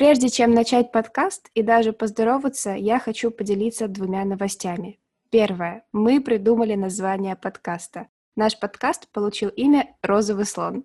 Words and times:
Прежде 0.00 0.30
чем 0.30 0.54
начать 0.54 0.92
подкаст 0.92 1.50
и 1.54 1.62
даже 1.62 1.92
поздороваться, 1.92 2.70
я 2.70 2.98
хочу 2.98 3.30
поделиться 3.30 3.86
двумя 3.86 4.24
новостями. 4.24 4.98
Первое. 5.28 5.84
Мы 5.92 6.22
придумали 6.22 6.74
название 6.74 7.36
подкаста. 7.36 8.08
Наш 8.34 8.58
подкаст 8.58 9.08
получил 9.12 9.50
имя 9.50 9.94
«Розовый 10.00 10.46
слон». 10.46 10.84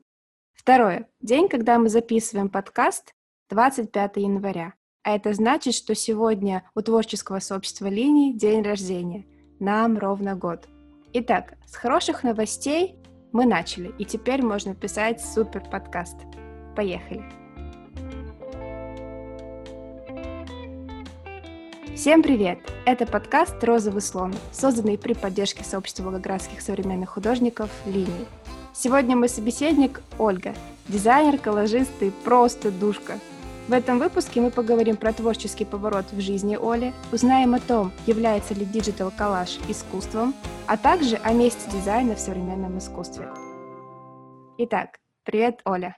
Второе. 0.52 1.08
День, 1.22 1.48
когда 1.48 1.80
мы 1.80 1.88
записываем 1.88 2.50
подкаст, 2.50 3.16
25 3.52 4.18
января. 4.18 4.74
А 5.04 5.16
это 5.16 5.34
значит, 5.34 5.76
что 5.76 5.96
сегодня 5.96 6.70
у 6.76 6.82
творческого 6.82 7.40
сообщества 7.40 7.88
линий 7.88 8.34
день 8.34 8.64
рождения. 8.64 9.26
Нам 9.62 9.98
ровно 9.98 10.36
год. 10.36 10.68
Итак, 11.14 11.54
с 11.66 11.78
хороших 11.78 12.24
новостей 12.24 12.98
мы 13.32 13.46
начали, 13.46 13.96
и 13.98 14.04
теперь 14.04 14.44
можно 14.44 14.76
писать 14.76 15.24
супер 15.24 15.64
подкаст. 15.72 16.18
Поехали! 16.76 17.45
Всем 21.96 22.22
привет! 22.22 22.60
Это 22.86 23.06
подкаст 23.06 23.64
«Розовый 23.64 24.02
слон», 24.02 24.34
созданный 24.52 24.98
при 24.98 25.14
поддержке 25.14 25.64
сообщества 25.64 26.04
волгоградских 26.04 26.62
современных 26.62 27.12
художников 27.12 27.70
«Линии». 27.86 28.26
Сегодня 28.74 29.16
мой 29.16 29.30
собеседник 29.30 30.02
Ольга, 30.20 30.54
дизайнер, 30.88 31.38
коллажист 31.38 32.02
и 32.02 32.10
просто 32.10 32.72
душка– 32.72 33.20
в 33.68 33.74
этом 33.74 33.98
выпуске 33.98 34.42
мы 34.42 34.52
поговорим 34.52 34.96
про 34.96 35.12
творческий 35.12 35.66
поворот 35.66 36.12
в 36.12 36.22
жизни 36.22 36.56
Оли, 36.56 36.94
узнаем 37.12 37.56
о 37.56 37.60
том, 37.60 37.92
является 38.06 38.54
ли 38.54 38.64
digital 38.64 39.10
коллаж 39.10 39.58
искусством, 39.68 40.36
а 40.68 40.78
также 40.78 41.16
о 41.16 41.34
месте 41.34 41.68
дизайна 41.72 42.14
в 42.14 42.20
современном 42.20 42.78
искусстве. 42.78 43.28
Итак, 44.60 45.00
привет, 45.24 45.62
Оля. 45.66 45.98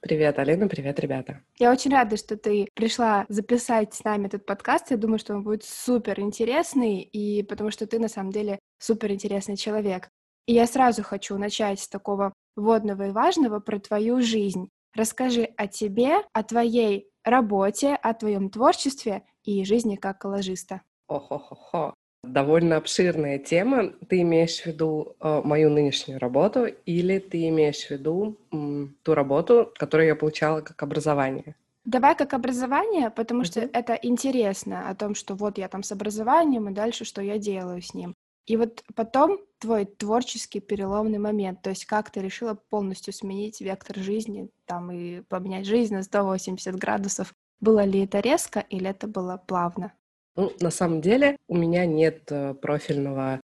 Привет, 0.00 0.38
Алина, 0.38 0.68
привет, 0.68 1.00
ребята. 1.00 1.42
Я 1.58 1.72
очень 1.72 1.90
рада, 1.90 2.16
что 2.16 2.36
ты 2.36 2.68
пришла 2.74 3.26
записать 3.28 3.94
с 3.94 4.04
нами 4.04 4.26
этот 4.26 4.46
подкаст. 4.46 4.92
Я 4.92 4.96
думаю, 4.96 5.18
что 5.18 5.34
он 5.34 5.42
будет 5.42 5.64
супер 5.64 6.20
интересный, 6.20 7.00
и 7.00 7.42
потому 7.42 7.72
что 7.72 7.86
ты 7.86 7.98
на 7.98 8.08
самом 8.08 8.30
деле 8.30 8.60
супер 8.78 9.10
интересный 9.10 9.56
человек. 9.56 10.08
И 10.46 10.54
я 10.54 10.66
сразу 10.66 11.02
хочу 11.02 11.36
начать 11.36 11.80
с 11.80 11.88
такого 11.88 12.32
водного 12.54 13.08
и 13.08 13.10
важного 13.10 13.58
про 13.58 13.80
твою 13.80 14.22
жизнь. 14.22 14.68
Расскажи 14.94 15.44
о 15.56 15.66
тебе, 15.66 16.18
о 16.32 16.44
твоей 16.44 17.10
работе, 17.24 17.94
о 17.94 18.14
твоем 18.14 18.50
творчестве 18.50 19.24
и 19.42 19.64
жизни 19.64 19.96
как 19.96 20.20
коллажиста. 20.20 20.82
Охо-хо-хо. 21.08 21.94
Довольно 22.24 22.76
обширная 22.76 23.38
тема. 23.38 23.92
Ты 24.08 24.22
имеешь 24.22 24.60
в 24.60 24.66
виду 24.66 25.16
э, 25.20 25.40
мою 25.44 25.70
нынешнюю 25.70 26.18
работу 26.18 26.66
или 26.66 27.18
ты 27.18 27.48
имеешь 27.48 27.86
в 27.86 27.90
виду 27.90 28.36
м, 28.52 28.96
ту 29.02 29.14
работу, 29.14 29.72
которую 29.76 30.08
я 30.08 30.16
получала 30.16 30.60
как 30.60 30.82
образование? 30.82 31.54
Давай 31.84 32.16
как 32.16 32.34
образование, 32.34 33.10
потому 33.10 33.44
что 33.44 33.60
uh-huh. 33.60 33.70
это 33.72 33.94
интересно 33.94 34.90
о 34.90 34.94
том, 34.94 35.14
что 35.14 35.34
вот 35.34 35.58
я 35.58 35.68
там 35.68 35.82
с 35.82 35.92
образованием 35.92 36.68
и 36.68 36.74
дальше 36.74 37.04
что 37.04 37.22
я 37.22 37.38
делаю 37.38 37.80
с 37.80 37.94
ним. 37.94 38.14
И 38.46 38.56
вот 38.56 38.82
потом 38.94 39.38
твой 39.58 39.84
творческий 39.84 40.60
переломный 40.60 41.18
момент, 41.18 41.62
то 41.62 41.70
есть 41.70 41.84
как 41.84 42.10
ты 42.10 42.20
решила 42.20 42.54
полностью 42.70 43.12
сменить 43.12 43.60
вектор 43.60 43.96
жизни 43.96 44.48
там 44.66 44.90
и 44.90 45.20
поменять 45.20 45.66
жизнь 45.66 45.94
на 45.94 46.02
180 46.02 46.74
градусов. 46.76 47.32
Было 47.60 47.84
ли 47.84 48.04
это 48.04 48.20
резко 48.20 48.60
или 48.60 48.88
это 48.88 49.06
было 49.06 49.42
плавно? 49.46 49.92
Ну, 50.38 50.52
на 50.60 50.70
самом 50.70 51.00
деле 51.00 51.36
у 51.48 51.56
меня 51.56 51.84
нет 51.84 52.30
э, 52.30 52.54
профильного 52.54 53.40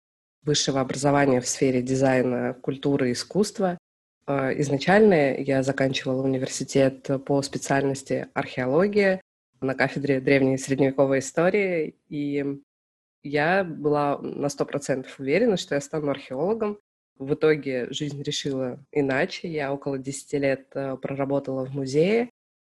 высшего 0.43 0.81
образования 0.81 1.39
в 1.39 1.47
сфере 1.47 1.81
дизайна, 1.81 2.53
культуры 2.53 3.13
искусства. 3.13 3.77
Э, 4.27 4.59
изначально 4.59 5.37
я 5.37 5.63
заканчивала 5.63 6.21
университет 6.21 7.07
по 7.25 7.41
специальности 7.43 8.27
археология 8.33 9.21
на 9.61 9.73
кафедре 9.73 10.19
древней 10.19 10.55
и 10.55 10.57
средневековой 10.57 11.19
истории, 11.19 11.95
и 12.09 12.59
я 13.23 13.63
была 13.63 14.17
на 14.17 14.49
сто 14.49 14.65
процентов 14.65 15.17
уверена, 15.17 15.55
что 15.55 15.75
я 15.75 15.81
стану 15.81 16.11
археологом. 16.11 16.77
В 17.17 17.35
итоге 17.35 17.87
жизнь 17.93 18.21
решила 18.21 18.83
иначе. 18.91 19.47
Я 19.47 19.71
около 19.71 19.97
10 19.97 20.33
лет 20.33 20.67
э, 20.73 20.97
проработала 20.97 21.65
в 21.65 21.73
музее, 21.73 22.31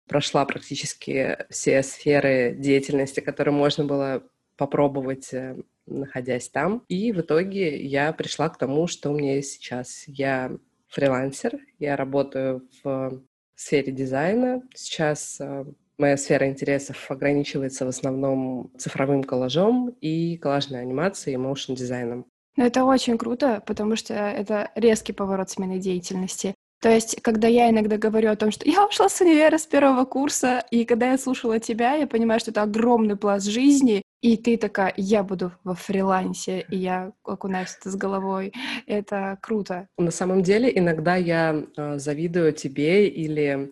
прошла 0.08 0.46
практически 0.46 1.38
все 1.50 1.84
сферы 1.84 2.56
деятельности, 2.58 3.20
которые 3.20 3.54
можно 3.54 3.86
было 3.86 4.24
попробовать, 4.58 5.34
э, 5.34 5.56
находясь 5.86 6.50
там. 6.50 6.84
И 6.90 7.12
в 7.12 7.22
итоге 7.22 7.84
я 7.84 8.14
пришла 8.14 8.50
к 8.50 8.58
тому, 8.58 8.88
что 8.88 9.12
у 9.12 9.18
меня 9.18 9.36
есть 9.36 9.54
сейчас. 9.54 10.04
Я 10.08 10.52
фрилансер, 10.90 11.60
я 11.80 11.96
работаю 11.96 12.68
в 12.84 13.22
сфере 13.56 13.92
дизайна. 13.92 14.62
Сейчас 14.74 15.38
э, 15.40 15.66
Моя 15.98 16.18
сфера 16.18 16.50
интересов 16.50 17.10
ограничивается 17.12 17.86
в 17.86 17.90
основном 17.90 18.72
цифровым 18.78 19.24
коллажом 19.24 19.90
и 20.02 20.38
коллажной 20.38 20.82
анимацией 20.82 21.36
и 21.36 21.38
motion 21.38 21.71
-дизайном. 21.71 22.26
Ну, 22.56 22.66
это 22.66 22.84
очень 22.84 23.18
круто, 23.18 23.64
потому 23.66 23.96
что 23.96 24.14
это 24.14 24.72
резкий 24.76 25.14
поворот 25.14 25.50
смены 25.50 25.80
деятельности. 25.80 26.56
То 26.84 26.90
есть, 26.90 27.22
когда 27.22 27.48
я 27.48 27.70
иногда 27.70 27.98
говорю 27.98 28.30
о 28.30 28.36
том, 28.36 28.52
что 28.52 28.70
я 28.70 28.86
ушла 28.86 29.08
с 29.08 29.22
универа 29.22 29.58
с 29.58 29.66
первого 29.66 30.04
курса, 30.04 30.66
и 30.70 30.84
когда 30.84 31.12
я 31.12 31.18
слушала 31.18 31.58
тебя, 31.58 31.94
я 31.94 32.08
понимаю, 32.08 32.42
что 32.42 32.52
это 32.52 32.62
огромный 32.62 33.16
пласт 33.16 33.48
жизни, 33.48 34.02
и 34.22 34.36
ты 34.36 34.58
такая, 34.58 34.94
я 34.98 35.24
буду 35.24 35.54
во 35.64 35.76
фрилансе, 35.76 36.66
и 36.70 36.76
я 36.76 37.14
окунаюсь 37.24 37.78
это 37.80 37.90
с 37.90 37.96
головой. 37.96 38.52
Это 38.86 39.40
круто. 39.42 39.88
На 39.98 40.12
самом 40.12 40.44
деле, 40.44 40.70
иногда 40.78 41.16
я 41.16 41.64
э, 41.78 42.00
завидую 42.00 42.52
тебе 42.52 43.08
или 43.08 43.72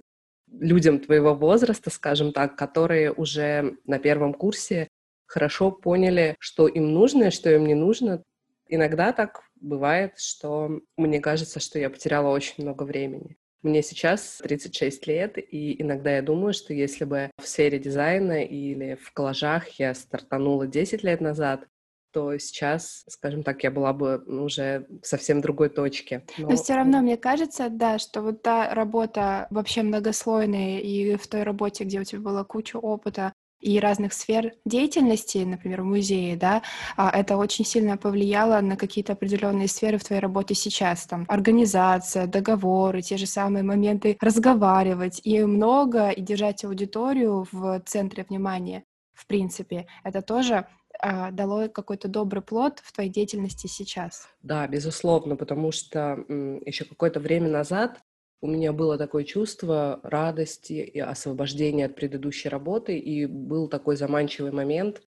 людям 0.49 0.97
твоего 0.99 1.35
возраста, 1.35 1.89
скажем 1.89 2.31
так, 2.31 2.55
которые 2.55 3.11
уже 3.11 3.75
на 3.85 3.99
первом 3.99 4.33
курсе 4.33 4.87
хорошо 5.25 5.69
поняли, 5.69 6.37
что 6.39 6.69
им 6.69 6.93
нужно 6.93 7.25
и 7.25 7.31
что 7.31 7.49
им 7.49 7.65
не 7.67 7.75
нужно. 7.75 8.23
Иногда 8.69 9.11
так 9.11 9.41
бывает, 9.61 10.19
что 10.19 10.81
мне 10.97 11.19
кажется, 11.19 11.59
что 11.59 11.79
я 11.79 11.89
потеряла 11.89 12.29
очень 12.29 12.63
много 12.63 12.83
времени. 12.83 13.37
Мне 13.61 13.83
сейчас 13.83 14.39
36 14.43 15.05
лет, 15.05 15.37
и 15.37 15.79
иногда 15.81 16.15
я 16.15 16.23
думаю, 16.23 16.53
что 16.53 16.73
если 16.73 17.05
бы 17.05 17.29
в 17.37 17.47
сфере 17.47 17.77
дизайна 17.77 18.43
или 18.43 18.95
в 18.95 19.13
коллажах 19.13 19.67
я 19.79 19.93
стартанула 19.93 20.65
10 20.65 21.03
лет 21.03 21.21
назад, 21.21 21.67
то 22.11 22.37
сейчас, 22.37 23.05
скажем 23.07 23.43
так, 23.43 23.63
я 23.63 23.71
была 23.71 23.93
бы 23.93 24.17
уже 24.25 24.87
в 25.01 25.07
совсем 25.07 25.41
другой 25.41 25.69
точке. 25.69 26.25
Но... 26.37 26.49
Но 26.49 26.55
все 26.57 26.75
равно 26.75 27.01
мне 27.01 27.17
кажется, 27.17 27.69
да, 27.69 27.99
что 27.99 28.21
вот 28.21 28.41
та 28.41 28.73
работа 28.73 29.47
вообще 29.49 29.81
многослойная, 29.81 30.79
и 30.79 31.15
в 31.15 31.27
той 31.27 31.43
работе, 31.43 31.83
где 31.83 32.01
у 32.01 32.03
тебя 32.03 32.21
была 32.21 32.43
куча 32.43 32.77
опыта, 32.77 33.33
и 33.61 33.79
разных 33.79 34.13
сфер 34.13 34.53
деятельности, 34.65 35.39
например, 35.39 35.81
в 35.81 35.85
музее, 35.85 36.35
да, 36.35 36.63
а, 36.97 37.09
это 37.09 37.37
очень 37.37 37.65
сильно 37.65 37.97
повлияло 37.97 38.59
на 38.61 38.75
какие-то 38.75 39.13
определенные 39.13 39.67
сферы 39.67 39.97
в 39.97 40.03
твоей 40.03 40.21
работе 40.21 40.55
сейчас, 40.55 41.05
там, 41.05 41.25
организация, 41.27 42.27
договоры, 42.27 43.01
те 43.01 43.17
же 43.17 43.25
самые 43.25 43.63
моменты 43.63 44.17
разговаривать, 44.19 45.21
и 45.23 45.43
много, 45.43 46.09
и 46.09 46.21
держать 46.21 46.63
аудиторию 46.63 47.47
в 47.51 47.81
центре 47.85 48.25
внимания, 48.27 48.83
в 49.13 49.27
принципе, 49.27 49.87
это 50.03 50.21
тоже 50.21 50.67
а, 50.99 51.31
дало 51.31 51.69
какой-то 51.69 52.07
добрый 52.07 52.41
плод 52.41 52.79
в 52.83 52.91
твоей 52.91 53.09
деятельности 53.09 53.67
сейчас? 53.67 54.27
Да, 54.41 54.67
безусловно, 54.67 55.35
потому 55.35 55.71
что 55.71 56.23
еще 56.65 56.85
какое-то 56.85 57.19
время 57.19 57.49
назад 57.49 57.99
у 58.41 58.47
меня 58.47 58.73
было 58.73 58.97
такое 58.97 59.23
чувство 59.23 59.99
радости 60.03 60.73
и 60.73 60.99
освобождения 60.99 61.85
от 61.85 61.95
предыдущей 61.95 62.49
работы, 62.49 62.97
и 62.97 63.25
был 63.25 63.67
такой 63.67 63.95
заманчивый 63.95 64.51
момент 64.51 65.01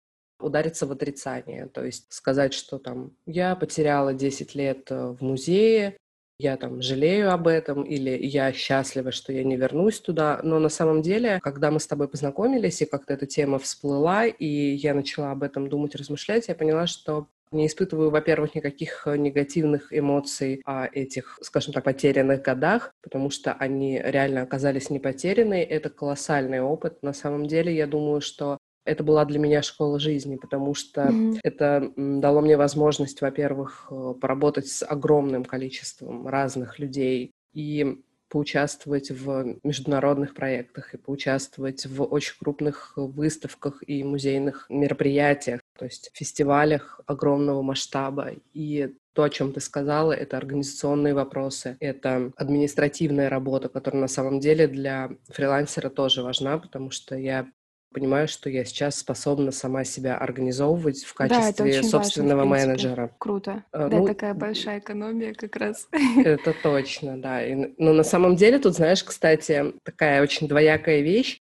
удариться 0.40 0.86
в 0.86 0.92
отрицание, 0.92 1.66
то 1.66 1.84
есть 1.84 2.12
сказать, 2.12 2.54
что 2.54 2.78
там 2.78 3.12
я 3.26 3.54
потеряла 3.54 4.14
10 4.14 4.54
лет 4.54 4.90
э, 4.90 5.14
в 5.18 5.22
музее, 5.22 5.96
я 6.38 6.56
там 6.56 6.80
жалею 6.80 7.32
об 7.32 7.46
этом, 7.46 7.82
или 7.82 8.10
я 8.10 8.50
счастлива, 8.52 9.12
что 9.12 9.30
я 9.30 9.44
не 9.44 9.56
вернусь 9.56 10.00
туда. 10.00 10.40
Но 10.42 10.58
на 10.58 10.70
самом 10.70 11.02
деле, 11.02 11.38
когда 11.42 11.70
мы 11.70 11.78
с 11.80 11.86
тобой 11.86 12.08
познакомились, 12.08 12.80
и 12.80 12.86
как-то 12.86 13.12
эта 13.12 13.26
тема 13.26 13.58
всплыла, 13.58 14.24
и 14.24 14.46
я 14.46 14.94
начала 14.94 15.32
об 15.32 15.42
этом 15.42 15.68
думать, 15.68 15.94
размышлять, 15.94 16.48
я 16.48 16.54
поняла, 16.54 16.86
что 16.86 17.28
не 17.52 17.66
испытываю, 17.66 18.10
во-первых, 18.10 18.54
никаких 18.54 19.06
негативных 19.06 19.92
эмоций 19.96 20.62
о 20.64 20.86
этих, 20.86 21.38
скажем 21.42 21.72
так, 21.72 21.84
потерянных 21.84 22.42
годах, 22.42 22.92
потому 23.02 23.30
что 23.30 23.52
они 23.54 24.00
реально 24.02 24.42
оказались 24.42 24.90
не 24.90 24.98
потеряны. 24.98 25.62
Это 25.62 25.90
колоссальный 25.90 26.60
опыт. 26.60 27.02
На 27.02 27.12
самом 27.12 27.46
деле, 27.46 27.74
я 27.74 27.86
думаю, 27.86 28.20
что 28.20 28.58
это 28.84 29.04
была 29.04 29.24
для 29.24 29.38
меня 29.38 29.62
школа 29.62 29.98
жизни, 29.98 30.36
потому 30.36 30.74
что 30.74 31.02
mm-hmm. 31.02 31.38
это 31.42 31.92
дало 31.96 32.40
мне 32.40 32.56
возможность, 32.56 33.20
во-первых, 33.20 33.88
э, 33.90 34.14
поработать 34.20 34.68
с 34.68 34.84
огромным 34.84 35.44
количеством 35.44 36.26
разных 36.26 36.78
людей 36.78 37.32
и 37.52 38.00
поучаствовать 38.30 39.10
в 39.10 39.58
международных 39.64 40.34
проектах 40.34 40.94
и 40.94 40.98
поучаствовать 40.98 41.84
в 41.84 42.04
очень 42.04 42.34
крупных 42.38 42.92
выставках 42.96 43.82
и 43.86 44.04
музейных 44.04 44.66
мероприятиях. 44.70 45.59
То 45.80 45.86
есть 45.86 46.10
фестивалях 46.12 47.00
огромного 47.06 47.62
масштаба. 47.62 48.32
И 48.52 48.94
то, 49.14 49.22
о 49.22 49.30
чем 49.30 49.54
ты 49.54 49.60
сказала, 49.60 50.12
это 50.12 50.36
организационные 50.36 51.14
вопросы, 51.14 51.78
это 51.80 52.32
административная 52.36 53.30
работа, 53.30 53.70
которая 53.70 54.02
на 54.02 54.08
самом 54.08 54.40
деле 54.40 54.68
для 54.68 55.10
фрилансера 55.30 55.88
тоже 55.88 56.22
важна, 56.22 56.58
потому 56.58 56.90
что 56.90 57.16
я 57.16 57.48
понимаю, 57.94 58.28
что 58.28 58.50
я 58.50 58.66
сейчас 58.66 58.98
способна 58.98 59.52
сама 59.52 59.84
себя 59.84 60.18
организовывать 60.18 61.02
в 61.02 61.14
качестве 61.14 61.80
да, 61.80 61.88
собственного 61.88 62.44
важно, 62.44 62.66
менеджера. 62.66 63.16
Круто. 63.16 63.64
А, 63.72 63.88
да, 63.88 63.96
ну, 63.96 64.06
такая 64.06 64.34
большая 64.34 64.80
экономия 64.80 65.32
как 65.32 65.56
раз. 65.56 65.88
Это 66.22 66.54
точно, 66.62 67.16
да. 67.16 67.42
И, 67.42 67.72
но 67.78 67.94
на 67.94 68.04
самом 68.04 68.36
деле 68.36 68.58
тут, 68.58 68.74
знаешь, 68.74 69.02
кстати, 69.02 69.72
такая 69.82 70.22
очень 70.22 70.46
двоякая 70.46 71.00
вещь. 71.00 71.40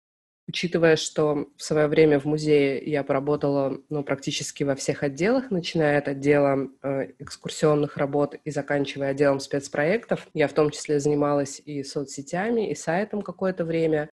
Учитывая, 0.47 0.95
что 0.95 1.47
в 1.57 1.63
свое 1.63 1.87
время 1.87 2.19
в 2.19 2.25
музее 2.25 2.81
я 2.85 3.03
поработала 3.03 3.79
ну, 3.89 4.03
практически 4.03 4.63
во 4.63 4.75
всех 4.75 5.01
отделах, 5.01 5.49
начиная 5.49 5.97
от 5.97 6.07
отдела 6.07 6.69
э, 6.83 7.13
экскурсионных 7.17 7.97
работ 7.97 8.35
и 8.43 8.51
заканчивая 8.51 9.09
отделом 9.09 9.39
спецпроектов, 9.39 10.27
я 10.35 10.47
в 10.47 10.53
том 10.53 10.69
числе 10.69 10.99
занималась 10.99 11.61
и 11.65 11.83
соцсетями, 11.83 12.69
и 12.69 12.75
сайтом 12.75 13.23
какое-то 13.23 13.65
время, 13.65 14.09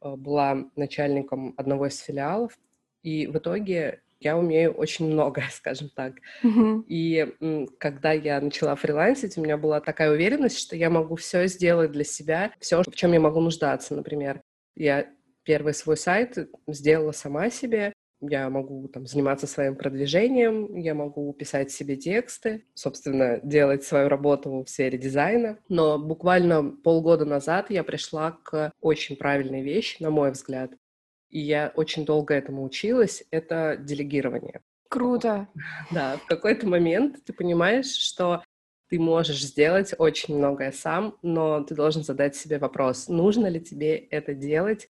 э, 0.00 0.16
была 0.16 0.64
начальником 0.74 1.54
одного 1.56 1.86
из 1.86 1.98
филиалов, 2.00 2.58
и 3.04 3.28
в 3.28 3.38
итоге 3.38 4.00
я 4.18 4.36
умею 4.36 4.72
очень 4.72 5.06
многое, 5.06 5.48
скажем 5.52 5.88
так. 5.94 6.14
Mm-hmm. 6.42 6.84
И 6.88 7.34
м, 7.40 7.68
когда 7.78 8.12
я 8.12 8.40
начала 8.40 8.74
фрилансить, 8.74 9.38
у 9.38 9.42
меня 9.42 9.56
была 9.56 9.80
такая 9.80 10.10
уверенность, 10.10 10.58
что 10.58 10.74
я 10.74 10.90
могу 10.90 11.14
все 11.16 11.46
сделать 11.46 11.92
для 11.92 12.04
себя, 12.04 12.52
все, 12.58 12.82
в 12.82 12.94
чем 12.96 13.12
я 13.12 13.20
могу 13.20 13.40
нуждаться, 13.40 13.94
например. 13.94 14.42
Я 14.74 15.06
первый 15.46 15.72
свой 15.72 15.96
сайт 15.96 16.36
сделала 16.66 17.12
сама 17.12 17.48
себе. 17.48 17.92
Я 18.20 18.50
могу 18.50 18.88
там 18.88 19.06
заниматься 19.06 19.46
своим 19.46 19.76
продвижением, 19.76 20.74
я 20.74 20.94
могу 20.94 21.32
писать 21.34 21.70
себе 21.70 21.96
тексты, 21.96 22.64
собственно, 22.74 23.40
делать 23.42 23.84
свою 23.84 24.08
работу 24.08 24.64
в 24.64 24.68
сфере 24.68 24.98
дизайна. 24.98 25.58
Но 25.68 25.98
буквально 25.98 26.70
полгода 26.70 27.24
назад 27.24 27.70
я 27.70 27.84
пришла 27.84 28.32
к 28.42 28.72
очень 28.80 29.16
правильной 29.16 29.62
вещи, 29.62 30.02
на 30.02 30.10
мой 30.10 30.32
взгляд. 30.32 30.72
И 31.28 31.40
я 31.40 31.72
очень 31.76 32.04
долго 32.04 32.34
этому 32.34 32.64
училась. 32.64 33.22
Это 33.30 33.76
делегирование. 33.78 34.62
Круто. 34.88 35.48
Да, 35.90 36.16
в 36.16 36.26
какой-то 36.26 36.66
момент 36.66 37.22
ты 37.24 37.32
понимаешь, 37.32 37.92
что 37.92 38.42
ты 38.88 38.98
можешь 38.98 39.42
сделать 39.42 39.94
очень 39.98 40.36
многое 40.36 40.72
сам, 40.72 41.18
но 41.22 41.62
ты 41.62 41.74
должен 41.74 42.02
задать 42.02 42.34
себе 42.36 42.58
вопрос, 42.58 43.08
нужно 43.08 43.46
ли 43.46 43.60
тебе 43.60 43.96
это 43.96 44.32
делать 44.32 44.88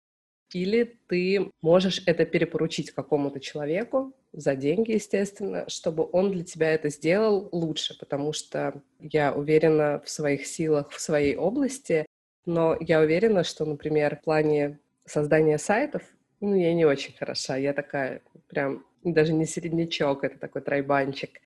или 0.52 0.98
ты 1.08 1.50
можешь 1.62 2.02
это 2.06 2.25
перепоручить 2.25 2.90
какому-то 2.90 3.40
человеку 3.40 4.14
за 4.32 4.54
деньги, 4.54 4.93
естественно, 4.93 5.69
чтобы 5.69 6.08
он 6.12 6.31
для 6.31 6.44
тебя 6.44 6.72
это 6.72 6.88
сделал 6.88 7.48
лучше, 7.52 7.98
потому 7.98 8.32
что 8.32 8.82
я 9.00 9.32
уверена 9.32 10.02
в 10.04 10.10
своих 10.10 10.46
силах 10.46 10.90
в 10.90 11.00
своей 11.00 11.37
области, 11.37 12.06
но 12.44 12.76
я 12.81 13.00
уверена, 13.00 13.44
что, 13.44 13.64
например, 13.64 14.16
в 14.16 14.22
плане 14.22 14.78
создания 15.04 15.58
сайтов, 15.58 16.02
ну, 16.40 16.54
я 16.54 16.75
не 16.75 16.84
очень 16.84 17.16
хороша, 17.16 17.56
я 17.56 17.72
такая 17.72 18.22
прям 18.49 18.84
даже 19.02 19.32
не 19.32 19.46
середнячок, 19.46 20.25
это 20.25 20.38
такой 20.38 20.62
тройбанчик. 20.62 21.40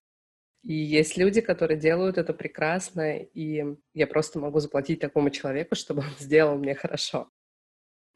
И 0.63 0.73
есть 0.73 1.17
люди, 1.17 1.41
которые 1.41 1.79
делают 1.79 2.17
это 2.17 2.33
прекрасно, 2.33 3.17
и 3.17 3.75
я 3.93 4.07
просто 4.07 4.39
могу 4.39 4.59
заплатить 4.59 4.99
такому 4.99 5.31
человеку, 5.31 5.75
чтобы 5.75 6.01
он 6.01 6.13
сделал 6.19 6.57
мне 6.57 6.75
хорошо. 6.75 7.29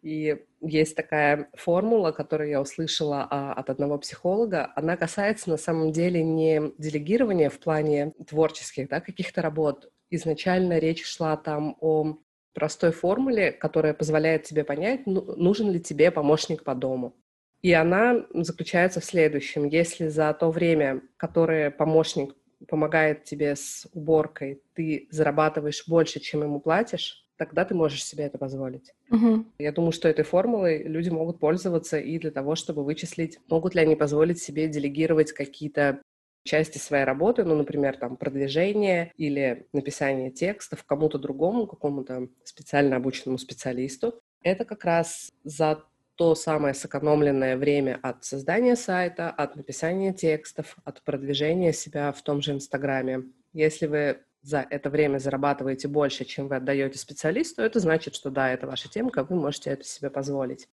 И 0.06 0.38
есть 0.62 0.96
такая 0.96 1.50
формула, 1.56 2.12
которую 2.12 2.52
я 2.52 2.62
услышала 2.62 3.28
а, 3.28 3.54
от 3.54 3.72
одного 3.72 3.98
психолога. 3.98 4.72
Она 4.76 4.98
касается 4.98 5.50
на 5.50 5.58
самом 5.58 5.92
деле 5.92 6.24
не 6.24 6.74
делегирования 6.78 7.50
в 7.50 7.58
плане 7.58 8.14
творческих 8.28 8.88
да, 8.88 9.02
каких-то 9.02 9.42
работ. 9.42 9.92
Изначально 10.12 10.78
речь 10.78 11.04
шла 11.04 11.36
там 11.38 11.76
о 11.82 12.20
простой 12.54 12.92
формуле, 12.92 13.52
которая 13.52 13.96
позволяет 13.96 14.44
тебе 14.44 14.64
понять, 14.64 15.08
ну, 15.08 15.24
нужен 15.38 15.72
ли 15.72 15.82
тебе 15.82 16.12
помощник 16.12 16.64
по 16.64 16.76
дому. 16.76 17.16
И 17.64 17.74
она 17.74 18.28
заключается 18.32 19.00
в 19.00 19.06
следующем. 19.06 19.66
Если 19.66 20.08
за 20.08 20.32
то 20.36 20.52
время, 20.52 21.02
которое 21.18 21.72
помощник 21.72 22.36
помогает 22.68 23.24
тебе 23.24 23.56
с 23.56 23.88
уборкой, 23.92 24.62
ты 24.76 25.08
зарабатываешь 25.10 25.88
больше, 25.88 26.20
чем 26.20 26.44
ему 26.44 26.60
платишь, 26.60 27.25
тогда 27.38 27.66
ты 27.66 27.76
можешь 27.76 28.04
себе 28.04 28.26
это 28.26 28.38
позволить. 28.38 28.94
Угу. 29.12 29.46
Я 29.60 29.72
думаю, 29.72 29.92
что 29.92 30.08
этой 30.08 30.24
формулой 30.24 30.84
люди 30.84 31.10
могут 31.10 31.40
пользоваться 31.40 31.98
и 32.00 32.18
для 32.20 32.32
того, 32.32 32.56
чтобы 32.56 32.84
вычислить, 32.84 33.40
могут 33.48 33.76
ли 33.76 33.82
они 33.82 33.96
позволить 33.96 34.40
себе 34.40 34.68
делегировать 34.68 35.32
какие-то 35.32 36.02
части 36.44 36.78
своей 36.78 37.06
работы, 37.06 37.44
ну, 37.44 37.56
например, 37.56 37.98
там, 37.98 38.18
продвижение 38.18 39.12
или 39.18 39.68
написание 39.74 40.32
текстов 40.32 40.84
кому-то 40.84 41.18
другому, 41.18 41.68
какому-то 41.68 42.30
специально 42.44 42.96
обученному 42.98 43.38
специалисту. 43.38 44.22
Это 44.44 44.64
как 44.64 44.86
раз 44.86 45.32
за 45.44 45.84
то 46.16 46.34
самое 46.36 46.74
сэкономленное 46.74 47.58
время 47.58 48.00
от 48.02 48.24
создания 48.24 48.76
сайта, 48.76 49.30
от 49.30 49.56
написания 49.56 50.14
текстов, 50.14 50.78
от 50.86 51.02
продвижения 51.04 51.74
себя 51.74 52.12
в 52.12 52.22
том 52.22 52.42
же 52.42 52.54
Инстаграме. 52.54 53.24
Если 53.52 53.88
вы 53.88 54.20
за 54.46 54.60
это 54.70 54.92
время 54.92 55.18
зарабатываете 55.18 55.88
больше, 55.88 56.24
чем 56.24 56.48
вы 56.48 56.58
отдаете 56.58 57.00
специалисту, 57.00 57.64
это 57.64 57.80
значит, 57.80 58.14
что 58.14 58.30
да, 58.30 58.52
это 58.52 58.68
ваша 58.68 58.90
темка, 58.90 59.24
вы 59.24 59.36
можете 59.36 59.72
это 59.72 59.84
себе 59.84 60.12
позволить. 60.12 60.70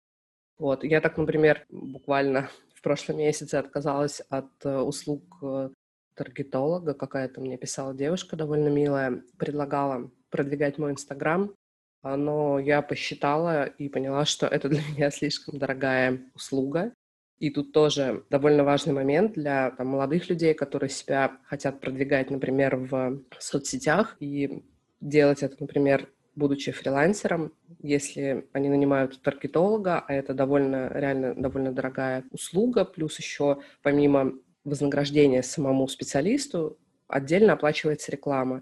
Вот. 0.58 0.84
Я 0.84 1.02
так, 1.02 1.18
например, 1.18 1.66
буквально 1.70 2.50
в 2.74 2.82
прошлом 2.82 3.18
месяце 3.20 3.56
отказалась 3.56 4.22
от 4.30 4.50
э, 4.66 4.78
услуг 4.80 5.24
э, 5.44 5.70
таргетолога. 6.16 6.96
Какая-то 6.96 7.42
мне 7.42 7.58
писала 7.58 7.94
девушка 7.94 8.36
довольно 8.36 8.70
милая, 8.70 9.22
предлагала 9.38 10.10
продвигать 10.32 10.80
мой 10.80 10.92
Инстаграм, 10.92 11.54
а, 12.02 12.18
но 12.18 12.58
я 12.58 12.82
посчитала 12.82 13.66
и 13.66 13.88
поняла, 13.88 14.26
что 14.26 14.48
это 14.48 14.68
для 14.68 14.82
меня 14.90 15.12
слишком 15.12 15.60
дорогая 15.60 16.20
услуга, 16.34 16.92
и 17.40 17.50
тут 17.50 17.72
тоже 17.72 18.24
довольно 18.30 18.64
важный 18.64 18.94
момент 18.94 19.34
для 19.34 19.72
там, 19.72 19.88
молодых 19.88 20.30
людей, 20.30 20.54
которые 20.54 20.90
себя 20.90 21.38
хотят 21.46 21.80
продвигать, 21.80 22.30
например, 22.30 22.76
в 22.76 23.22
соцсетях 23.40 24.18
и 24.20 24.64
делать 25.02 25.44
это, 25.44 25.56
например, 25.60 26.10
будучи 26.36 26.72
фрилансером, 26.72 27.54
если 27.82 28.48
они 28.54 28.70
нанимают 28.70 29.22
таргетолога, 29.22 30.00
а 30.00 30.14
это 30.14 30.34
довольно, 30.34 30.90
реально 30.94 31.34
довольно 31.36 31.72
дорогая 31.72 32.24
услуга, 32.32 32.86
плюс 32.86 33.18
еще 33.20 33.60
помимо 33.82 34.34
вознаграждения 34.64 35.42
самому 35.42 35.88
специалисту 35.88 36.78
отдельно 37.08 37.54
оплачивается 37.54 38.12
реклама. 38.12 38.62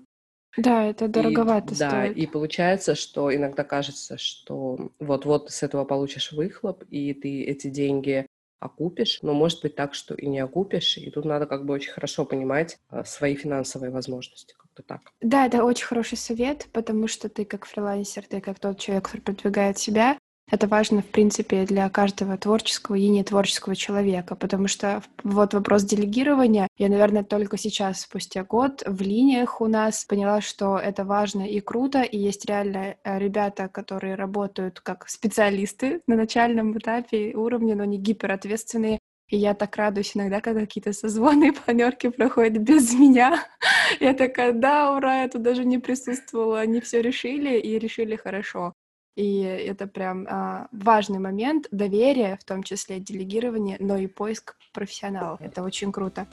Да, 0.55 0.85
это 0.85 1.07
дороговато 1.07 1.73
и, 1.73 1.75
стоит. 1.75 1.89
Да, 1.89 2.07
и 2.07 2.25
получается, 2.25 2.95
что 2.95 3.33
иногда 3.35 3.63
кажется, 3.63 4.17
что 4.17 4.91
вот-вот 4.99 5.51
с 5.51 5.61
этого 5.61 5.85
получишь 5.85 6.31
выхлоп, 6.31 6.83
и 6.89 7.13
ты 7.13 7.43
эти 7.43 7.69
деньги 7.69 8.26
окупишь, 8.59 9.19
но 9.21 9.33
может 9.33 9.61
быть 9.61 9.75
так, 9.75 9.93
что 9.93 10.15
и 10.15 10.27
не 10.27 10.39
окупишь, 10.39 10.97
и 10.97 11.09
тут 11.09 11.25
надо 11.25 11.45
как 11.45 11.65
бы 11.65 11.73
очень 11.73 11.91
хорошо 11.91 12.25
понимать 12.25 12.79
а, 12.89 13.03
свои 13.03 13.35
финансовые 13.35 13.91
возможности, 13.91 14.55
как-то 14.57 14.83
так. 14.83 15.01
Да, 15.21 15.45
это 15.45 15.63
очень 15.63 15.85
хороший 15.85 16.17
совет, 16.17 16.67
потому 16.73 17.07
что 17.07 17.29
ты 17.29 17.45
как 17.45 17.65
фрилансер, 17.65 18.25
ты 18.27 18.41
как 18.41 18.59
тот 18.59 18.79
человек, 18.79 19.05
который 19.05 19.21
продвигает 19.21 19.77
себя, 19.77 20.17
это 20.49 20.67
важно, 20.67 21.01
в 21.01 21.05
принципе, 21.05 21.65
для 21.65 21.89
каждого 21.89 22.37
творческого 22.37 22.95
и 22.95 23.07
нетворческого 23.09 23.75
человека, 23.75 24.35
потому 24.35 24.67
что 24.67 25.03
вот 25.23 25.53
вопрос 25.53 25.83
делегирования, 25.83 26.67
я, 26.77 26.89
наверное, 26.89 27.23
только 27.23 27.57
сейчас, 27.57 28.01
спустя 28.01 28.43
год, 28.43 28.83
в 28.85 29.01
линиях 29.01 29.59
у 29.59 29.67
нас 29.67 30.05
поняла, 30.05 30.39
что 30.41 30.77
это 30.77 31.03
важно 31.03 31.41
и 31.41 31.59
круто, 31.59 32.01
и 32.01 32.17
есть 32.17 32.45
реально 32.45 32.95
э, 33.03 33.19
ребята, 33.19 33.67
которые 33.67 34.15
работают 34.15 34.79
как 34.79 35.09
специалисты 35.09 36.01
на 36.07 36.15
начальном 36.15 36.77
этапе 36.77 37.33
уровне, 37.35 37.75
но 37.75 37.83
не 37.83 37.97
гиперответственные, 37.97 38.99
и 39.29 39.35
я 39.35 39.53
так 39.53 39.75
радуюсь 39.75 40.15
иногда, 40.15 40.39
когда 40.39 40.61
какие-то 40.61 40.93
созвоны 40.93 41.49
и 41.49 41.51
планерки 41.51 42.09
проходят 42.09 42.57
без 42.59 42.93
меня. 42.93 43.43
Я 43.99 44.13
такая, 44.13 44.53
да, 44.53 44.95
ура, 44.95 45.23
я 45.23 45.27
тут 45.27 45.41
даже 45.41 45.65
не 45.65 45.79
присутствовала, 45.79 46.59
они 46.61 46.79
все 46.79 47.01
решили 47.01 47.59
и 47.59 47.77
решили 47.79 48.15
хорошо. 48.15 48.73
И 49.17 49.41
это 49.41 49.87
прям 49.87 50.27
а, 50.29 50.67
важный 50.71 51.17
момент 51.17 51.67
доверия, 51.71 52.37
в 52.39 52.43
том 52.43 52.61
числе 52.61 52.99
делегирование, 52.99 53.77
но 53.79 53.97
и 53.97 54.05
поиск 54.05 54.55
профессионалов. 54.73 55.41
Это 55.41 55.63
очень 55.63 55.91
круто. 55.91 56.27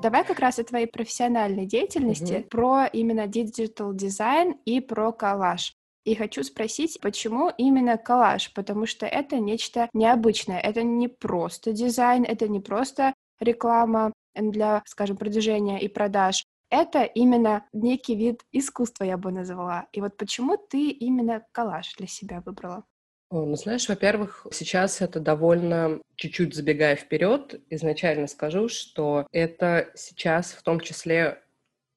Давай 0.00 0.24
как 0.24 0.38
раз 0.38 0.58
о 0.58 0.64
твоей 0.64 0.86
профессиональной 0.86 1.66
деятельности, 1.66 2.32
mm-hmm. 2.32 2.48
про 2.48 2.86
именно 2.86 3.26
digital 3.26 3.92
дизайн 3.92 4.56
и 4.64 4.80
про 4.80 5.12
коллаж. 5.12 5.74
И 6.06 6.14
хочу 6.14 6.42
спросить, 6.42 6.98
почему 7.02 7.50
именно 7.58 7.98
коллаж? 7.98 8.50
Потому 8.54 8.86
что 8.86 9.04
это 9.04 9.38
нечто 9.38 9.90
необычное. 9.92 10.58
Это 10.58 10.82
не 10.82 11.08
просто 11.08 11.72
дизайн, 11.72 12.24
это 12.24 12.48
не 12.48 12.60
просто 12.60 13.12
реклама 13.40 14.12
для, 14.34 14.82
скажем, 14.86 15.18
продвижения 15.18 15.80
и 15.80 15.88
продаж 15.88 16.44
это 16.74 17.04
именно 17.04 17.66
некий 17.72 18.14
вид 18.14 18.42
искусства, 18.52 19.04
я 19.04 19.16
бы 19.16 19.32
назвала. 19.32 19.86
И 19.92 20.00
вот 20.00 20.16
почему 20.16 20.56
ты 20.56 20.90
именно 20.90 21.44
коллаж 21.52 21.94
для 21.96 22.06
себя 22.06 22.42
выбрала? 22.44 22.84
Ну, 23.30 23.56
знаешь, 23.56 23.88
во-первых, 23.88 24.46
сейчас 24.52 25.00
это 25.00 25.18
довольно, 25.18 26.00
чуть-чуть 26.14 26.54
забегая 26.54 26.94
вперед, 26.94 27.60
изначально 27.68 28.28
скажу, 28.28 28.68
что 28.68 29.26
это 29.32 29.90
сейчас 29.96 30.52
в 30.52 30.62
том 30.62 30.78
числе 30.78 31.42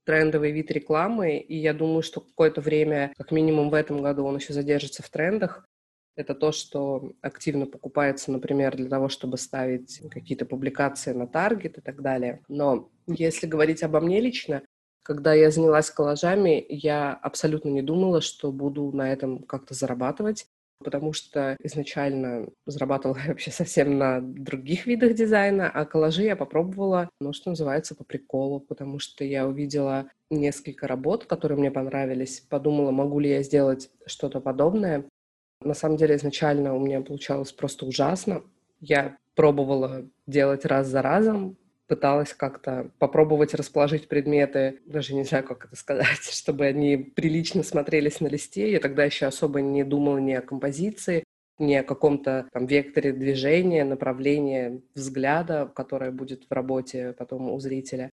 трендовый 0.06 0.52
вид 0.52 0.72
рекламы, 0.72 1.38
и 1.38 1.58
я 1.58 1.74
думаю, 1.74 2.02
что 2.02 2.22
какое-то 2.22 2.62
время, 2.62 3.14
как 3.18 3.32
минимум 3.32 3.70
в 3.70 3.74
этом 3.74 4.02
году, 4.02 4.26
он 4.26 4.38
еще 4.38 4.54
задержится 4.54 5.04
в 5.04 5.10
трендах. 5.10 5.67
Это 6.18 6.36
то, 6.36 6.52
что 6.52 7.14
активно 7.22 7.66
покупается, 7.66 8.32
например, 8.32 8.76
для 8.76 8.90
того, 8.90 9.08
чтобы 9.08 9.38
ставить 9.38 10.02
какие-то 10.12 10.46
публикации 10.46 11.14
на 11.14 11.28
таргет 11.28 11.78
и 11.78 11.82
так 11.82 12.02
далее. 12.02 12.42
Но 12.50 12.90
если 13.08 13.48
говорить 13.48 13.84
обо 13.84 14.02
мне 14.02 14.20
лично, 14.20 14.64
когда 15.04 15.34
я 15.34 15.52
занялась 15.52 15.90
коллажами, 15.90 16.66
я 16.68 17.14
абсолютно 17.14 17.70
не 17.70 17.82
думала, 17.82 18.20
что 18.20 18.52
буду 18.52 18.92
на 18.92 19.14
этом 19.14 19.44
как-то 19.44 19.74
зарабатывать 19.74 20.48
потому 20.84 21.14
что 21.14 21.56
изначально 21.62 22.48
зарабатывала 22.66 23.18
вообще 23.28 23.52
совсем 23.52 23.98
на 23.98 24.22
других 24.22 24.86
видах 24.86 25.14
дизайна, 25.14 25.70
а 25.70 25.86
коллажи 25.86 26.24
я 26.24 26.36
попробовала, 26.36 27.10
ну, 27.20 27.34
что 27.34 27.50
называется, 27.50 27.96
по 27.96 28.04
приколу, 28.04 28.60
потому 28.60 29.00
что 29.00 29.24
я 29.24 29.48
увидела 29.48 30.10
несколько 30.30 30.88
работ, 30.88 31.26
которые 31.26 31.58
мне 31.58 31.72
понравились, 31.72 32.42
подумала, 32.42 32.92
могу 32.92 33.20
ли 33.20 33.30
я 33.30 33.44
сделать 33.44 33.90
что-то 34.06 34.40
подобное. 34.40 35.06
На 35.62 35.74
самом 35.74 35.98
деле 35.98 36.16
изначально 36.16 36.76
у 36.76 36.80
меня 36.80 37.02
получалось 37.02 37.52
просто 37.52 37.86
ужасно. 37.86 38.44
Я 38.80 39.18
пробовала 39.36 40.06
делать 40.26 40.66
раз 40.66 40.88
за 40.88 41.02
разом, 41.02 41.58
пыталась 41.88 42.34
как-то 42.34 42.92
попробовать 43.00 43.54
расположить 43.54 44.08
предметы, 44.08 44.80
даже 44.86 45.16
не 45.16 45.24
знаю, 45.24 45.44
как 45.46 45.66
это 45.66 45.76
сказать, 45.76 46.22
чтобы 46.24 46.66
они 46.66 46.98
прилично 46.98 47.64
смотрелись 47.64 48.20
на 48.20 48.28
листе. 48.28 48.72
Я 48.72 48.80
тогда 48.80 49.06
еще 49.06 49.26
особо 49.26 49.62
не 49.62 49.84
думала 49.84 50.18
ни 50.18 50.34
о 50.34 50.42
композиции, 50.42 51.24
ни 51.60 51.74
о 51.74 51.84
каком-то 51.84 52.48
там 52.52 52.68
векторе 52.68 53.14
движения, 53.14 53.84
направления 53.84 54.82
взгляда, 54.94 55.72
которое 55.74 56.12
будет 56.12 56.46
в 56.50 56.54
работе 56.54 57.14
потом 57.18 57.50
у 57.50 57.60
зрителя. 57.60 58.10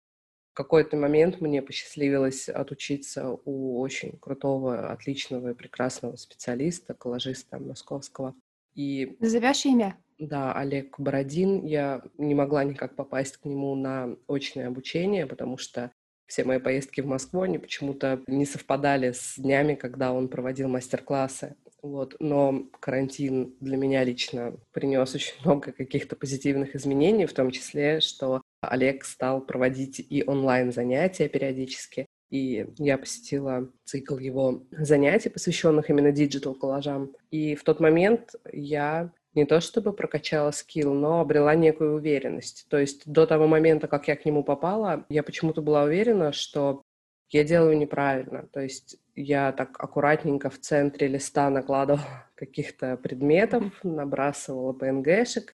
В 0.53 0.55
какой-то 0.55 0.97
момент 0.97 1.41
мне 1.41 1.63
посчастливилось 1.63 2.47
отучиться 2.47 3.39
у 3.43 3.81
очень 3.81 4.19
крутого, 4.19 4.91
отличного 4.91 5.49
и 5.49 5.53
прекрасного 5.55 6.15
специалиста, 6.15 6.93
коллажиста 6.93 7.57
московского. 7.57 8.35
И... 8.75 9.17
Назовешь 9.19 9.65
имя? 9.65 9.97
Да, 10.19 10.53
Олег 10.53 10.99
Бородин. 10.99 11.65
Я 11.65 12.03
не 12.19 12.35
могла 12.35 12.63
никак 12.63 12.95
попасть 12.95 13.37
к 13.37 13.45
нему 13.45 13.73
на 13.73 14.15
очное 14.27 14.67
обучение, 14.67 15.25
потому 15.25 15.57
что 15.57 15.91
все 16.27 16.43
мои 16.43 16.59
поездки 16.59 17.01
в 17.01 17.07
Москву, 17.07 17.41
они 17.41 17.57
почему-то 17.57 18.21
не 18.27 18.45
совпадали 18.45 19.11
с 19.11 19.39
днями, 19.39 19.73
когда 19.73 20.13
он 20.13 20.27
проводил 20.27 20.67
мастер-классы. 20.67 21.55
Вот. 21.81 22.15
Но 22.19 22.67
карантин 22.79 23.55
для 23.59 23.75
меня 23.75 24.03
лично 24.03 24.55
принес 24.71 25.15
очень 25.15 25.33
много 25.43 25.71
каких-то 25.71 26.15
позитивных 26.15 26.75
изменений, 26.75 27.25
в 27.25 27.33
том 27.33 27.49
числе, 27.49 28.01
что 28.01 28.42
Олег 28.67 29.05
стал 29.05 29.41
проводить 29.41 29.99
и 29.99 30.23
онлайн-занятия 30.25 31.27
периодически. 31.29 32.05
И 32.29 32.67
я 32.79 32.97
посетила 32.97 33.69
цикл 33.85 34.17
его 34.17 34.63
занятий, 34.71 35.29
посвященных 35.29 35.89
именно 35.89 36.11
digital 36.11 36.51
-коллажам. 36.51 37.13
И 37.29 37.55
в 37.55 37.63
тот 37.63 37.79
момент 37.79 38.33
я 38.51 39.11
не 39.35 39.45
то 39.45 39.61
чтобы 39.61 39.93
прокачала 39.93 40.51
skill, 40.51 40.93
но 40.93 41.19
обрела 41.19 41.55
некую 41.55 41.95
уверенность. 41.95 42.65
То 42.69 42.77
есть 42.77 43.03
до 43.05 43.25
того 43.25 43.47
момента, 43.47 43.87
как 43.87 44.07
я 44.07 44.15
к 44.15 44.25
нему 44.25 44.43
попала, 44.43 45.05
я 45.09 45.23
почему-то 45.23 45.61
была 45.61 45.83
уверена, 45.83 46.31
что 46.31 46.81
я 47.29 47.43
делаю 47.43 47.77
неправильно. 47.77 48.47
То 48.51 48.61
есть 48.61 48.97
я 49.15 49.51
так 49.51 49.79
аккуратненько 49.79 50.49
в 50.49 50.59
центре 50.59 51.07
листа 51.07 51.49
накладывала 51.49 52.29
каких-то 52.35 52.97
предметов, 52.97 53.63
набрасывала 53.83 54.73
PNG-шек, 54.73 55.53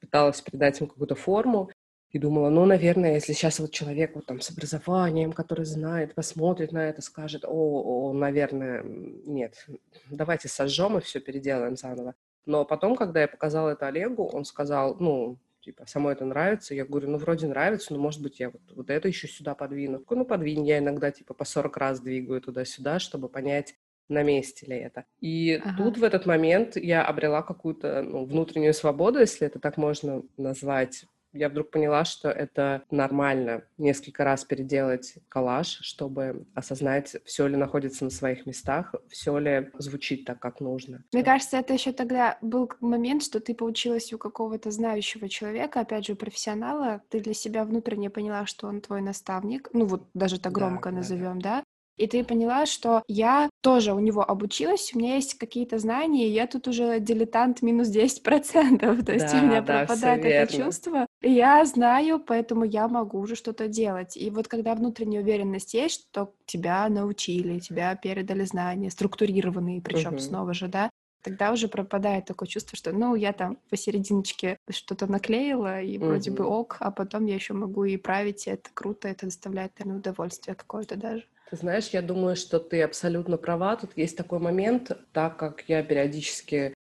пыталась 0.00 0.40
придать 0.40 0.80
им 0.80 0.88
какую-то 0.88 1.14
форму 1.14 1.70
и 2.10 2.18
думала, 2.18 2.50
ну, 2.50 2.64
наверное, 2.64 3.14
если 3.14 3.32
сейчас 3.32 3.60
вот 3.60 3.70
человек 3.70 4.14
вот 4.14 4.26
там 4.26 4.40
с 4.40 4.50
образованием, 4.50 5.32
который 5.32 5.64
знает, 5.64 6.14
посмотрит 6.14 6.72
на 6.72 6.88
это, 6.88 7.02
скажет, 7.02 7.44
о, 7.44 7.48
о 7.48 8.12
наверное, 8.12 8.82
нет, 8.82 9.66
давайте 10.10 10.48
сожжем 10.48 10.98
и 10.98 11.00
все 11.00 11.20
переделаем 11.20 11.76
заново. 11.76 12.14
Но 12.46 12.64
потом, 12.64 12.96
когда 12.96 13.20
я 13.20 13.28
показала 13.28 13.70
это 13.70 13.86
Олегу, 13.86 14.24
он 14.24 14.44
сказал, 14.44 14.96
ну, 14.98 15.38
типа, 15.60 15.84
самой 15.86 16.14
это 16.14 16.24
нравится. 16.24 16.74
Я 16.74 16.84
говорю, 16.84 17.10
ну, 17.10 17.18
вроде 17.18 17.46
нравится, 17.46 17.92
но, 17.92 18.00
может 18.00 18.22
быть, 18.22 18.40
я 18.40 18.50
вот, 18.50 18.62
вот 18.74 18.90
это 18.90 19.06
еще 19.06 19.28
сюда 19.28 19.54
подвину. 19.54 20.02
Ну, 20.08 20.24
подвинь. 20.24 20.66
Я 20.66 20.78
иногда, 20.78 21.10
типа, 21.10 21.34
по 21.34 21.44
40 21.44 21.76
раз 21.76 22.00
двигаю 22.00 22.40
туда-сюда, 22.40 22.98
чтобы 22.98 23.28
понять, 23.28 23.74
на 24.08 24.24
месте 24.24 24.66
ли 24.66 24.76
это. 24.76 25.04
И 25.20 25.60
ага. 25.64 25.76
тут 25.76 25.98
в 25.98 26.02
этот 26.02 26.26
момент 26.26 26.76
я 26.76 27.04
обрела 27.04 27.42
какую-то 27.42 28.02
ну, 28.02 28.24
внутреннюю 28.24 28.74
свободу, 28.74 29.20
если 29.20 29.46
это 29.46 29.60
так 29.60 29.76
можно 29.76 30.22
назвать, 30.36 31.04
я 31.32 31.48
вдруг 31.48 31.70
поняла, 31.70 32.04
что 32.04 32.30
это 32.30 32.82
нормально 32.90 33.62
несколько 33.78 34.24
раз 34.24 34.44
переделать 34.44 35.14
коллаж, 35.28 35.78
чтобы 35.82 36.46
осознать, 36.54 37.16
все 37.24 37.46
ли 37.46 37.56
находится 37.56 38.04
на 38.04 38.10
своих 38.10 38.46
местах, 38.46 38.94
все 39.08 39.38
ли 39.38 39.70
звучит 39.78 40.24
так, 40.24 40.40
как 40.40 40.60
нужно. 40.60 41.04
Мне 41.12 41.24
кажется, 41.24 41.58
это 41.58 41.72
еще 41.72 41.92
тогда 41.92 42.38
был 42.40 42.70
момент, 42.80 43.22
что 43.22 43.40
ты 43.40 43.54
получилась 43.54 44.12
у 44.12 44.18
какого-то 44.18 44.70
знающего 44.70 45.28
человека, 45.28 45.80
опять 45.80 46.06
же, 46.06 46.14
профессионала, 46.14 47.02
ты 47.08 47.20
для 47.20 47.34
себя 47.34 47.64
внутренне 47.64 48.10
поняла, 48.10 48.46
что 48.46 48.66
он 48.66 48.80
твой 48.80 49.00
наставник, 49.00 49.68
ну 49.72 49.86
вот 49.86 50.08
даже 50.14 50.40
так 50.40 50.52
громко 50.52 50.90
да, 50.90 50.96
назовем, 50.96 51.40
да, 51.40 51.58
да? 51.58 51.64
И 52.00 52.06
ты 52.06 52.24
поняла, 52.24 52.64
что 52.64 53.02
я 53.08 53.50
тоже 53.60 53.92
у 53.92 53.98
него 53.98 54.22
обучилась, 54.22 54.92
у 54.94 54.98
меня 54.98 55.16
есть 55.16 55.34
какие-то 55.34 55.78
знания, 55.78 56.26
и 56.26 56.32
я 56.32 56.46
тут 56.46 56.66
уже 56.66 56.98
дилетант 56.98 57.60
минус 57.60 57.94
10%, 57.94 59.02
то 59.04 59.12
есть 59.12 59.32
да, 59.32 59.38
у 59.38 59.46
меня 59.46 59.60
да, 59.60 59.84
пропадает 59.84 60.24
это 60.24 60.56
чувство. 60.56 61.06
И 61.20 61.30
я 61.30 61.62
знаю, 61.66 62.18
поэтому 62.18 62.64
я 62.64 62.88
могу 62.88 63.18
уже 63.18 63.36
что-то 63.36 63.68
делать. 63.68 64.16
И 64.16 64.30
вот 64.30 64.48
когда 64.48 64.74
внутренняя 64.74 65.20
уверенность 65.20 65.74
есть, 65.74 66.06
что 66.08 66.32
тебя 66.46 66.88
научили, 66.88 67.58
тебя 67.58 67.94
передали 67.96 68.44
знания, 68.44 68.90
структурированные, 68.90 69.82
причем 69.82 70.14
угу. 70.14 70.20
снова 70.20 70.54
же, 70.54 70.68
да, 70.68 70.88
тогда 71.22 71.52
уже 71.52 71.68
пропадает 71.68 72.24
такое 72.24 72.48
чувство, 72.48 72.78
что, 72.78 72.92
ну, 72.92 73.14
я 73.14 73.34
там 73.34 73.58
посерединочке 73.68 74.56
что-то 74.70 75.06
наклеила, 75.06 75.82
и 75.82 75.98
mm 75.98 76.06
вроде 76.06 76.30
бы 76.30 76.44
ок, 76.44 76.78
а 76.80 76.90
потом 76.90 77.26
я 77.26 77.34
еще 77.34 77.52
могу 77.52 77.84
и 77.84 77.98
править, 77.98 78.46
и 78.46 78.50
это 78.50 78.70
круто, 78.72 79.06
это 79.06 79.26
доставляет, 79.26 79.78
наверное, 79.78 80.00
удовольствие 80.00 80.54
какое-то 80.54 80.96
даже. 80.96 81.26
Ты 81.50 81.56
знаешь, 81.56 81.88
я 81.88 82.00
думаю, 82.00 82.36
что 82.36 82.60
ты 82.60 82.80
абсолютно 82.82 83.36
права. 83.36 83.74
Тут 83.74 83.96
есть 83.96 84.16
такой 84.16 84.38
момент, 84.38 84.92
так 85.12 85.36
как 85.36 85.64
я 85.68 85.82
периодически 85.82 86.74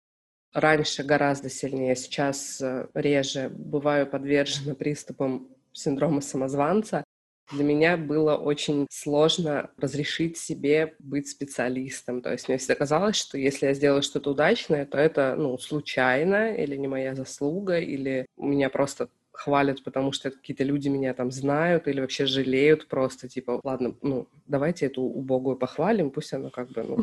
раньше 0.53 1.03
гораздо 1.03 1.49
сильнее, 1.49 1.95
сейчас 1.95 2.59
э, 2.61 2.87
реже 2.93 3.49
бываю 3.49 4.07
подвержена 4.07 4.75
приступам 4.75 5.47
синдрома 5.71 6.19
самозванца, 6.19 7.03
для 7.51 7.63
меня 7.63 7.95
было 7.95 8.35
очень 8.35 8.87
сложно 8.91 9.71
разрешить 9.77 10.37
себе 10.37 10.95
быть 10.99 11.29
специалистом. 11.29 12.21
То 12.21 12.33
есть 12.33 12.49
мне 12.49 12.57
всегда 12.57 12.75
казалось, 12.75 13.15
что 13.15 13.37
если 13.37 13.67
я 13.67 13.73
сделаю 13.73 14.03
что-то 14.03 14.31
удачное, 14.31 14.85
то 14.85 14.97
это 14.97 15.35
ну, 15.37 15.57
случайно 15.57 16.53
или 16.53 16.75
не 16.75 16.87
моя 16.87 17.15
заслуга, 17.15 17.79
или 17.79 18.25
у 18.35 18.47
меня 18.47 18.69
просто 18.69 19.07
хвалят, 19.37 19.83
потому 19.83 20.11
что 20.11 20.31
какие-то 20.31 20.63
люди 20.63 20.87
меня 20.89 21.13
там 21.13 21.31
знают 21.31 21.87
или 21.87 22.01
вообще 22.01 22.25
жалеют 22.25 22.87
просто, 22.87 23.29
типа, 23.29 23.61
ладно, 23.63 23.95
ну, 24.01 24.27
давайте 24.47 24.87
эту 24.87 25.03
убогую 25.03 25.57
похвалим, 25.57 26.09
пусть 26.09 26.33
она 26.33 26.49
как 26.49 26.71
бы, 26.71 26.83
ну, 26.83 26.97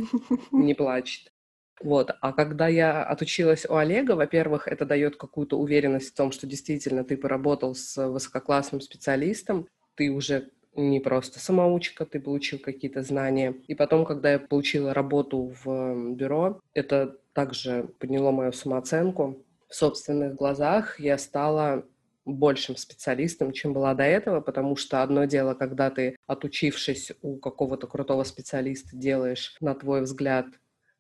не 0.51 0.75
плачет. 0.83 1.33
Вот. 1.81 2.11
А 2.21 2.33
когда 2.33 2.67
я 2.67 3.05
отучилась 3.05 3.67
у 3.67 3.77
Олега, 3.77 4.13
во-первых, 4.13 4.67
это 4.69 4.85
дает 4.85 5.17
какую-то 5.17 5.59
уверенность 5.59 6.11
в 6.11 6.15
том, 6.15 6.33
что 6.33 6.47
действительно 6.47 7.05
ты 7.05 7.17
поработал 7.17 7.75
с 7.75 8.05
высококлассным 8.09 8.81
специалистом, 8.81 9.69
ты 9.95 10.11
уже 10.11 10.51
не 10.75 10.99
просто 10.99 11.39
самоучка, 11.39 12.05
ты 12.05 12.19
получил 12.21 12.59
какие-то 12.59 13.03
знания. 13.03 13.55
И 13.69 13.75
потом, 13.77 14.05
когда 14.05 14.33
я 14.33 14.39
получила 14.41 14.93
работу 14.93 15.55
в 15.65 16.15
бюро, 16.15 16.61
это 16.75 17.17
также 17.33 17.91
подняло 18.01 18.33
мою 18.33 18.53
самооценку. 18.53 19.39
В 19.69 19.75
собственных 19.75 20.35
глазах 20.35 20.99
я 20.99 21.19
стала 21.19 21.85
большим 22.25 22.77
специалистом, 22.77 23.53
чем 23.53 23.73
была 23.73 23.95
до 23.95 24.05
этого, 24.05 24.41
потому 24.41 24.77
что 24.77 25.03
одно 25.03 25.25
дело, 25.25 25.55
когда 25.55 25.91
ты, 25.91 26.17
отучившись 26.27 27.13
у 27.23 27.37
какого-то 27.37 27.87
крутого 27.87 28.25
специалиста, 28.25 28.97
делаешь, 28.97 29.57
на 29.61 29.75
твой 29.75 30.03
взгляд, 30.03 30.47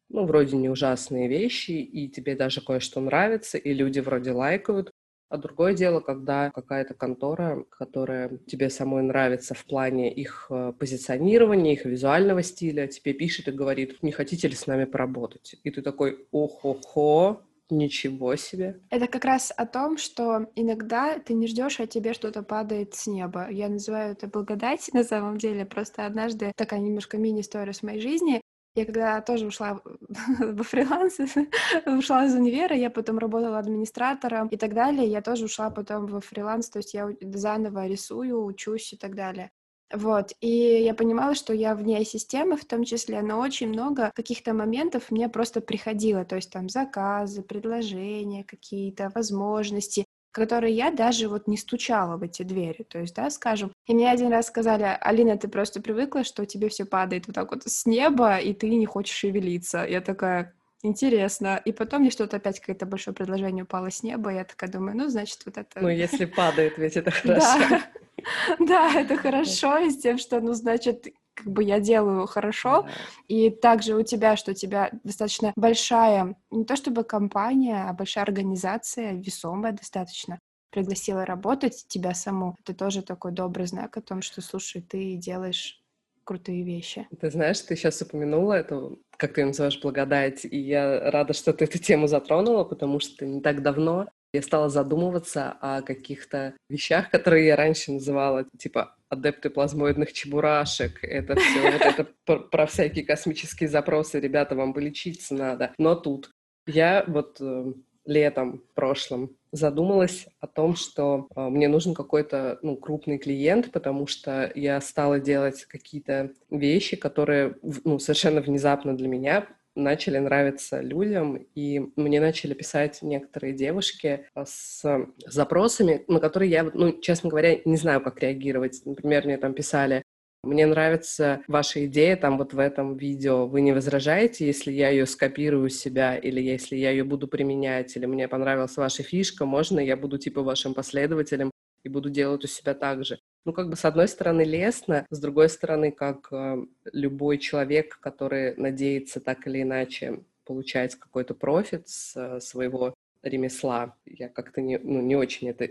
ну, 0.08 0.26
вроде 0.26 0.56
не 0.56 0.68
ужасные 0.68 1.28
вещи, 1.28 1.72
и 1.72 2.08
тебе 2.08 2.36
даже 2.36 2.60
кое-что 2.60 3.00
нравится, 3.00 3.58
и 3.58 3.72
люди 3.72 4.00
вроде 4.00 4.32
лайкают, 4.32 4.92
а 5.34 5.36
другое 5.36 5.74
дело, 5.74 6.00
когда 6.00 6.50
какая-то 6.50 6.94
контора, 6.94 7.64
которая 7.70 8.38
тебе 8.46 8.70
самой 8.70 9.02
нравится 9.02 9.54
в 9.54 9.64
плане 9.64 10.14
их 10.14 10.46
э, 10.50 10.72
позиционирования, 10.78 11.72
их 11.72 11.86
визуального 11.86 12.42
стиля, 12.42 12.86
тебе 12.86 13.14
пишет 13.14 13.48
и 13.48 13.50
говорит, 13.50 14.02
не 14.02 14.12
хотите 14.12 14.46
ли 14.46 14.54
с 14.54 14.66
нами 14.66 14.84
поработать? 14.84 15.56
И 15.64 15.70
ты 15.70 15.82
такой, 15.82 16.28
ох-хо-хо, 16.30 17.42
Ничего 17.70 18.36
себе. 18.36 18.80
Это 18.90 19.08
как 19.08 19.24
раз 19.24 19.52
о 19.56 19.66
том, 19.66 19.96
что 19.98 20.46
иногда 20.54 21.18
ты 21.18 21.32
не 21.34 21.46
ждешь, 21.46 21.80
а 21.80 21.86
тебе 21.86 22.12
что-то 22.14 22.42
падает 22.42 22.94
с 22.94 23.06
неба. 23.06 23.48
Я 23.50 23.68
называю 23.68 24.12
это 24.12 24.28
благодать 24.28 24.88
на 24.92 25.02
самом 25.04 25.38
деле. 25.38 25.64
Просто 25.66 26.06
однажды 26.06 26.52
такая 26.56 26.80
немножко 26.80 27.16
мини-история 27.18 27.72
с 27.72 27.82
моей 27.82 28.00
жизни. 28.00 28.40
Я 28.76 28.86
когда 28.86 29.20
тоже 29.20 29.46
ушла 29.46 29.80
во 30.38 30.64
фриланс, 30.64 31.18
ушла 31.86 32.26
из 32.26 32.34
универа, 32.34 32.76
я 32.76 32.90
потом 32.90 33.18
работала 33.18 33.58
администратором 33.58 34.48
и 34.48 34.56
так 34.56 34.74
далее, 34.74 35.06
я 35.06 35.22
тоже 35.22 35.44
ушла 35.44 35.70
потом 35.70 36.06
во 36.06 36.20
фриланс, 36.20 36.70
то 36.70 36.80
есть 36.80 36.92
я 36.92 37.08
заново 37.20 37.86
рисую, 37.86 38.44
учусь 38.44 38.92
и 38.92 38.96
так 38.96 39.14
далее. 39.14 39.52
Вот, 39.92 40.32
и 40.40 40.48
я 40.48 40.94
понимала, 40.94 41.34
что 41.34 41.52
я 41.52 41.74
вне 41.74 42.04
системы 42.04 42.56
в 42.56 42.64
том 42.64 42.84
числе, 42.84 43.22
но 43.22 43.38
очень 43.38 43.68
много 43.68 44.10
каких-то 44.14 44.52
моментов 44.52 45.10
мне 45.10 45.28
просто 45.28 45.60
приходило, 45.60 46.24
то 46.24 46.36
есть 46.36 46.50
там 46.50 46.68
заказы, 46.68 47.42
предложения 47.42 48.44
какие-то, 48.44 49.12
возможности, 49.14 50.04
которые 50.34 50.74
я 50.74 50.90
даже 50.90 51.28
вот 51.28 51.46
не 51.46 51.56
стучала 51.56 52.16
в 52.16 52.22
эти 52.24 52.42
двери, 52.42 52.82
то 52.82 52.98
есть, 52.98 53.14
да, 53.14 53.30
скажем. 53.30 53.72
И 53.86 53.94
мне 53.94 54.10
один 54.10 54.32
раз 54.32 54.48
сказали, 54.48 54.98
Алина, 55.00 55.38
ты 55.38 55.46
просто 55.46 55.80
привыкла, 55.80 56.24
что 56.24 56.44
тебе 56.44 56.68
все 56.68 56.84
падает 56.84 57.28
вот 57.28 57.36
так 57.36 57.52
вот 57.52 57.62
с 57.64 57.86
неба, 57.86 58.38
и 58.38 58.52
ты 58.52 58.68
не 58.68 58.86
хочешь 58.86 59.16
шевелиться. 59.16 59.86
Я 59.88 60.00
такая, 60.00 60.52
интересно. 60.82 61.60
И 61.64 61.72
потом 61.72 62.00
мне 62.00 62.10
что-то 62.10 62.38
опять 62.38 62.58
какое-то 62.58 62.84
большое 62.84 63.14
предложение 63.14 63.62
упало 63.62 63.92
с 63.92 64.02
неба, 64.02 64.32
и 64.32 64.36
я 64.36 64.44
такая 64.44 64.68
думаю, 64.68 64.96
ну, 64.96 65.08
значит, 65.08 65.38
вот 65.46 65.56
это... 65.56 65.80
Ну, 65.80 65.88
если 65.88 66.24
падает, 66.24 66.78
ведь 66.78 66.96
это 66.96 67.10
хорошо. 67.12 67.68
Да, 67.70 67.82
это 68.58 69.16
хорошо, 69.16 69.78
и 69.78 69.90
с 69.90 69.98
тем, 69.98 70.18
что, 70.18 70.40
ну, 70.40 70.54
значит, 70.54 71.06
как 71.34 71.46
бы 71.46 71.64
я 71.64 71.80
делаю 71.80 72.26
хорошо, 72.26 72.82
да. 72.82 72.90
и 73.28 73.50
также 73.50 73.94
у 73.94 74.02
тебя, 74.02 74.36
что 74.36 74.52
у 74.52 74.54
тебя 74.54 74.90
достаточно 75.02 75.52
большая, 75.56 76.36
не 76.50 76.64
то 76.64 76.76
чтобы 76.76 77.04
компания, 77.04 77.84
а 77.88 77.92
большая 77.92 78.24
организация, 78.24 79.12
весомая 79.12 79.72
достаточно, 79.72 80.38
пригласила 80.70 81.24
работать 81.24 81.84
тебя 81.88 82.14
саму. 82.14 82.56
Это 82.60 82.74
тоже 82.74 83.02
такой 83.02 83.32
добрый 83.32 83.66
знак 83.66 83.96
о 83.96 84.02
том, 84.02 84.22
что, 84.22 84.40
слушай, 84.42 84.82
ты 84.82 85.16
делаешь 85.16 85.80
крутые 86.24 86.64
вещи. 86.64 87.06
Ты 87.20 87.30
знаешь, 87.30 87.60
ты 87.60 87.76
сейчас 87.76 88.00
упомянула 88.02 88.54
эту, 88.54 88.98
как 89.16 89.34
ты 89.34 89.42
ее 89.42 89.46
называешь, 89.46 89.80
благодать, 89.80 90.44
и 90.44 90.58
я 90.58 91.10
рада, 91.10 91.32
что 91.32 91.52
ты 91.52 91.64
эту 91.64 91.78
тему 91.78 92.06
затронула, 92.06 92.64
потому 92.64 92.98
что 92.98 93.26
не 93.26 93.40
так 93.40 93.62
давно 93.62 94.08
я 94.34 94.42
стала 94.42 94.68
задумываться 94.68 95.56
о 95.60 95.80
каких-то 95.80 96.54
вещах, 96.68 97.08
которые 97.10 97.46
я 97.46 97.56
раньше 97.56 97.92
называла, 97.92 98.46
типа, 98.58 98.96
адепты 99.08 99.48
плазмоидных 99.48 100.12
чебурашек, 100.12 101.04
это 101.04 101.36
все, 101.36 101.70
вот 101.70 101.80
это 101.80 102.08
про 102.50 102.66
всякие 102.66 103.04
космические 103.04 103.68
запросы, 103.68 104.18
ребята, 104.18 104.56
вам 104.56 104.72
бы 104.72 104.80
лечиться 104.80 105.34
надо. 105.34 105.72
Но 105.78 105.94
тут 105.94 106.30
я 106.66 107.04
вот 107.06 107.36
э, 107.40 107.72
летом 108.06 108.64
прошлом 108.74 109.36
задумалась 109.52 110.26
о 110.40 110.48
том, 110.48 110.74
что 110.74 111.28
э, 111.36 111.48
мне 111.48 111.68
нужен 111.68 111.94
какой-то 111.94 112.58
ну, 112.62 112.76
крупный 112.76 113.18
клиент, 113.18 113.70
потому 113.70 114.08
что 114.08 114.50
я 114.56 114.80
стала 114.80 115.20
делать 115.20 115.64
какие-то 115.66 116.32
вещи, 116.50 116.96
которые 116.96 117.54
ну, 117.84 118.00
совершенно 118.00 118.40
внезапно 118.40 118.96
для 118.96 119.06
меня 119.06 119.46
начали 119.74 120.18
нравиться 120.18 120.80
людям, 120.80 121.36
и 121.54 121.80
мне 121.96 122.20
начали 122.20 122.54
писать 122.54 123.00
некоторые 123.02 123.52
девушки 123.52 124.26
а, 124.34 124.44
с 124.46 124.84
запросами, 125.26 126.04
на 126.08 126.20
которые 126.20 126.50
я, 126.50 126.70
ну, 126.72 127.00
честно 127.00 127.30
говоря, 127.30 127.58
не 127.64 127.76
знаю, 127.76 128.00
как 128.00 128.20
реагировать. 128.20 128.82
Например, 128.84 129.24
мне 129.24 129.36
там 129.36 129.54
писали, 129.54 130.02
мне 130.42 130.66
нравится 130.66 131.42
ваша 131.48 131.86
идея 131.86 132.16
там 132.16 132.36
вот 132.38 132.52
в 132.52 132.58
этом 132.58 132.96
видео. 132.96 133.46
Вы 133.46 133.62
не 133.62 133.72
возражаете, 133.72 134.46
если 134.46 134.72
я 134.72 134.90
ее 134.90 135.06
скопирую 135.06 135.66
у 135.66 135.68
себя, 135.70 136.16
или 136.16 136.40
если 136.40 136.76
я 136.76 136.90
ее 136.90 137.04
буду 137.04 137.28
применять, 137.28 137.96
или 137.96 138.06
мне 138.06 138.28
понравилась 138.28 138.76
ваша 138.76 139.02
фишка, 139.02 139.46
можно 139.46 139.80
я 139.80 139.96
буду 139.96 140.18
типа 140.18 140.42
вашим 140.42 140.74
последователем 140.74 141.50
и 141.82 141.88
буду 141.88 142.10
делать 142.10 142.44
у 142.44 142.46
себя 142.46 142.74
так 142.74 143.04
же 143.04 143.18
ну, 143.44 143.52
как 143.52 143.68
бы, 143.68 143.76
с 143.76 143.84
одной 143.84 144.08
стороны, 144.08 144.42
лестно, 144.42 145.06
с 145.10 145.20
другой 145.20 145.48
стороны, 145.48 145.90
как 145.90 146.28
э, 146.32 146.64
любой 146.92 147.38
человек, 147.38 147.98
который 148.00 148.56
надеется 148.56 149.20
так 149.20 149.46
или 149.46 149.62
иначе 149.62 150.20
получать 150.44 150.94
какой-то 150.94 151.34
профит 151.34 151.88
с 151.88 152.16
э, 152.16 152.40
своего 152.40 152.94
ремесла, 153.22 153.96
я 154.06 154.28
как-то 154.28 154.60
не, 154.60 154.78
ну, 154.78 155.00
не 155.00 155.16
очень 155.16 155.48
это 155.48 155.70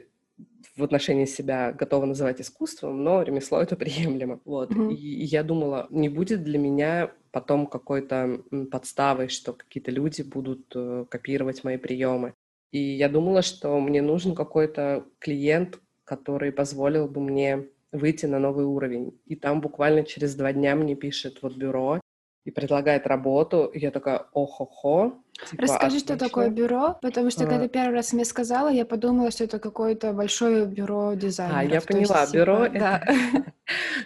в 0.75 0.83
отношении 0.83 1.25
себя 1.25 1.71
готова 1.71 2.05
называть 2.05 2.41
искусством, 2.41 3.03
но 3.03 3.21
ремесло 3.21 3.61
это 3.61 3.75
приемлемо. 3.77 4.39
Вот. 4.45 4.71
Mm-hmm. 4.71 4.93
И, 4.93 5.23
я 5.25 5.43
думала, 5.43 5.87
не 5.89 6.09
будет 6.09 6.43
для 6.43 6.59
меня 6.59 7.11
потом 7.31 7.65
какой-то 7.65 8.41
подставой, 8.71 9.29
что 9.29 9.53
какие-то 9.53 9.91
люди 9.91 10.21
будут 10.21 10.71
э, 10.75 11.05
копировать 11.09 11.63
мои 11.63 11.77
приемы. 11.77 12.33
И 12.71 12.79
я 12.79 13.07
думала, 13.09 13.43
что 13.43 13.79
мне 13.79 14.01
нужен 14.01 14.33
какой-то 14.33 15.05
клиент, 15.19 15.79
который 16.05 16.51
позволил 16.51 17.07
бы 17.07 17.21
мне 17.21 17.67
выйти 17.91 18.25
на 18.25 18.39
новый 18.39 18.65
уровень. 18.65 19.19
И 19.25 19.35
там 19.35 19.61
буквально 19.61 20.03
через 20.03 20.35
два 20.35 20.51
дня 20.51 20.75
мне 20.75 20.95
пишет 20.95 21.39
вот 21.41 21.55
бюро 21.55 22.01
и 22.45 22.51
предлагает 22.51 23.07
работу. 23.07 23.65
И 23.65 23.79
я 23.79 23.91
такая, 23.91 24.25
охо-хо. 24.33 25.19
Типа, 25.49 25.63
Расскажи, 25.63 25.97
отлично. 25.97 26.15
что 26.15 26.25
такое 26.25 26.49
бюро, 26.49 26.97
потому 27.01 27.29
что 27.31 27.45
а... 27.45 27.47
когда 27.47 27.67
первый 27.67 27.95
раз 27.95 28.13
мне 28.13 28.25
сказала, 28.25 28.69
я 28.69 28.85
подумала, 28.85 29.31
что 29.31 29.43
это 29.43 29.59
какое-то 29.59 30.13
большое 30.13 30.65
бюро 30.65 31.13
дизайнеров. 31.13 31.59
А, 31.59 31.63
я 31.63 31.81
поняла, 31.81 32.21
есть, 32.21 32.33
бюро 32.33 32.67
типа, 32.67 32.77
это... 32.77 33.03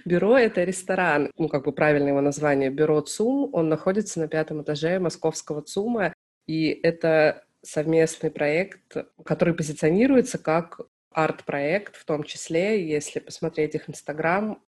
Бюро— 0.06 0.38
это 0.38 0.64
ресторан, 0.64 1.32
ну, 1.36 1.50
как 1.50 1.66
бы 1.66 1.72
правильное 1.72 2.10
его 2.10 2.22
название, 2.22 2.70
бюро 2.70 3.02
ЦУМ. 3.02 3.50
Он 3.54 3.70
находится 3.70 4.20
на 4.20 4.28
пятом 4.28 4.62
этаже 4.62 5.00
московского 5.00 5.62
ЦУМа, 5.64 6.14
и 6.46 6.70
это 6.70 7.44
совместный 7.64 8.32
проект, 8.32 8.96
который 9.26 9.54
позиционируется 9.54 10.38
как 10.38 10.82
арт-проект, 11.18 11.96
в 11.96 12.06
том 12.06 12.24
числе, 12.24 12.88
если 12.88 13.20
посмотреть 13.20 13.74
их 13.74 13.90
Инстаграм, 13.90 14.62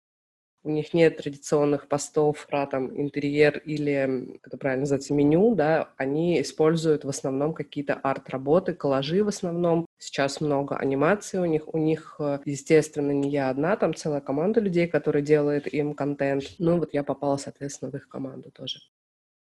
у 0.63 0.69
них 0.69 0.93
нет 0.93 1.17
традиционных 1.17 1.87
постов 1.87 2.45
про 2.47 2.65
там 2.67 2.99
интерьер 2.99 3.57
или, 3.59 4.39
это 4.43 4.57
правильно 4.57 4.81
называется, 4.81 5.13
меню, 5.13 5.55
да, 5.55 5.93
они 5.97 6.41
используют 6.41 7.03
в 7.03 7.09
основном 7.09 7.53
какие-то 7.53 7.95
арт-работы, 7.95 8.73
коллажи 8.73 9.23
в 9.23 9.27
основном. 9.27 9.85
Сейчас 9.97 10.41
много 10.41 10.77
анимации 10.77 11.37
у 11.37 11.45
них. 11.45 11.73
У 11.73 11.77
них, 11.77 12.15
э, 12.19 12.39
естественно, 12.45 13.11
не 13.11 13.29
я 13.29 13.49
одна, 13.49 13.75
там 13.75 13.93
целая 13.93 14.21
команда 14.21 14.59
людей, 14.59 14.87
которые 14.87 15.23
делают 15.23 15.67
им 15.67 15.93
контент. 15.93 16.43
Ну 16.59 16.79
вот 16.79 16.93
я 16.93 17.03
попала, 17.03 17.37
соответственно, 17.37 17.91
в 17.91 17.95
их 17.95 18.07
команду 18.07 18.51
тоже. 18.51 18.79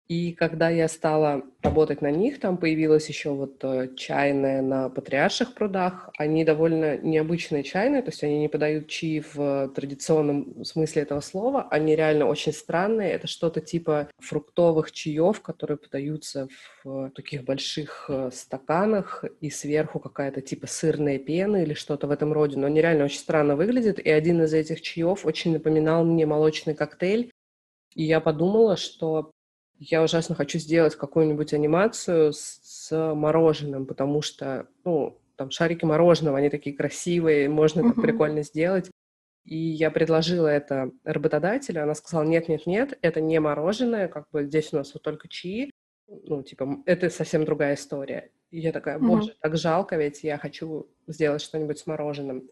И 0.09 0.33
когда 0.33 0.71
я 0.71 0.87
стала 0.87 1.43
работать 1.61 2.01
на 2.01 2.09
них, 2.09 2.39
там 2.39 2.57
появилась 2.57 3.07
еще 3.09 3.29
вот 3.29 3.63
э, 3.63 3.89
чайная 3.95 4.63
на 4.63 4.89
Патриарших 4.89 5.53
прудах. 5.53 6.09
Они 6.17 6.43
довольно 6.43 6.97
необычные 6.97 7.61
чайные, 7.61 8.01
то 8.01 8.09
есть 8.09 8.23
они 8.23 8.39
не 8.39 8.47
подают 8.47 8.87
чаи 8.87 9.19
в 9.19 9.69
традиционном 9.69 10.65
смысле 10.65 11.03
этого 11.03 11.19
слова. 11.19 11.67
Они 11.69 11.95
реально 11.95 12.25
очень 12.25 12.53
странные. 12.53 13.11
Это 13.11 13.27
что-то 13.27 13.61
типа 13.61 14.09
фруктовых 14.17 14.91
чаев, 14.91 15.41
которые 15.41 15.77
подаются 15.77 16.47
в 16.83 17.11
таких 17.11 17.43
больших 17.43 18.05
э, 18.09 18.31
стаканах, 18.33 19.23
и 19.41 19.51
сверху 19.51 19.99
какая-то 19.99 20.41
типа 20.41 20.65
сырная 20.65 21.19
пена 21.19 21.57
или 21.57 21.75
что-то 21.75 22.07
в 22.07 22.11
этом 22.11 22.33
роде. 22.33 22.57
Но 22.57 22.65
они 22.65 22.81
реально 22.81 23.05
очень 23.05 23.19
странно 23.19 23.55
выглядят. 23.55 23.99
И 23.99 24.09
один 24.09 24.41
из 24.41 24.55
этих 24.55 24.81
чаев 24.81 25.23
очень 25.27 25.53
напоминал 25.53 26.03
мне 26.03 26.25
молочный 26.25 26.73
коктейль. 26.73 27.29
И 27.93 28.03
я 28.05 28.19
подумала, 28.19 28.75
что 28.75 29.31
я 29.79 30.03
ужасно 30.03 30.35
хочу 30.35 30.59
сделать 30.59 30.95
какую-нибудь 30.95 31.53
анимацию 31.53 32.33
с, 32.33 32.59
с 32.61 33.15
мороженым, 33.15 33.85
потому 33.85 34.21
что, 34.21 34.67
ну, 34.83 35.17
там 35.37 35.51
шарики 35.51 35.85
мороженого, 35.85 36.37
они 36.37 36.49
такие 36.49 36.75
красивые, 36.75 37.47
можно 37.47 37.79
uh-huh. 37.79 37.93
так 37.93 38.01
прикольно 38.01 38.43
сделать. 38.43 38.91
И 39.45 39.55
я 39.55 39.89
предложила 39.89 40.47
это 40.47 40.91
работодателю, 41.05 41.81
она 41.81 41.95
сказала, 41.95 42.23
нет-нет-нет, 42.23 42.99
это 43.01 43.21
не 43.21 43.39
мороженое, 43.39 44.09
как 44.09 44.29
бы 44.31 44.43
здесь 44.43 44.73
у 44.73 44.77
нас 44.77 44.93
вот 44.93 45.01
только 45.01 45.29
чаи, 45.29 45.71
ну, 46.07 46.43
типа, 46.43 46.83
это 46.85 47.09
совсем 47.09 47.45
другая 47.45 47.75
история. 47.75 48.31
И 48.51 48.59
я 48.59 48.73
такая, 48.73 48.99
боже, 48.99 49.31
uh-huh. 49.31 49.37
так 49.41 49.57
жалко, 49.57 49.95
ведь 49.95 50.23
я 50.23 50.37
хочу 50.37 50.89
сделать 51.07 51.41
что-нибудь 51.41 51.79
с 51.79 51.87
мороженым. 51.87 52.49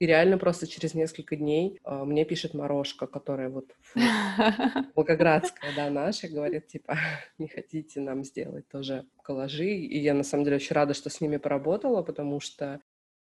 И 0.00 0.06
реально 0.06 0.38
просто 0.38 0.66
через 0.66 0.94
несколько 0.94 1.36
дней 1.36 1.78
э, 1.84 2.04
мне 2.04 2.24
пишет 2.24 2.54
Морошка, 2.54 3.06
которая 3.06 3.48
вот 3.48 3.74
Волгоградская, 4.94 5.70
да, 5.76 5.88
наша, 5.90 6.28
говорит, 6.28 6.66
типа, 6.66 6.98
не 7.38 7.48
хотите 7.48 8.00
нам 8.00 8.24
сделать 8.24 8.68
тоже 8.68 9.04
коллажи. 9.22 9.70
И 9.70 9.98
я, 9.98 10.14
на 10.14 10.24
самом 10.24 10.44
деле, 10.44 10.56
очень 10.56 10.74
рада, 10.74 10.94
что 10.94 11.10
с 11.10 11.20
ними 11.20 11.36
поработала, 11.36 12.02
потому 12.02 12.40
что 12.40 12.80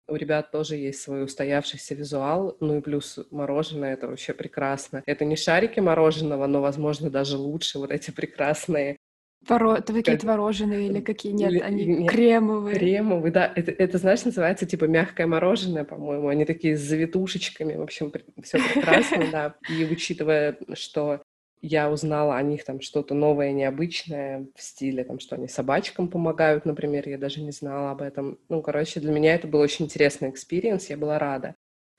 у 0.08 0.14
ребят 0.14 0.50
тоже 0.50 0.76
есть 0.76 1.00
свой 1.00 1.24
устоявшийся 1.24 1.94
визуал, 1.94 2.56
ну 2.60 2.78
и 2.78 2.80
плюс 2.80 3.18
мороженое, 3.30 3.94
это 3.94 4.06
вообще 4.06 4.34
прекрасно. 4.34 5.02
Это 5.06 5.24
не 5.24 5.36
шарики 5.36 5.80
мороженого, 5.80 6.46
но, 6.46 6.60
возможно, 6.60 7.10
даже 7.10 7.36
лучше 7.36 7.78
вот 7.78 7.90
эти 7.90 8.10
прекрасные 8.10 8.98
Творо... 9.46 9.76
Какие 9.76 10.16
твороженые 10.16 10.88
или 10.88 11.00
какие? 11.00 11.32
Нет, 11.32 11.62
они 11.62 11.86
нет, 11.86 12.10
кремовые. 12.10 12.76
Кремовые, 12.76 13.32
да. 13.32 13.52
Это, 13.54 13.70
это, 13.70 13.98
знаешь, 13.98 14.24
называется 14.24 14.66
типа 14.66 14.86
мягкое 14.86 15.26
мороженое, 15.26 15.84
по-моему. 15.84 16.28
Они 16.28 16.44
такие 16.44 16.76
с 16.76 16.80
завитушечками. 16.80 17.76
В 17.76 17.82
общем, 17.82 18.12
все 18.42 18.58
прекрасно, 18.58 19.26
да. 19.30 19.54
И 19.68 19.84
учитывая, 19.84 20.58
что 20.74 21.22
я 21.62 21.90
узнала 21.90 22.36
о 22.36 22.42
них 22.42 22.64
там 22.64 22.80
что-то 22.80 23.14
новое, 23.14 23.52
необычное 23.52 24.46
в 24.54 24.62
стиле, 24.62 25.04
там, 25.04 25.18
что 25.18 25.36
они 25.36 25.48
собачкам 25.48 26.08
помогают, 26.08 26.64
например, 26.64 27.08
я 27.08 27.18
даже 27.18 27.40
не 27.40 27.50
знала 27.50 27.90
об 27.90 28.02
этом. 28.02 28.38
Ну, 28.48 28.62
короче, 28.62 29.00
для 29.00 29.12
меня 29.12 29.34
это 29.34 29.48
был 29.48 29.60
очень 29.60 29.86
интересный 29.86 30.30
experience, 30.30 30.90
я 30.90 30.96
была 30.96 31.18
рада. 31.18 31.54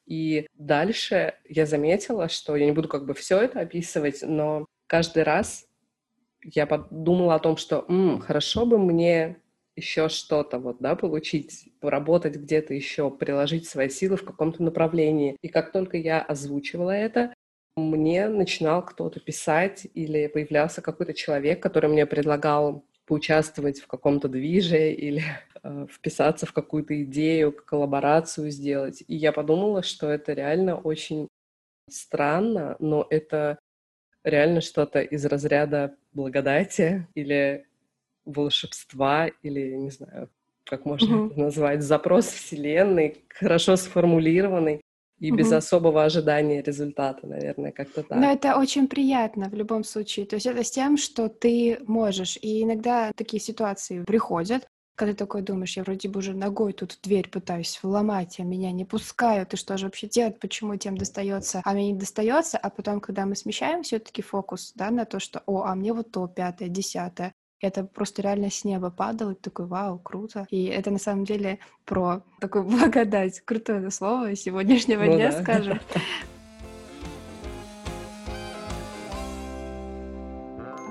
И 0.05 0.47
дальше 0.53 1.33
я 1.49 1.65
заметила, 1.65 2.29
что 2.29 2.55
я 2.55 2.65
не 2.65 2.71
буду 2.71 2.88
как 2.88 3.05
бы 3.05 3.13
все 3.13 3.41
это 3.41 3.60
описывать, 3.60 4.19
но 4.21 4.65
каждый 4.88 5.23
раз 5.23 5.66
я 6.43 6.65
подумала 6.65 7.36
о 7.36 7.39
том, 7.39 7.58
что 7.58 7.86
М, 7.89 8.19
хорошо 8.19 8.65
бы 8.65 8.78
мне 8.78 9.38
еще 9.76 10.10
что-то 10.10 10.60
вот, 10.60 10.78
да, 10.80 10.95
получить, 10.95 11.69
поработать 11.80 12.36
где-то 12.36 12.73
еще, 12.73 13.12
приложить 13.12 13.67
свои 13.67 13.89
силы 13.89 14.17
в 14.17 14.26
каком-то 14.26 14.63
направлении. 14.63 15.38
И 15.41 15.50
как 15.50 15.71
только 15.71 15.97
я 15.97 16.21
озвучивала 16.21 16.91
это, 16.91 17.34
мне 17.76 18.28
начинал 18.28 18.84
кто-то 18.84 19.19
писать 19.19 19.88
или 19.93 20.28
появлялся 20.28 20.82
какой-то 20.82 21.13
человек, 21.13 21.62
который 21.62 21.89
мне 21.91 22.08
предлагал 22.08 22.86
поучаствовать 23.06 23.80
в 23.80 23.88
каком-то 23.88 24.28
движе 24.28 24.91
или 24.91 25.23
э, 25.63 25.88
вписаться 25.89 26.45
в 26.45 26.54
какую-то 26.54 27.02
идею, 27.04 27.52
коллаборацию 27.54 28.50
сделать. 28.50 29.04
И 29.08 29.15
я 29.15 29.32
подумала, 29.32 29.84
что 29.84 30.10
это 30.10 30.34
реально 30.34 30.76
очень 30.76 31.28
странно, 31.89 32.76
но 32.80 33.06
это 33.10 33.60
реально 34.23 34.62
что-то 34.62 35.02
из 35.02 35.26
разряда 35.26 35.95
благодати 36.17 37.08
или 37.15 37.65
волшебства 38.25 39.27
или, 39.43 39.75
не 39.75 39.91
знаю, 39.91 40.30
как 40.65 40.86
можно 40.86 41.13
mm-hmm. 41.13 41.32
это 41.32 41.39
назвать, 41.39 41.82
запрос 41.82 42.25
Вселенной, 42.25 43.23
хорошо 43.30 43.77
сформулированный 43.77 44.82
и 45.19 45.32
mm-hmm. 45.32 45.36
без 45.38 45.51
особого 45.51 46.03
ожидания 46.03 46.62
результата, 46.62 47.25
наверное, 47.25 47.71
как-то 47.71 48.03
так. 48.03 48.17
Но 48.17 48.32
это 48.32 48.58
очень 48.58 48.88
приятно 48.88 49.49
в 49.49 49.53
любом 49.53 49.84
случае. 49.84 50.25
То 50.25 50.36
есть 50.36 50.45
это 50.45 50.63
с 50.63 50.71
тем, 50.71 50.97
что 50.97 51.30
ты 51.30 51.80
можешь. 51.88 52.38
И 52.41 52.63
иногда 52.63 53.12
такие 53.15 53.39
ситуации 53.39 54.03
приходят, 54.03 54.67
когда 54.97 55.13
ты 55.13 55.19
такой 55.19 55.43
думаешь, 55.43 55.77
я 55.77 55.83
вроде 55.83 56.10
бы 56.10 56.19
уже 56.19 56.33
ногой 56.33 56.73
тут 56.73 56.97
дверь 57.03 57.29
пытаюсь 57.29 57.79
вломать, 57.83 58.39
а 58.39 58.43
меня 58.43 58.71
не 58.71 58.83
пускают, 58.83 59.53
и 59.53 59.57
что 59.57 59.77
же 59.77 59.86
вообще 59.86 60.07
делать, 60.07 60.39
почему 60.39 60.75
тем 60.75 60.97
достается, 60.97 61.62
а 61.63 61.73
мне 61.73 61.91
не 61.91 61.99
достается, 61.99 62.57
а 62.57 62.71
потом, 62.71 62.99
когда 62.99 63.27
мы 63.27 63.36
смещаем 63.36 63.83
все-таки 63.83 64.23
фокус, 64.23 64.73
да, 64.75 64.89
на 64.89 65.05
то, 65.05 65.19
что, 65.19 65.43
о, 65.45 65.65
а 65.65 65.75
мне 65.75 65.93
вот 65.93 66.12
то, 66.12 66.27
пятое, 66.27 66.67
десятое, 66.67 67.31
это 67.62 67.83
просто 67.83 68.23
реально 68.23 68.49
с 68.49 68.63
неба 68.63 68.89
падало, 68.89 69.31
и 69.31 69.36
такой, 69.36 69.67
вау, 69.67 69.99
круто. 69.99 70.47
И 70.49 70.65
это 70.65 70.89
на 70.89 70.99
самом 70.99 71.25
деле 71.25 71.60
про 71.86 72.23
такую 72.39 72.63
благодать. 72.65 73.41
Крутое 73.41 73.91
слово 73.91 74.36
сегодняшнего 74.36 75.03
ну, 75.03 75.15
дня, 75.15 75.31
да. 75.31 75.43
скажем. 75.43 75.79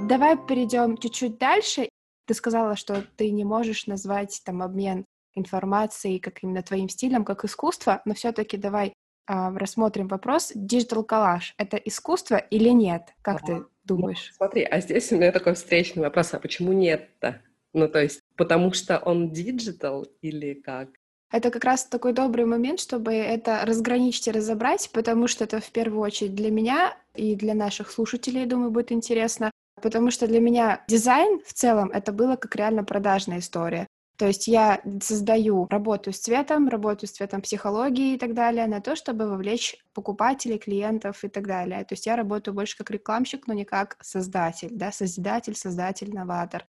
Давай 0.09 0.37
перейдем 0.37 0.97
чуть-чуть 0.97 1.39
дальше. 1.39 1.89
Ты 2.27 2.35
сказала, 2.35 2.77
что 2.77 3.05
ты 3.17 3.31
не 3.31 3.45
можешь 3.45 3.87
назвать 3.87 4.41
там 4.45 4.63
обмен 4.63 5.05
информацией 5.35 6.19
как 6.19 6.43
именно 6.43 6.63
твоим 6.63 6.89
стилем, 6.89 7.25
как 7.25 7.45
искусство, 7.45 8.03
но 8.05 8.15
все-таки 8.15 8.57
давай 8.57 8.93
а, 9.27 9.57
рассмотрим 9.57 10.09
вопрос. 10.09 10.53
Digital 10.55 11.05
коллаж— 11.05 11.55
это 11.59 11.77
искусство 11.77 12.37
или 12.37 12.71
нет? 12.71 13.15
Как 13.23 13.43
ага. 13.43 13.47
ты 13.47 13.67
думаешь? 13.85 14.29
Ну, 14.31 14.37
смотри, 14.37 14.65
а 14.65 14.81
здесь 14.81 15.13
у 15.13 15.17
меня 15.17 15.33
такой 15.33 15.55
встречный 15.55 16.03
вопрос, 16.03 16.35
а 16.35 16.41
почему 16.41 16.73
нет-то? 16.73 17.43
Ну, 17.73 17.89
то 17.89 18.03
есть, 18.03 18.21
потому 18.37 18.73
что 18.73 18.99
он 18.99 19.31
digital 19.31 20.07
или 20.23 20.55
как? 20.55 20.89
Это 21.33 21.51
как 21.51 21.65
раз 21.65 21.85
такой 21.85 22.13
добрый 22.13 22.47
момент, 22.47 22.81
чтобы 22.81 23.13
это 23.13 23.63
разграничить 23.65 24.29
и 24.29 24.31
разобрать, 24.31 24.91
потому 24.93 25.27
что 25.27 25.45
это 25.45 25.61
в 25.61 25.71
первую 25.71 26.01
очередь 26.01 26.35
для 26.35 26.51
меня 26.51 26.97
и 27.15 27.35
для 27.35 27.55
наших 27.55 27.91
слушателей, 27.91 28.47
думаю, 28.47 28.71
будет 28.71 28.93
интересно, 28.93 29.51
потому 29.83 30.11
что 30.11 30.27
для 30.27 30.41
меня 30.41 30.85
дизайн 30.89 31.41
в 31.47 31.53
целом 31.53 31.91
это 31.91 32.13
было 32.13 32.37
как 32.37 32.57
реально 32.57 32.85
продажная 32.85 33.39
история. 33.39 33.87
То 34.17 34.27
есть 34.27 34.49
я 34.49 34.81
создаю, 35.03 35.67
работаю 35.69 36.15
с 36.15 36.19
цветом, 36.19 36.69
работаю 36.69 37.09
с 37.09 37.13
цветом 37.13 37.43
психологии 37.43 38.15
и 38.15 38.19
так 38.19 38.33
далее, 38.33 38.67
на 38.67 38.81
то, 38.81 38.97
чтобы 38.97 39.29
вовлечь 39.29 39.77
покупателей, 39.93 40.59
клиентов 40.59 41.23
и 41.23 41.29
так 41.29 41.47
далее. 41.47 41.85
То 41.85 41.93
есть 41.93 42.07
я 42.07 42.17
работаю 42.17 42.55
больше 42.55 42.79
как 42.79 42.91
рекламщик, 42.91 43.47
но 43.47 43.53
не 43.53 43.67
как 43.67 43.99
создатель, 44.01 44.71
да, 44.73 44.91
созидатель, 44.91 45.55
создатель, 45.55 46.15
новатор. 46.15 46.67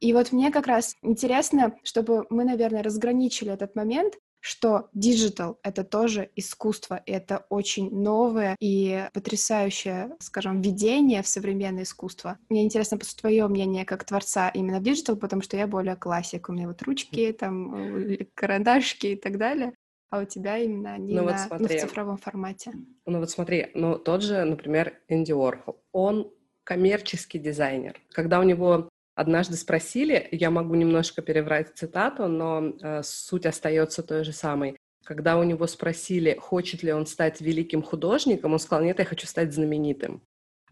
И 0.00 0.12
вот 0.12 0.32
мне 0.32 0.50
как 0.50 0.66
раз 0.66 0.96
интересно, 1.00 1.74
чтобы 1.82 2.26
мы, 2.28 2.44
наверное, 2.44 2.82
разграничили 2.82 3.52
этот 3.52 3.74
момент, 3.74 4.14
что 4.42 4.88
диджитал— 4.92 5.58
это 5.62 5.84
тоже 5.84 6.28
искусство, 6.34 7.00
и 7.06 7.12
это 7.12 7.46
очень 7.48 7.94
новое 7.94 8.56
и 8.58 9.08
потрясающее, 9.14 10.16
скажем, 10.18 10.60
введение 10.60 11.22
в 11.22 11.28
современное 11.28 11.84
искусство. 11.84 12.38
Мне 12.48 12.64
интересно 12.64 12.98
твое 12.98 13.46
мнение 13.46 13.84
как 13.84 14.04
творца 14.04 14.48
именно 14.48 14.80
в 14.80 14.82
диджитал, 14.82 15.16
потому 15.16 15.42
что 15.42 15.56
я 15.56 15.66
более 15.66 15.94
классик. 15.94 16.48
У 16.48 16.52
меня 16.52 16.66
вот 16.66 16.82
ручки, 16.82 17.32
там, 17.32 17.74
э, 17.74 18.26
карандашки 18.34 19.06
и 19.06 19.16
так 19.16 19.38
далее 19.38 19.72
а 20.10 20.20
у 20.20 20.24
тебя 20.26 20.58
именно 20.58 20.98
не 20.98 21.14
ну, 21.14 21.22
на, 21.22 21.32
вот 21.32 21.40
смотри, 21.40 21.66
ну, 21.68 21.78
в 21.78 21.80
цифровом 21.80 22.16
формате. 22.18 22.72
Ну 23.06 23.18
вот 23.18 23.30
смотри, 23.30 23.70
ну 23.72 23.98
тот 23.98 24.22
же, 24.22 24.44
например, 24.44 24.92
Энди 25.08 25.32
Уорхол, 25.32 25.82
он 25.90 26.30
коммерческий 26.64 27.38
дизайнер. 27.38 27.98
Когда 28.10 28.38
у 28.38 28.42
него 28.42 28.90
Однажды 29.22 29.56
спросили, 29.56 30.26
я 30.32 30.50
могу 30.50 30.74
немножко 30.74 31.22
переврать 31.22 31.76
цитату, 31.76 32.26
но 32.26 32.74
э, 32.82 33.02
суть 33.04 33.46
остается 33.46 34.02
той 34.02 34.24
же 34.24 34.32
самой. 34.32 34.76
Когда 35.04 35.38
у 35.38 35.44
него 35.44 35.68
спросили, 35.68 36.36
хочет 36.40 36.82
ли 36.82 36.92
он 36.92 37.06
стать 37.06 37.40
великим 37.40 37.82
художником, 37.84 38.52
он 38.52 38.58
сказал, 38.58 38.84
нет, 38.84 38.98
я 38.98 39.04
хочу 39.04 39.28
стать 39.28 39.54
знаменитым. 39.54 40.22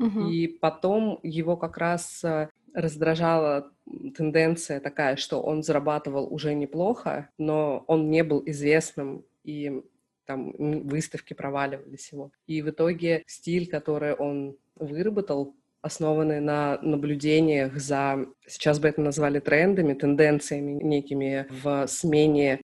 Угу. 0.00 0.30
И 0.30 0.48
потом 0.48 1.20
его 1.22 1.56
как 1.56 1.78
раз 1.78 2.24
э, 2.24 2.48
раздражала 2.74 3.70
тенденция 4.16 4.80
такая, 4.80 5.14
что 5.14 5.40
он 5.40 5.62
зарабатывал 5.62 6.26
уже 6.34 6.52
неплохо, 6.52 7.28
но 7.38 7.84
он 7.86 8.10
не 8.10 8.24
был 8.24 8.42
известным, 8.46 9.24
и 9.44 9.80
там 10.24 10.50
выставки 10.58 11.34
проваливались 11.34 12.10
его. 12.10 12.32
И 12.48 12.62
в 12.62 12.70
итоге 12.70 13.22
стиль, 13.28 13.68
который 13.68 14.14
он 14.14 14.56
выработал, 14.74 15.54
основаны 15.82 16.40
на 16.40 16.78
наблюдениях 16.82 17.76
за, 17.78 18.26
сейчас 18.46 18.78
бы 18.78 18.88
это 18.88 19.00
назвали 19.00 19.40
трендами, 19.40 19.94
тенденциями 19.94 20.72
некими 20.82 21.46
в 21.62 21.86
смене 21.86 22.60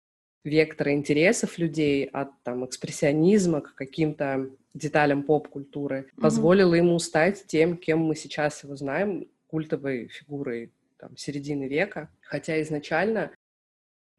вектора 0.44 0.92
интересов 0.92 1.58
людей 1.58 2.06
от 2.06 2.30
там, 2.42 2.64
экспрессионизма 2.64 3.60
к 3.60 3.74
каким-то 3.74 4.50
деталям 4.74 5.22
поп-культуры, 5.22 5.98
mm-hmm. 5.98 6.20
позволило 6.20 6.74
ему 6.74 6.98
стать 6.98 7.46
тем, 7.46 7.76
кем 7.76 8.00
мы 8.00 8.16
сейчас 8.16 8.64
его 8.64 8.74
знаем, 8.76 9.26
культовой 9.46 10.08
фигурой 10.08 10.72
там, 10.98 11.16
середины 11.16 11.68
века. 11.68 12.08
Хотя 12.22 12.60
изначально, 12.62 13.30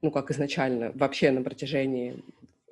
ну 0.01 0.11
как 0.11 0.29
изначально, 0.31 0.91
вообще 0.93 1.31
на 1.31 1.41
протяжении 1.41 2.23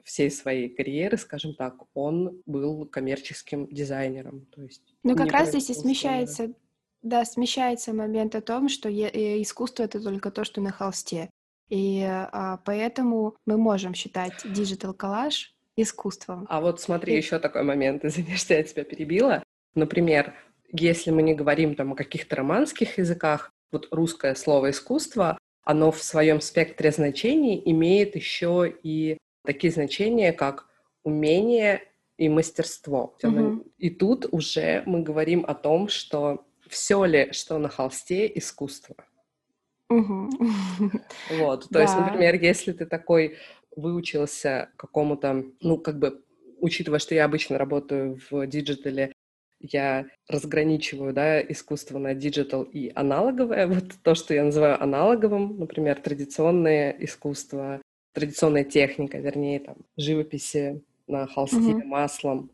всей 0.04 0.32
своей 0.32 0.70
карьеры, 0.70 1.18
скажем 1.18 1.56
так, 1.56 1.76
он 1.94 2.42
был 2.46 2.86
коммерческим 2.86 3.68
дизайнером. 3.68 4.46
То 4.54 4.62
есть 4.64 4.82
ну, 5.04 5.16
как 5.16 5.32
раз 5.32 5.50
здесь 5.50 5.70
и 5.70 5.74
смещается, 5.74 6.54
да, 7.02 7.26
смещается 7.26 7.94
момент 7.94 8.36
о 8.36 8.42
том, 8.42 8.70
что 8.70 8.90
э, 8.90 9.42
искусство— 9.42 9.84
это 9.86 10.02
только 10.02 10.32
то, 10.32 10.44
что 10.44 10.62
на 10.62 10.72
холсте. 10.72 11.30
И 11.70 12.04
а, 12.04 12.58
поэтому 12.66 13.36
мы 13.46 13.58
можем 13.58 13.94
считать 13.94 14.34
диджитал 14.44 14.94
коллаж 14.94 15.56
искусством. 15.78 16.46
А 16.50 16.60
вот 16.60 16.82
смотри, 16.82 17.14
и... 17.14 17.18
еще 17.18 17.40
такой 17.40 17.64
момент, 17.64 18.04
извини, 18.06 18.36
что 18.36 18.54
я 18.54 18.64
тебя 18.64 18.84
перебила. 18.84 19.44
Например, 19.74 20.34
если 20.72 21.12
мы 21.12 21.22
не 21.22 21.34
говорим 21.34 21.76
там 21.76 21.94
о 21.94 21.96
каких-то 21.96 22.36
романских 22.36 22.98
языках, 22.98 23.52
вот 23.72 23.88
русское 23.92 24.36
слово 24.36 24.72
«искусство», 24.72 25.38
оно 25.64 25.92
в 25.92 26.04
своем 26.04 26.42
спектре 26.42 26.92
значений 26.92 27.62
имеет 27.66 28.16
еще 28.16 28.74
и 28.84 29.18
такие 29.44 29.72
значения, 29.72 30.34
как 30.34 30.68
умение 31.04 31.84
и 32.18 32.30
мастерство. 32.30 33.16
Угу. 33.24 33.66
И 33.78 33.90
тут 33.90 34.28
уже 34.32 34.84
мы 34.86 35.02
говорим 35.02 35.46
о 35.48 35.56
том, 35.56 35.88
что 35.88 36.46
все 36.70 37.04
ли, 37.06 37.32
что 37.34 37.58
на 37.58 37.70
холсте, 37.70 38.32
искусство. 38.34 38.96
Угу. 39.90 40.30
Вот, 41.40 41.64
то 41.70 41.74
да. 41.74 41.82
есть, 41.82 41.96
например, 41.96 42.36
если 42.36 42.72
ты 42.72 42.86
такой 42.86 43.38
выучился 43.76 44.70
какому-то, 44.78 45.46
ну, 45.62 45.78
как 45.78 46.00
бы, 46.00 46.24
учитывая, 46.60 47.00
что 47.00 47.16
я 47.16 47.26
обычно 47.26 47.58
работаю 47.58 48.20
в 48.30 48.46
диджитале, 48.48 49.14
я 49.60 50.06
разграничиваю, 50.28 51.14
да, 51.14 51.42
искусство 51.42 52.00
на 52.00 52.14
диджитал 52.14 52.64
и 52.64 52.92
аналоговое. 52.96 53.68
Вот 53.82 53.94
то, 54.04 54.16
что 54.16 54.34
я 54.34 54.44
называю 54.44 54.82
аналоговым, 54.82 55.60
например, 55.60 56.00
традиционное 56.00 56.96
искусство, 57.00 57.82
традиционная 58.14 58.64
техника, 58.64 59.18
вернее, 59.18 59.60
там, 59.60 59.78
живописи 59.98 60.82
на 61.08 61.28
холсте 61.28 61.58
угу. 61.58 61.84
маслом. 61.86 62.52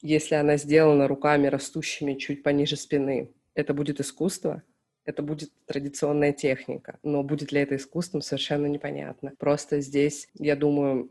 Если 0.00 0.34
она 0.34 0.56
сделана 0.56 1.08
руками, 1.08 1.48
растущими 1.48 2.14
чуть 2.14 2.42
пониже 2.42 2.76
спины, 2.76 3.30
это 3.54 3.74
будет 3.74 4.00
искусство, 4.00 4.62
это 5.04 5.22
будет 5.22 5.50
традиционная 5.66 6.32
техника. 6.32 6.98
Но 7.02 7.22
будет 7.22 7.50
ли 7.50 7.60
это 7.60 7.76
искусством, 7.76 8.20
совершенно 8.20 8.66
непонятно. 8.66 9.32
Просто 9.38 9.80
здесь, 9.80 10.28
я 10.34 10.54
думаю, 10.54 11.08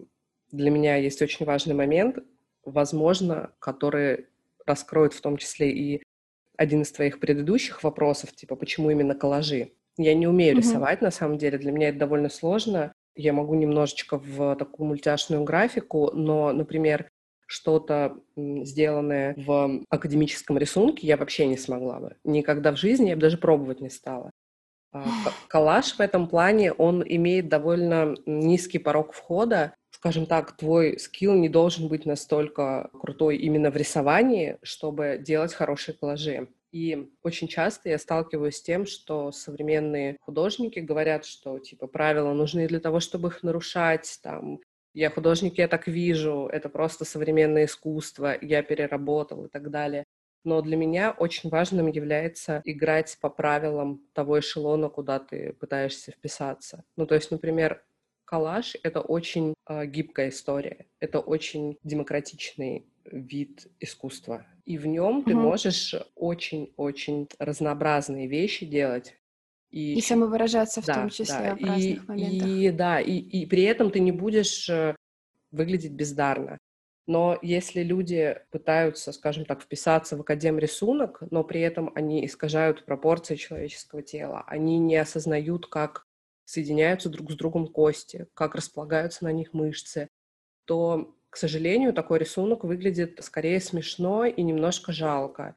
для 0.51 0.71
меня 0.71 0.95
есть 0.95 1.21
очень 1.21 1.45
важный 1.45 1.73
момент, 1.73 2.19
возможно, 2.63 3.51
который 3.59 4.27
раскроет 4.65 5.13
в 5.13 5.21
том 5.21 5.37
числе 5.37 5.71
и 5.71 6.03
один 6.57 6.81
из 6.81 6.91
твоих 6.91 7.19
предыдущих 7.19 7.83
вопросов, 7.83 8.33
типа, 8.33 8.55
почему 8.55 8.89
именно 8.89 9.15
коллажи. 9.15 9.71
Я 9.97 10.13
не 10.13 10.27
умею 10.27 10.55
mm-hmm. 10.55 10.59
рисовать, 10.59 11.01
на 11.01 11.11
самом 11.11 11.37
деле, 11.37 11.57
для 11.57 11.71
меня 11.71 11.89
это 11.89 11.99
довольно 11.99 12.29
сложно. 12.29 12.93
Я 13.17 13.33
могу 13.33 13.55
немножечко 13.55 14.17
в 14.17 14.55
такую 14.55 14.87
мультяшную 14.87 15.43
графику, 15.43 16.11
но, 16.13 16.53
например, 16.53 17.09
что-то 17.47 18.17
сделанное 18.35 19.33
в 19.37 19.81
академическом 19.89 20.57
рисунке, 20.57 21.07
я 21.07 21.17
вообще 21.17 21.47
не 21.47 21.57
смогла 21.57 21.99
бы. 21.99 22.15
Никогда 22.23 22.71
в 22.71 22.77
жизни 22.77 23.09
я 23.09 23.15
бы 23.15 23.21
даже 23.21 23.37
пробовать 23.37 23.81
не 23.81 23.89
стала. 23.89 24.31
А, 24.91 25.05
коллаж 25.47 25.93
в 25.97 25.99
этом 25.99 26.27
плане, 26.27 26.73
он 26.73 27.03
имеет 27.05 27.49
довольно 27.49 28.15
низкий 28.25 28.79
порог 28.79 29.13
входа. 29.13 29.73
Скажем 29.91 30.25
так, 30.25 30.55
твой 30.55 30.99
скилл 30.99 31.33
не 31.33 31.49
должен 31.49 31.87
быть 31.87 32.05
настолько 32.05 32.89
крутой 32.93 33.37
именно 33.37 33.71
в 33.71 33.77
рисовании, 33.77 34.57
чтобы 34.61 35.17
делать 35.19 35.53
хорошие 35.53 35.95
коллажи. 35.95 36.49
И 36.71 37.09
очень 37.23 37.47
часто 37.47 37.89
я 37.89 37.97
сталкиваюсь 37.97 38.57
с 38.57 38.61
тем, 38.61 38.85
что 38.85 39.31
современные 39.31 40.17
художники 40.21 40.79
говорят, 40.79 41.25
что 41.25 41.59
типа 41.59 41.87
правила 41.87 42.33
нужны 42.33 42.67
для 42.67 42.79
того, 42.79 42.99
чтобы 42.99 43.29
их 43.29 43.43
нарушать, 43.43 44.19
там, 44.21 44.59
я 44.93 45.09
художник, 45.09 45.57
я 45.59 45.67
так 45.67 45.87
вижу, 45.87 46.49
это 46.51 46.69
просто 46.69 47.05
современное 47.05 47.65
искусство, 47.65 48.35
я 48.41 48.63
переработал 48.63 49.45
и 49.45 49.49
так 49.49 49.69
далее. 49.69 50.03
Но 50.43 50.61
для 50.61 50.75
меня 50.77 51.11
очень 51.11 51.49
важным 51.49 51.87
является 51.87 52.61
играть 52.65 53.17
по 53.21 53.29
правилам 53.29 54.01
того 54.13 54.39
эшелона, 54.39 54.89
куда 54.89 55.19
ты 55.19 55.53
пытаешься 55.53 56.11
вписаться. 56.11 56.83
Ну, 56.95 57.05
то 57.05 57.15
есть, 57.15 57.31
например, 57.31 57.83
коллаж— 58.25 58.75
это 58.83 59.01
очень 59.01 59.53
э, 59.67 59.85
гибкая 59.85 60.29
история, 60.29 60.87
это 60.99 61.19
очень 61.19 61.77
демократичный 61.83 62.87
вид 63.11 63.67
искусства. 63.79 64.45
И 64.65 64.77
в 64.77 64.85
нем 64.85 65.19
mm-hmm. 65.19 65.25
ты 65.25 65.35
можешь 65.35 65.95
очень-очень 66.15 67.27
разнообразные 67.39 68.27
вещи 68.27 68.65
делать. 68.65 69.15
И, 69.69 69.95
и 69.95 70.01
самовыражаться 70.01 70.81
в 70.81 70.85
да, 70.85 70.93
том 70.95 71.09
числе 71.09 71.55
да. 71.55 71.55
в 71.55 71.61
разных 71.61 72.03
и, 72.03 72.07
моментах. 72.07 72.47
И, 72.47 72.69
да, 72.71 73.01
и, 73.01 73.17
и 73.17 73.45
при 73.45 73.63
этом 73.63 73.91
ты 73.91 73.99
не 73.99 74.11
будешь 74.11 74.69
э, 74.69 74.95
выглядеть 75.51 75.93
бездарно. 75.93 76.57
Но 77.05 77.39
если 77.41 77.83
люди 77.83 78.37
пытаются, 78.51 79.13
скажем 79.13 79.45
так, 79.45 79.61
вписаться 79.61 80.17
в 80.17 80.21
академ-рисунок, 80.21 81.23
но 81.31 81.43
при 81.43 81.61
этом 81.61 81.91
они 81.95 82.25
искажают 82.25 82.85
пропорции 82.85 83.35
человеческого 83.35 84.03
тела, 84.03 84.43
они 84.45 84.77
не 84.77 84.97
осознают, 84.97 85.67
как 85.67 86.05
соединяются 86.43 87.09
друг 87.09 87.31
с 87.31 87.35
другом 87.35 87.67
кости, 87.67 88.27
как 88.33 88.55
располагаются 88.55 89.23
на 89.23 89.31
них 89.31 89.53
мышцы, 89.53 90.09
то, 90.65 91.16
к 91.37 91.39
сожалению, 91.39 91.93
такой 91.93 92.17
рисунок 92.17 92.63
выглядит 92.63 93.19
скорее 93.21 93.59
смешно 93.59 94.25
и 94.25 94.41
немножко 94.41 94.91
жалко. 94.91 95.55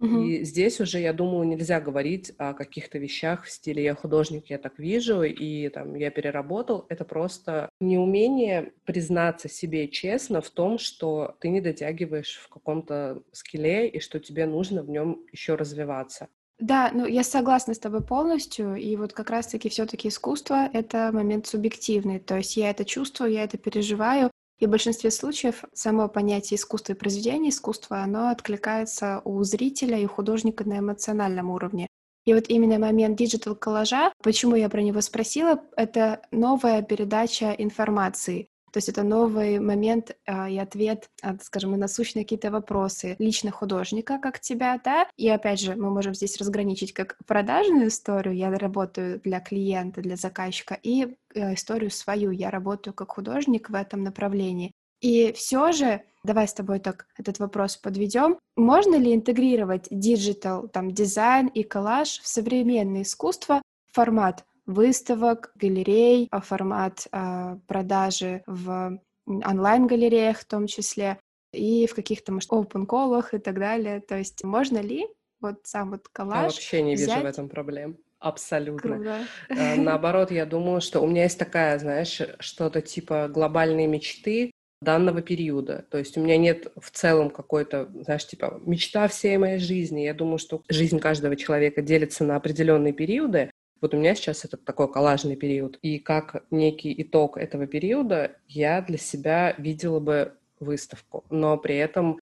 Угу. 0.00 0.22
И 0.22 0.42
здесь 0.42 0.80
уже, 0.80 1.00
я 1.00 1.12
думаю, 1.12 1.46
нельзя 1.46 1.82
говорить 1.82 2.32
о 2.38 2.54
каких-то 2.54 2.96
вещах 2.96 3.44
в 3.44 3.50
стиле 3.50 3.84
«я 3.84 3.94
художник, 3.94 4.46
я 4.48 4.56
так 4.56 4.78
вижу», 4.78 5.22
и 5.22 5.68
там 5.68 5.94
«я 5.96 6.10
переработал». 6.10 6.86
Это 6.88 7.04
просто 7.04 7.68
неумение 7.78 8.72
признаться 8.86 9.50
себе 9.50 9.88
честно 9.88 10.40
в 10.40 10.48
том, 10.48 10.78
что 10.78 11.36
ты 11.40 11.50
не 11.50 11.60
дотягиваешь 11.60 12.40
в 12.42 12.48
каком-то 12.48 13.22
скилле 13.32 13.86
и 13.86 14.00
что 14.00 14.20
тебе 14.20 14.46
нужно 14.46 14.82
в 14.82 14.88
нем 14.88 15.26
еще 15.30 15.56
развиваться. 15.56 16.28
Да, 16.58 16.90
ну 16.94 17.04
я 17.04 17.22
согласна 17.22 17.74
с 17.74 17.78
тобой 17.78 18.00
полностью, 18.02 18.76
и 18.76 18.96
вот 18.96 19.12
как 19.12 19.28
раз-таки 19.28 19.68
все-таки 19.68 20.08
искусство— 20.08 20.70
это 20.72 21.10
момент 21.12 21.46
субъективный, 21.46 22.18
то 22.18 22.38
есть 22.38 22.56
я 22.56 22.70
это 22.70 22.86
чувствую, 22.86 23.30
я 23.30 23.44
это 23.44 23.58
переживаю, 23.58 24.30
и 24.58 24.66
в 24.66 24.70
большинстве 24.70 25.10
случаев 25.10 25.64
само 25.72 26.08
понятие 26.08 26.56
искусства 26.56 26.92
и 26.92 26.96
произведения 26.96 27.50
искусства, 27.50 28.02
оно 28.02 28.28
откликается 28.28 29.22
у 29.24 29.42
зрителя 29.44 29.98
и 29.98 30.06
художника 30.06 30.68
на 30.68 30.80
эмоциональном 30.80 31.50
уровне. 31.50 31.86
И 32.24 32.34
вот 32.34 32.44
именно 32.48 32.78
момент 32.78 33.16
диджитал 33.16 33.54
коллажа, 33.54 34.12
почему 34.22 34.54
я 34.54 34.68
про 34.68 34.82
него 34.82 35.00
спросила, 35.00 35.62
это 35.76 36.20
новая 36.30 36.82
передача 36.82 37.52
информации. 37.52 38.48
То 38.72 38.78
есть 38.78 38.88
это 38.88 39.02
новый 39.02 39.58
момент 39.58 40.16
э, 40.26 40.50
и 40.50 40.58
ответ, 40.58 41.10
от, 41.22 41.42
скажем, 41.42 41.74
и 41.74 41.78
насущные 41.78 42.24
какие-то 42.24 42.50
вопросы 42.50 43.16
лично 43.18 43.50
художника, 43.50 44.18
как 44.18 44.40
тебя, 44.40 44.80
да. 44.84 45.06
И 45.16 45.28
опять 45.28 45.60
же, 45.60 45.74
мы 45.74 45.90
можем 45.90 46.14
здесь 46.14 46.36
разграничить 46.38 46.92
как 46.92 47.16
продажную 47.26 47.88
историю, 47.88 48.34
я 48.36 48.50
работаю 48.50 49.20
для 49.20 49.40
клиента, 49.40 50.00
для 50.00 50.16
заказчика, 50.16 50.78
и 50.82 51.16
э, 51.34 51.54
историю 51.54 51.90
свою, 51.90 52.30
я 52.30 52.50
работаю 52.50 52.94
как 52.94 53.12
художник 53.12 53.70
в 53.70 53.74
этом 53.74 54.02
направлении. 54.02 54.72
И 55.00 55.32
все 55.32 55.72
же, 55.72 56.02
давай 56.24 56.48
с 56.48 56.54
тобой 56.54 56.80
так 56.80 57.06
этот 57.16 57.38
вопрос 57.38 57.76
подведем. 57.76 58.38
Можно 58.56 58.96
ли 58.96 59.14
интегрировать 59.14 59.86
диджитал, 59.90 60.68
там, 60.68 60.90
дизайн 60.90 61.46
и 61.46 61.62
коллаж 61.62 62.18
в 62.20 62.26
современное 62.26 63.02
искусство 63.02 63.62
формат 63.92 64.44
выставок, 64.68 65.50
галерей, 65.54 66.28
а 66.30 66.40
формат 66.40 67.08
а, 67.10 67.58
продажи 67.66 68.42
в 68.46 69.00
онлайн-галереях 69.26 70.38
в 70.38 70.44
том 70.44 70.66
числе, 70.66 71.18
и 71.52 71.86
в 71.86 71.94
каких-то, 71.94 72.32
может, 72.32 72.50
open 72.50 72.77
call 72.77 73.05
-ах 73.05 73.32
и 73.32 73.38
так 73.38 73.58
далее. 73.58 74.00
То 74.00 74.16
есть 74.16 74.44
можно 74.44 74.78
ли 74.78 75.08
вот 75.40 75.60
сам 75.64 75.90
вот 75.90 76.08
коллаж 76.08 76.36
Я 76.36 76.42
вообще 76.42 76.82
не 76.82 76.94
взять... 76.94 77.08
вижу 77.08 77.20
в 77.22 77.24
этом 77.24 77.48
проблем. 77.48 77.96
Абсолютно. 78.20 78.96
Круто. 78.96 79.18
Э, 79.48 79.76
наоборот, 79.76 80.30
я 80.30 80.44
думаю, 80.44 80.80
что 80.80 81.00
у 81.00 81.06
меня 81.06 81.22
есть 81.22 81.38
такая, 81.38 81.78
знаешь, 81.78 82.20
что-то 82.40 82.82
типа 82.82 83.28
глобальные 83.28 83.86
мечты 83.86 84.50
данного 84.82 85.22
периода. 85.22 85.86
То 85.90 85.98
есть 85.98 86.16
у 86.16 86.20
меня 86.20 86.36
нет 86.36 86.72
в 86.76 86.90
целом 86.90 87.30
какой-то, 87.30 87.88
знаешь, 88.02 88.26
типа 88.26 88.60
мечта 88.66 89.08
всей 89.08 89.36
моей 89.38 89.58
жизни. 89.58 90.00
Я 90.00 90.14
думаю, 90.14 90.38
что 90.38 90.62
жизнь 90.68 90.98
каждого 90.98 91.36
человека 91.36 91.80
делится 91.80 92.24
на 92.24 92.36
определенные 92.36 92.92
периоды, 92.92 93.50
вот 93.80 93.94
у 93.94 93.96
меня 93.96 94.14
сейчас 94.14 94.44
это 94.44 94.56
такой 94.56 94.90
коллажный 94.90 95.36
период. 95.36 95.78
И 95.82 95.98
как 95.98 96.44
некий 96.50 96.94
итог 97.02 97.36
этого 97.36 97.66
периода 97.66 98.36
я 98.46 98.80
для 98.82 98.98
себя 98.98 99.54
видела 99.58 100.00
бы 100.00 100.34
выставку. 100.60 101.24
Но 101.30 101.56
при 101.56 101.76
этом 101.76 102.20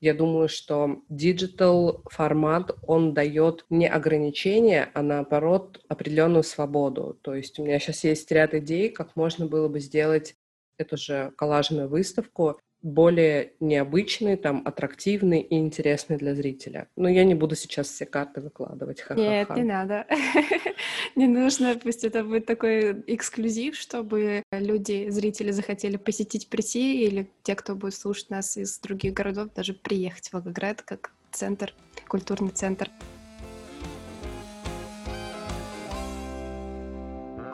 я 0.00 0.14
думаю, 0.14 0.48
что 0.48 1.02
диджитал 1.08 2.02
формат, 2.10 2.70
он 2.86 3.14
дает 3.14 3.64
не 3.68 3.88
ограничения, 3.88 4.90
а 4.94 5.02
наоборот 5.02 5.84
определенную 5.88 6.44
свободу. 6.44 7.18
То 7.22 7.34
есть 7.34 7.58
у 7.58 7.64
меня 7.64 7.80
сейчас 7.80 8.04
есть 8.04 8.30
ряд 8.30 8.54
идей, 8.54 8.90
как 8.90 9.16
можно 9.16 9.46
было 9.46 9.68
бы 9.68 9.80
сделать 9.80 10.34
эту 10.76 10.96
же 10.96 11.32
коллажную 11.36 11.88
выставку 11.88 12.60
более 12.82 13.52
необычный, 13.60 14.36
там, 14.36 14.62
аттрактивный 14.64 15.40
и 15.40 15.56
интересный 15.56 16.16
для 16.16 16.34
зрителя. 16.34 16.88
Но 16.96 17.08
я 17.08 17.24
не 17.24 17.34
буду 17.34 17.56
сейчас 17.56 17.88
все 17.88 18.06
карты 18.06 18.40
выкладывать. 18.40 19.00
Ха-ха-ха. 19.00 19.20
Нет, 19.20 19.50
не 19.56 19.62
надо. 19.62 20.06
не 21.16 21.26
нужно, 21.26 21.78
пусть 21.82 22.04
это 22.04 22.22
будет 22.22 22.46
такой 22.46 23.02
эксклюзив, 23.06 23.76
чтобы 23.76 24.42
люди, 24.52 25.08
зрители 25.10 25.50
захотели 25.50 25.96
посетить, 25.96 26.48
прийти, 26.48 27.04
или 27.04 27.28
те, 27.42 27.54
кто 27.54 27.74
будет 27.74 27.94
слушать 27.94 28.30
нас 28.30 28.56
из 28.56 28.78
других 28.78 29.12
городов, 29.12 29.48
даже 29.54 29.74
приехать 29.74 30.28
в 30.28 30.34
Волгоград 30.34 30.82
как 30.82 31.12
центр, 31.32 31.74
культурный 32.06 32.50
центр. 32.50 32.90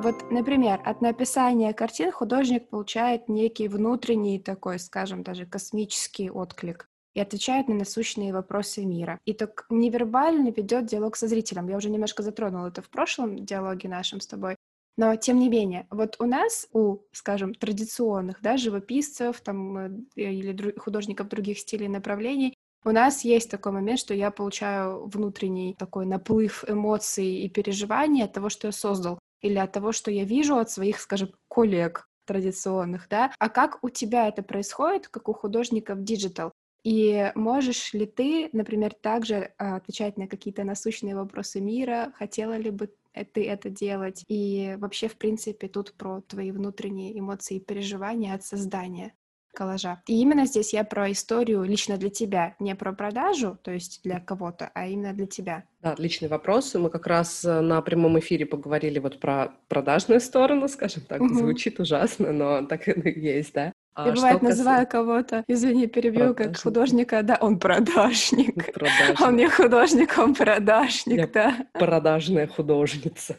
Вот, 0.04 0.30
например, 0.30 0.82
от 0.84 1.00
написания 1.00 1.72
картин 1.72 2.12
художник 2.12 2.68
получает 2.68 3.30
некий 3.30 3.68
внутренний 3.68 4.38
такой, 4.38 4.78
скажем, 4.78 5.22
даже 5.22 5.46
космический 5.46 6.30
отклик 6.30 6.90
и 7.14 7.20
отвечает 7.20 7.68
на 7.68 7.74
насущные 7.74 8.34
вопросы 8.34 8.84
мира. 8.84 9.18
И 9.24 9.32
так 9.32 9.64
невербально 9.70 10.50
ведет 10.50 10.84
диалог 10.84 11.16
со 11.16 11.26
зрителем. 11.26 11.68
Я 11.68 11.78
уже 11.78 11.88
немножко 11.88 12.22
затронула 12.22 12.66
это 12.66 12.82
в 12.82 12.90
прошлом 12.90 13.46
диалоге 13.46 13.88
нашем 13.88 14.20
с 14.20 14.26
тобой. 14.26 14.56
Но 14.98 15.16
тем 15.16 15.38
не 15.38 15.48
менее, 15.48 15.86
вот 15.88 16.16
у 16.18 16.26
нас, 16.26 16.68
у, 16.74 16.98
скажем, 17.12 17.54
традиционных, 17.54 18.42
да, 18.42 18.58
живописцев 18.58 19.40
там, 19.40 19.78
э, 19.78 19.90
или 20.16 20.78
художников 20.78 21.28
других 21.28 21.58
стилей 21.58 21.86
и 21.86 21.88
направлений, 21.88 22.54
у 22.84 22.90
нас 22.90 23.24
есть 23.24 23.50
такой 23.50 23.72
момент, 23.72 24.00
что 24.00 24.12
я 24.12 24.30
получаю 24.30 25.06
внутренний 25.06 25.74
такой 25.78 26.04
наплыв 26.04 26.62
эмоций 26.68 27.36
и 27.36 27.48
переживаний 27.48 28.22
от 28.22 28.34
того, 28.34 28.50
что 28.50 28.68
я 28.68 28.72
создал 28.72 29.18
или 29.44 29.58
от 29.58 29.72
того, 29.72 29.92
что 29.92 30.10
я 30.10 30.24
вижу 30.24 30.56
от 30.56 30.70
своих, 30.70 30.98
скажем, 30.98 31.30
коллег 31.48 32.08
традиционных, 32.24 33.08
да, 33.10 33.30
а 33.38 33.48
как 33.50 33.78
у 33.82 33.90
тебя 33.90 34.26
это 34.28 34.42
происходит, 34.42 35.08
как 35.08 35.28
у 35.28 35.34
художников 35.34 36.02
диджитал? 36.02 36.52
И 36.82 37.30
можешь 37.34 37.92
ли 37.92 38.06
ты, 38.06 38.48
например, 38.52 38.94
также 38.94 39.52
а, 39.58 39.76
отвечать 39.76 40.16
на 40.16 40.26
какие-то 40.26 40.64
насущные 40.64 41.14
вопросы 41.14 41.60
мира? 41.60 42.12
Хотела 42.16 42.56
ли 42.56 42.70
бы 42.70 42.90
ты 43.32 43.46
это 43.46 43.70
делать? 43.70 44.24
И 44.28 44.76
вообще, 44.78 45.08
в 45.08 45.16
принципе, 45.16 45.68
тут 45.68 45.92
про 45.94 46.22
твои 46.22 46.50
внутренние 46.50 47.18
эмоции 47.18 47.56
и 47.56 47.60
переживания 47.60 48.34
от 48.34 48.44
создания 48.44 49.14
коллажа. 49.54 50.02
И 50.06 50.20
именно 50.20 50.46
здесь 50.46 50.72
я 50.72 50.84
про 50.84 51.10
историю 51.10 51.62
лично 51.62 51.96
для 51.96 52.10
тебя, 52.10 52.56
не 52.58 52.74
про 52.74 52.92
продажу, 52.92 53.58
то 53.62 53.70
есть 53.70 54.00
для 54.02 54.20
кого-то, 54.20 54.70
а 54.74 54.86
именно 54.86 55.12
для 55.12 55.26
тебя. 55.26 55.64
Да, 55.80 55.92
отличный 55.92 56.28
вопрос. 56.28 56.74
Мы 56.74 56.90
как 56.90 57.06
раз 57.06 57.44
э, 57.44 57.60
на 57.60 57.80
прямом 57.82 58.18
эфире 58.18 58.46
поговорили 58.46 58.98
вот 58.98 59.20
про 59.20 59.52
продажную 59.68 60.20
сторону, 60.20 60.68
скажем 60.68 61.02
так. 61.02 61.20
Угу. 61.20 61.34
Звучит 61.34 61.80
ужасно, 61.80 62.32
но 62.32 62.66
так 62.66 62.88
и 62.88 63.20
есть, 63.20 63.52
да. 63.54 63.72
А 63.94 64.08
Я 64.08 64.12
бывает 64.12 64.40
касается... 64.40 64.58
называю 64.58 64.86
кого-то, 64.88 65.44
извини, 65.46 65.86
перебью, 65.86 66.34
как 66.34 66.56
художника, 66.56 67.22
да, 67.22 67.38
он 67.40 67.60
продажник. 67.60 68.72
продажник. 68.72 69.20
Он 69.20 69.36
не 69.36 69.48
художник, 69.48 70.18
он 70.18 70.34
продажник, 70.34 71.16
я 71.16 71.26
да. 71.28 71.66
Продажная 71.74 72.48
художница. 72.48 73.36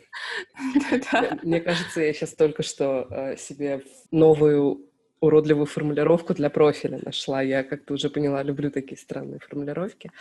Мне 1.43 1.59
кажется, 1.59 2.01
я 2.01 2.13
сейчас 2.13 2.33
только 2.35 2.63
что 2.63 3.05
э, 3.09 3.35
себе 3.35 3.83
новую 4.11 4.84
уродливую 5.21 5.65
формулировку 5.65 6.33
для 6.33 6.49
профиля 6.49 6.99
нашла. 7.03 7.41
Я 7.41 7.63
как-то 7.63 7.93
уже 7.93 8.09
поняла, 8.09 8.43
люблю 8.43 8.69
такие 8.69 8.97
странные 8.97 9.39
формулировки. 9.39 10.11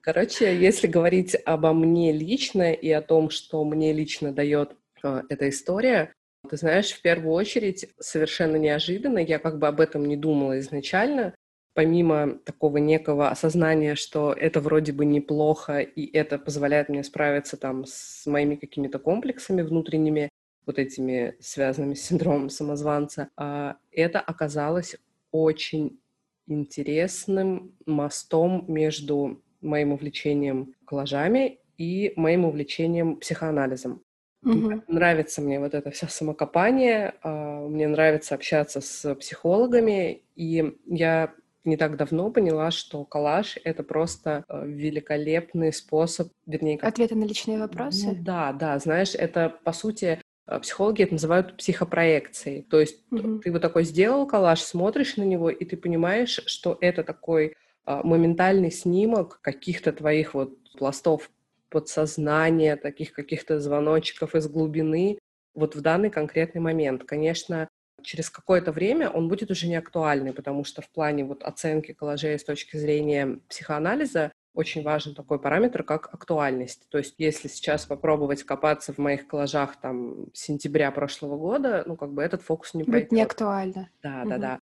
Короче, 0.00 0.56
если 0.56 0.86
говорить 0.86 1.36
обо 1.44 1.72
мне 1.72 2.12
лично 2.12 2.72
и 2.72 2.90
о 2.90 3.02
том, 3.02 3.30
что 3.30 3.64
мне 3.64 3.92
лично 3.92 4.32
дает 4.32 4.76
э, 5.02 5.22
эта 5.28 5.48
история, 5.48 6.12
ты 6.48 6.56
знаешь, 6.56 6.92
в 6.92 7.00
первую 7.00 7.32
очередь, 7.32 7.88
совершенно 7.98 8.56
неожиданно, 8.56 9.18
я 9.18 9.38
как 9.38 9.58
бы 9.58 9.66
об 9.66 9.80
этом 9.80 10.04
не 10.04 10.16
думала 10.16 10.58
изначально, 10.58 11.34
помимо 11.74 12.38
такого 12.44 12.76
некого 12.78 13.30
осознания, 13.30 13.94
что 13.94 14.32
это 14.32 14.60
вроде 14.60 14.92
бы 14.92 15.04
неплохо, 15.04 15.80
и 15.80 16.06
это 16.16 16.38
позволяет 16.38 16.88
мне 16.88 17.02
справиться 17.02 17.56
там 17.56 17.84
с 17.86 18.26
моими 18.26 18.56
какими-то 18.56 18.98
комплексами 18.98 19.62
внутренними, 19.62 20.28
вот 20.66 20.78
этими 20.78 21.36
связанными 21.40 21.94
с 21.94 22.02
синдромом 22.02 22.50
самозванца, 22.50 23.28
а 23.36 23.76
это 23.92 24.20
оказалось 24.20 24.96
очень 25.30 25.98
интересным 26.46 27.74
мостом 27.86 28.64
между 28.68 29.42
моим 29.60 29.92
увлечением 29.92 30.74
коллажами 30.84 31.58
и 31.78 32.12
моим 32.16 32.44
увлечением 32.44 33.16
психоанализом. 33.16 34.02
Угу. 34.44 34.82
Нравится 34.88 35.40
мне 35.40 35.58
вот 35.58 35.72
это 35.72 35.90
все 35.90 36.06
самокопание, 36.06 37.14
а, 37.22 37.66
мне 37.66 37.88
нравится 37.88 38.34
общаться 38.34 38.82
с 38.82 39.14
психологами, 39.14 40.22
и 40.36 40.76
я 40.86 41.32
не 41.64 41.78
так 41.78 41.96
давно 41.96 42.30
поняла, 42.30 42.70
что 42.70 43.04
коллаж— 43.04 43.58
это 43.64 43.82
просто 43.82 44.44
э, 44.48 44.66
великолепный 44.66 45.72
способ, 45.72 46.28
вернее... 46.46 46.76
Как... 46.76 46.90
Ответы 46.90 47.14
на 47.14 47.24
личные 47.24 47.58
вопросы? 47.58 48.08
Ну, 48.08 48.16
да, 48.20 48.52
да, 48.52 48.78
знаешь, 48.78 49.14
это, 49.14 49.48
по 49.64 49.72
сути, 49.72 50.20
психологи 50.46 51.02
это 51.02 51.14
называют 51.14 51.56
психопроекцией. 51.56 52.62
То 52.62 52.80
есть 52.80 53.02
mm-hmm. 53.10 53.40
ты 53.40 53.52
вот 53.52 53.62
такой 53.62 53.84
сделал 53.84 54.26
коллаж, 54.26 54.60
смотришь 54.60 55.16
на 55.16 55.22
него, 55.22 55.50
и 55.50 55.64
ты 55.64 55.76
понимаешь, 55.76 56.40
что 56.46 56.76
это 56.80 57.02
такой 57.02 57.56
а, 57.84 58.02
моментальный 58.02 58.70
снимок 58.70 59.40
каких-то 59.40 59.92
твоих 59.92 60.34
вот 60.34 60.58
пластов 60.72 61.30
подсознания, 61.70 62.76
таких 62.76 63.12
каких-то 63.12 63.58
звоночков 63.58 64.34
из 64.34 64.46
глубины 64.48 65.18
вот 65.54 65.74
в 65.74 65.80
данный 65.80 66.10
конкретный 66.10 66.60
момент. 66.60 67.04
Конечно, 67.04 67.68
через 68.02 68.30
какое-то 68.30 68.70
время 68.70 69.10
он 69.10 69.28
будет 69.28 69.50
уже 69.50 69.66
не 69.66 69.76
актуальный, 69.76 70.32
потому 70.32 70.64
что 70.64 70.82
в 70.82 70.90
плане 70.90 71.24
вот 71.24 71.42
оценки 71.42 71.92
коллажей 71.92 72.38
с 72.38 72.44
точки 72.44 72.76
зрения 72.76 73.40
психоанализа 73.48 74.32
очень 74.54 74.82
важен 74.82 75.14
такой 75.14 75.38
параметр, 75.38 75.82
как 75.82 76.12
актуальность. 76.14 76.88
То 76.88 76.98
есть 76.98 77.16
если 77.18 77.48
сейчас 77.48 77.86
попробовать 77.86 78.44
копаться 78.44 78.92
в 78.92 78.98
моих 78.98 79.26
коллажах 79.26 79.76
там 79.76 80.26
сентября 80.32 80.90
прошлого 80.90 81.36
года, 81.36 81.82
ну 81.86 81.96
как 81.96 82.12
бы 82.12 82.22
этот 82.22 82.42
фокус 82.42 82.72
не 82.74 82.84
будет 82.84 83.12
не 83.12 83.22
актуально. 83.22 83.90
Да, 84.02 84.20
угу. 84.22 84.30
да, 84.30 84.38
да. 84.38 84.58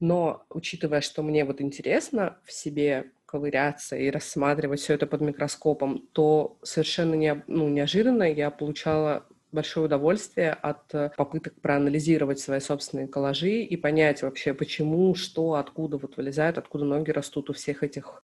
Но 0.00 0.44
учитывая, 0.50 1.00
что 1.00 1.22
мне 1.22 1.44
вот 1.44 1.60
интересно 1.60 2.38
в 2.44 2.52
себе 2.52 3.12
ковыряться 3.26 3.96
и 3.96 4.10
рассматривать 4.10 4.80
все 4.80 4.94
это 4.94 5.06
под 5.06 5.20
микроскопом, 5.20 6.06
то 6.12 6.58
совершенно 6.62 7.14
не, 7.14 7.42
ну, 7.46 7.68
неожиданно 7.68 8.22
я 8.22 8.50
получала 8.50 9.26
большое 9.52 9.86
удовольствие 9.86 10.52
от 10.52 11.16
попыток 11.16 11.54
проанализировать 11.60 12.38
свои 12.38 12.60
собственные 12.60 13.08
коллажи 13.08 13.60
и 13.60 13.76
понять 13.76 14.22
вообще, 14.22 14.54
почему, 14.54 15.14
что, 15.14 15.54
откуда 15.54 15.98
вот 15.98 16.16
вылезает, 16.16 16.58
откуда 16.58 16.84
ноги 16.84 17.10
растут 17.10 17.50
у 17.50 17.52
всех 17.52 17.82
этих 17.82 18.22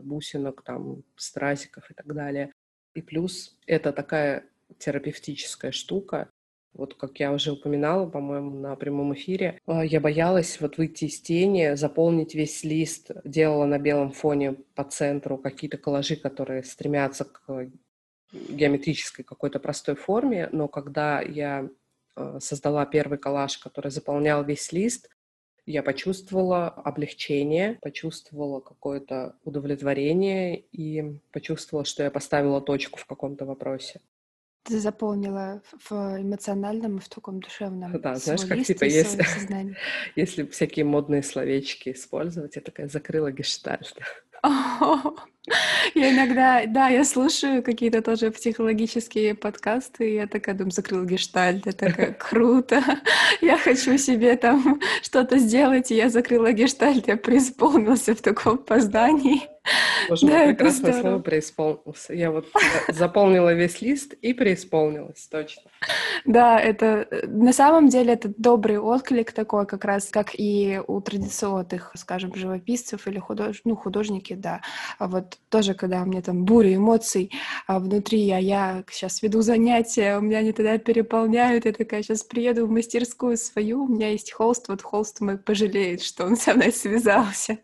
бусинок, 0.00 0.62
там, 0.62 1.02
стразиков 1.16 1.90
и 1.90 1.94
так 1.94 2.12
далее. 2.14 2.52
И 2.94 3.02
плюс 3.02 3.58
это 3.66 3.92
такая 3.92 4.44
терапевтическая 4.78 5.72
штука, 5.72 6.30
вот 6.72 6.94
как 6.94 7.18
я 7.18 7.32
уже 7.32 7.52
упоминала, 7.52 8.08
по-моему, 8.08 8.58
на 8.60 8.76
прямом 8.76 9.14
эфире, 9.14 9.58
э, 9.66 9.82
я 9.84 10.00
боялась 10.00 10.60
вот 10.60 10.78
выйти 10.78 11.06
из 11.06 11.20
тени, 11.20 11.74
заполнить 11.74 12.34
весь 12.34 12.62
лист, 12.62 13.10
делала 13.24 13.66
на 13.66 13.78
белом 13.78 14.12
фоне 14.12 14.56
по 14.74 14.84
центру 14.84 15.36
какие-то 15.36 15.78
коллажи, 15.78 16.16
которые 16.16 16.62
стремятся 16.62 17.24
к 17.24 17.70
геометрической 18.32 19.24
какой-то 19.24 19.58
простой 19.58 19.96
форме, 19.96 20.48
но 20.52 20.68
когда 20.68 21.20
я 21.20 21.68
э, 22.16 22.38
создала 22.40 22.86
первый 22.86 23.18
коллаж, 23.18 23.58
который 23.58 23.90
заполнял 23.90 24.44
весь 24.44 24.70
лист, 24.72 25.10
я 25.70 25.82
почувствовала 25.82 26.68
облегчение, 26.68 27.78
почувствовала 27.80 28.60
какое-то 28.60 29.36
удовлетворение 29.44 30.58
и 30.72 31.16
почувствовала, 31.32 31.84
что 31.84 32.02
я 32.02 32.10
поставила 32.10 32.60
точку 32.60 32.98
в 32.98 33.06
каком-то 33.06 33.44
вопросе. 33.44 34.00
Ты 34.62 34.78
заполнила 34.78 35.62
в 35.88 35.92
эмоциональном 35.92 36.98
и 36.98 37.00
в 37.00 37.08
таком 37.08 37.40
душевном. 37.40 37.98
Да, 38.00 38.16
знаешь, 38.16 38.44
как 38.44 38.62
типа 38.62 38.84
если, 38.84 39.24
если 40.16 40.46
всякие 40.46 40.84
модные 40.84 41.22
словечки 41.22 41.92
использовать, 41.92 42.56
я 42.56 42.62
такая 42.62 42.88
закрыла 42.88 43.32
гештальт. 43.32 43.96
Я 45.94 46.12
иногда, 46.12 46.64
да, 46.66 46.88
я 46.88 47.02
слушаю 47.02 47.62
какие-то 47.62 48.02
тоже 48.02 48.30
психологические 48.30 49.34
подкасты, 49.34 50.10
и 50.10 50.14
я 50.14 50.26
такая 50.26 50.54
думаю, 50.54 50.70
закрыл 50.70 51.04
гештальт, 51.04 51.66
это 51.66 51.86
такая 51.86 52.12
круто, 52.18 52.82
я 53.40 53.56
хочу 53.56 53.96
себе 53.96 54.36
там 54.36 54.80
что-то 55.02 55.38
сделать, 55.38 55.90
и 55.90 55.96
я 55.96 56.10
закрыла 56.10 56.52
гештальт, 56.52 57.08
я 57.08 57.16
преисполнился 57.16 58.14
в 58.14 58.20
таком 58.20 58.58
поздании. 58.58 59.48
Боже 60.08 60.26
да, 60.26 60.46
прекрасное 60.46 60.92
слово 61.00 61.18
«преисполнился». 61.18 62.14
Я 62.14 62.30
вот 62.30 62.46
заполнила 62.88 63.52
весь 63.52 63.82
лист 63.82 64.14
и 64.14 64.32
преисполнилась, 64.32 65.28
точно. 65.28 65.70
Да, 66.24 66.58
это 66.58 67.06
на 67.26 67.52
самом 67.52 67.88
деле 67.88 68.14
это 68.14 68.32
добрый 68.36 68.78
отклик 68.78 69.32
такой, 69.32 69.66
как 69.66 69.84
раз 69.84 70.08
как 70.10 70.30
и 70.32 70.80
у 70.86 71.00
традиционных, 71.00 71.92
скажем, 71.94 72.34
живописцев 72.34 73.06
или 73.06 73.18
худож... 73.18 73.60
ну, 73.64 73.76
художники, 73.76 74.32
да. 74.32 74.62
А 74.98 75.06
вот 75.30 75.38
тоже, 75.48 75.74
когда 75.74 76.02
у 76.02 76.06
меня 76.06 76.22
там 76.22 76.44
буря 76.44 76.74
эмоций 76.74 77.30
а 77.66 77.78
внутри, 77.78 78.30
а 78.30 78.38
я 78.38 78.84
сейчас 78.90 79.22
веду 79.22 79.42
занятия, 79.42 80.18
у 80.18 80.20
меня 80.20 80.38
они 80.38 80.52
тогда 80.52 80.78
переполняют, 80.78 81.64
я 81.64 81.72
такая 81.72 82.02
сейчас 82.02 82.22
приеду 82.22 82.66
в 82.66 82.70
мастерскую 82.70 83.36
свою, 83.36 83.84
у 83.84 83.88
меня 83.88 84.10
есть 84.10 84.32
холст, 84.32 84.68
вот 84.68 84.82
холст 84.82 85.20
мой 85.20 85.38
пожалеет, 85.38 86.02
что 86.02 86.24
он 86.24 86.36
со 86.36 86.54
мной 86.54 86.72
связался. 86.72 87.58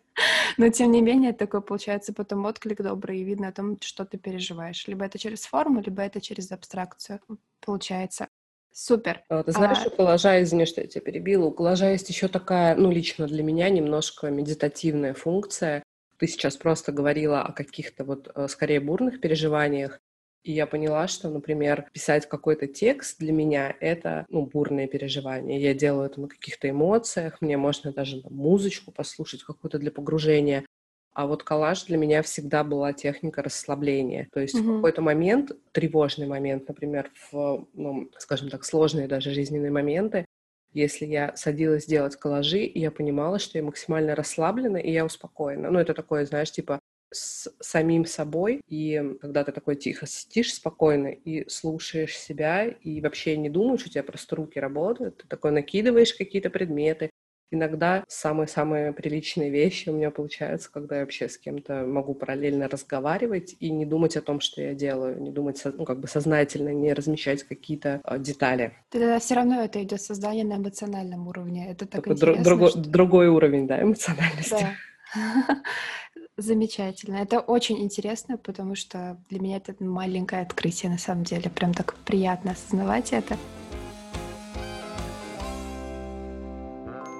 Но, 0.57 0.69
тем 0.69 0.91
не 0.91 1.01
менее, 1.01 1.33
такой 1.33 1.61
получается 1.61 2.11
потом 2.11 2.45
отклик 2.45 2.81
добрый, 2.81 3.19
и 3.19 3.23
видно 3.23 3.49
о 3.49 3.51
том, 3.51 3.77
что 3.81 4.03
ты 4.03 4.17
переживаешь. 4.17 4.87
Либо 4.87 5.05
это 5.05 5.19
через 5.19 5.45
форму, 5.45 5.81
либо 5.81 6.01
это 6.01 6.19
через 6.19 6.51
абстракцию 6.51 7.19
получается. 7.63 8.27
Супер. 8.73 9.23
А, 9.29 9.43
ты 9.43 9.51
знаешь, 9.51 9.79
а... 9.83 9.87
у 9.87 9.91
коллажа, 9.91 10.41
извини, 10.41 10.65
что 10.65 10.81
я 10.81 10.87
тебя 10.87 11.01
перебила, 11.01 11.45
у 11.45 11.51
коллажа 11.51 11.91
есть 11.91 12.09
еще 12.09 12.27
такая, 12.27 12.75
ну, 12.75 12.91
лично 12.91 13.27
для 13.27 13.43
меня 13.43 13.69
немножко 13.69 14.29
медитативная 14.29 15.13
функция. 15.13 15.83
Ты 16.17 16.27
сейчас 16.27 16.57
просто 16.57 16.91
говорила 16.91 17.41
о 17.41 17.51
каких-то 17.51 18.03
вот, 18.03 18.29
э, 18.33 18.47
скорее, 18.47 18.79
бурных 18.79 19.21
переживаниях. 19.21 19.99
И 20.43 20.53
я 20.53 20.65
поняла, 20.65 21.07
что, 21.07 21.29
например, 21.29 21.89
писать 21.91 22.27
какой-то 22.27 22.67
текст 22.67 23.19
для 23.19 23.33
меня— 23.33 23.75
это 23.81 24.25
ну, 24.29 24.45
бурные 24.45 24.87
переживания. 24.87 25.59
Я 25.59 25.73
делаю 25.73 26.09
это 26.09 26.21
на 26.21 26.27
каких-то 26.27 26.69
эмоциях, 26.69 27.41
мне 27.41 27.57
можно 27.57 27.91
даже 27.91 28.21
там, 28.21 28.33
музычку 28.33 28.91
послушать 28.91 29.43
какую-то 29.43 29.77
для 29.77 29.91
погружения. 29.91 30.65
А 31.13 31.25
вот 31.27 31.43
коллаж 31.43 31.83
для 31.85 31.97
меня 31.97 32.21
всегда 32.21 32.63
была 32.63 32.93
техника 32.93 33.41
расслабления. 33.43 34.29
То 34.31 34.39
есть 34.39 34.55
mm-hmm. 34.55 34.61
в 34.61 34.75
какой-то 34.75 35.01
момент, 35.01 35.51
тревожный 35.71 36.27
момент, 36.27 36.67
например, 36.67 37.11
в, 37.31 37.67
ну, 37.73 38.09
скажем 38.17 38.49
так, 38.49 38.63
сложные 38.63 39.07
даже 39.07 39.33
жизненные 39.33 39.71
моменты, 39.71 40.25
если 40.73 41.05
я 41.05 41.35
садилась 41.35 41.85
делать 41.85 42.15
коллажи, 42.15 42.69
я 42.73 42.91
понимала, 42.91 43.39
что 43.39 43.57
я 43.57 43.63
максимально 43.63 44.15
расслаблена, 44.15 44.77
и 44.79 44.91
я 44.91 45.05
успокоена. 45.05 45.71
Ну, 45.71 45.79
это 45.79 45.93
такое, 45.93 46.25
знаешь, 46.25 46.51
типа 46.51 46.79
с 47.11 47.49
самим 47.61 48.05
собой, 48.05 48.61
и 48.67 49.01
когда 49.21 49.43
ты 49.45 49.51
такой 49.53 49.77
тихо 49.77 50.05
сидишь 50.07 50.53
спокойно 50.53 51.07
и 51.07 51.47
слушаешь 51.49 52.17
себя, 52.17 52.65
и 52.67 52.99
вообще 53.01 53.37
не 53.37 53.49
думаешь, 53.49 53.85
у 53.85 53.89
тебя 53.89 54.03
просто 54.03 54.35
руки 54.35 54.59
работают, 54.59 55.17
ты 55.17 55.27
такой 55.27 55.51
накидываешь 55.51 56.13
какие-то 56.13 56.49
предметы. 56.49 57.09
Иногда 57.49 58.03
самые-самые 58.09 58.91
приличные 58.91 59.49
вещи 59.49 59.87
у 59.87 59.93
меня 59.93 60.11
получаются, 60.11 60.69
когда 60.69 60.95
я 60.95 61.01
вообще 61.01 61.29
с 61.29 61.37
кем-то 61.37 61.85
могу 61.85 62.13
параллельно 62.13 62.67
разговаривать 62.67 63.55
и 63.59 63.69
не 63.69 63.85
думать 63.85 64.17
о 64.17 64.21
том, 64.21 64.41
что 64.41 64.61
я 64.61 64.73
делаю, 64.73 65.21
не 65.21 65.31
думать, 65.31 65.61
ну, 65.63 65.85
как 65.85 65.99
бы 65.99 66.07
сознательно, 66.07 66.69
не 66.69 66.93
размещать 66.93 67.43
какие-то 67.43 68.01
э, 68.03 68.19
детали. 68.19 68.73
Тогда 68.89 69.19
все 69.19 69.35
равно 69.35 69.63
это 69.63 69.81
идет 69.81 70.01
создание 70.01 70.43
на 70.43 70.57
эмоциональном 70.57 71.27
уровне. 71.27 71.71
Это 71.71 71.85
так 71.85 72.03
Только 72.03 72.11
интересно. 72.11 72.43
Друго, 72.43 72.69
что... 72.69 72.79
Другой 72.79 73.27
уровень, 73.29 73.65
да, 73.65 73.81
эмоциональности. 73.81 74.67
Да. 75.15 75.63
Замечательно. 76.37 77.15
Это 77.15 77.39
очень 77.39 77.79
интересно, 77.79 78.37
потому 78.37 78.75
что 78.75 79.17
для 79.29 79.39
меня 79.39 79.57
это 79.57 79.73
маленькое 79.83 80.41
открытие 80.41 80.91
на 80.91 80.97
самом 80.97 81.23
деле. 81.23 81.49
Прям 81.49 81.73
так 81.73 81.95
приятно 82.05 82.51
осознавать 82.51 83.13
это. 83.13 83.37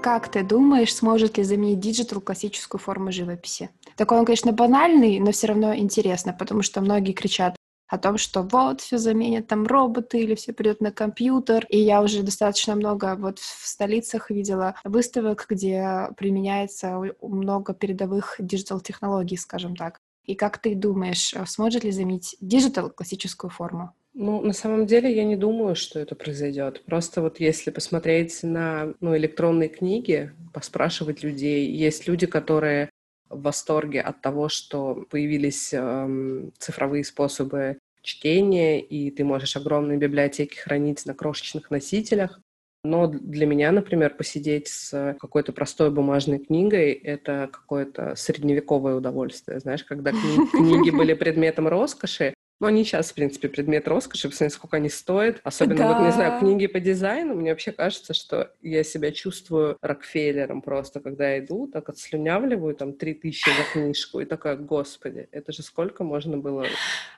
Как 0.02 0.30
ты 0.30 0.43
думаешь, 0.43 0.95
сможет 0.95 1.38
ли 1.38 1.43
заменить 1.43 1.80
диджитал 1.80 2.22
классическую 2.22 2.80
форму 2.80 3.12
живописи? 3.12 3.70
Такой 3.95 4.20
он, 4.20 4.26
конечно, 4.26 4.52
банальный, 4.52 5.20
но 5.20 5.32
все 5.32 5.48
равно 5.48 5.76
интересно, 5.76 6.34
потому 6.34 6.62
что 6.62 6.82
многие 6.82 7.14
кричат 7.14 7.56
о 7.88 7.98
том, 7.98 8.18
что 8.18 8.43
вот 8.43 8.82
все 8.82 8.98
заменят 8.98 9.48
там 9.48 9.66
роботы 9.66 10.20
или 10.20 10.36
все 10.36 10.54
придет 10.54 10.82
на 10.82 10.91
компьютер. 10.91 11.66
И 11.70 11.80
я 11.80 12.02
уже 12.02 12.24
достаточно 12.24 12.76
много 12.76 13.16
вот 13.18 13.39
в 13.39 13.68
столицах 13.68 14.30
видела 14.30 14.76
выставок, 14.84 15.45
где 15.50 16.10
применяется 16.18 17.02
много 17.22 17.74
передовых 17.74 18.36
диджитал-технологий, 18.39 19.38
скажем 19.38 19.76
так. 19.76 20.00
И 20.26 20.36
как 20.36 20.58
ты 20.58 20.76
думаешь, 20.76 21.34
э, 21.34 21.45
сможет 21.45 21.86
ли 21.86 21.91
заменить 21.91 22.36
диджитал 22.41 22.89
классическую 22.89 23.50
форму? 23.50 23.93
Ну, 24.20 24.41
на 24.41 24.53
самом 24.53 24.88
деле, 24.88 25.15
я 25.15 25.24
не 25.24 25.36
думаю, 25.36 25.76
что 25.76 25.99
это 25.99 26.15
произойдет. 26.15 26.84
Просто 26.86 27.22
вот 27.22 27.39
если 27.39 27.70
посмотреть 27.70 28.41
на 28.41 28.95
ну, 28.99 29.15
электронные 29.15 29.70
книги, 29.70 30.32
поспрашивать 30.55 31.22
людей, 31.22 31.70
есть 31.70 32.07
люди, 32.07 32.26
которые 32.26 32.89
в 33.30 33.43
восторге 33.43 34.01
от 34.01 34.20
того, 34.24 34.49
что 34.49 35.05
появились 35.11 35.72
эм, 35.72 36.51
цифровые 36.57 37.03
способы 37.03 37.78
чтения, 38.01 38.82
и 38.82 39.11
ты 39.11 39.24
можешь 39.24 39.55
огромные 39.55 39.99
библиотеки 39.99 40.55
хранить 40.55 41.05
на 41.05 41.13
крошечных 41.13 41.70
носителях. 41.70 42.39
Но 42.84 43.05
для 43.05 43.45
меня, 43.45 43.72
например, 43.72 44.15
посидеть 44.15 44.68
с 44.68 45.15
какой-то 45.20 45.53
простой 45.53 45.91
бумажной 45.91 46.39
книгой— 46.39 46.91
это 47.03 47.49
какое-то 47.51 48.15
средневековое 48.15 48.95
удовольствие. 48.95 49.59
Знаешь, 49.59 49.84
когда 49.84 50.09
кни- 50.09 50.47
книги 50.51 50.89
были 50.89 51.13
предметом 51.13 51.68
роскоши, 51.68 52.34
ну, 52.60 52.68
они 52.68 52.84
сейчас, 52.84 53.12
в 53.12 53.14
принципе, 53.14 53.49
предмет 53.49 53.88
роскоши, 53.88 54.30
посмотрите, 54.30 54.55
сколько 54.55 54.78
они 54.78 54.89
стоят. 54.89 55.39
Особенно, 55.43 55.78
да. 55.78 55.93
вот, 55.93 56.05
не 56.05 56.12
знаю, 56.12 56.39
книги 56.39 56.66
по 56.66 56.80
дизайну. 56.80 57.36
Мне 57.36 57.51
вообще 57.51 57.72
кажется, 57.72 58.16
что 58.16 58.51
я 58.64 58.84
себя 58.84 59.12
чувствую 59.12 59.78
Рокфеллером 59.82 60.64
просто, 60.64 60.99
когда 60.99 61.30
я 61.30 61.39
иду, 61.39 61.68
так 61.68 61.89
отслюнявливаю 61.89 62.76
там 62.76 62.93
три 62.93 63.14
тысячи 63.14 63.49
за 63.49 63.64
книжку, 63.72 64.22
и 64.22 64.26
такая, 64.26 64.55
господи, 64.55 65.30
это 65.32 65.51
же 65.51 65.62
сколько 65.62 66.03
можно 66.03 66.38
было 66.38 66.66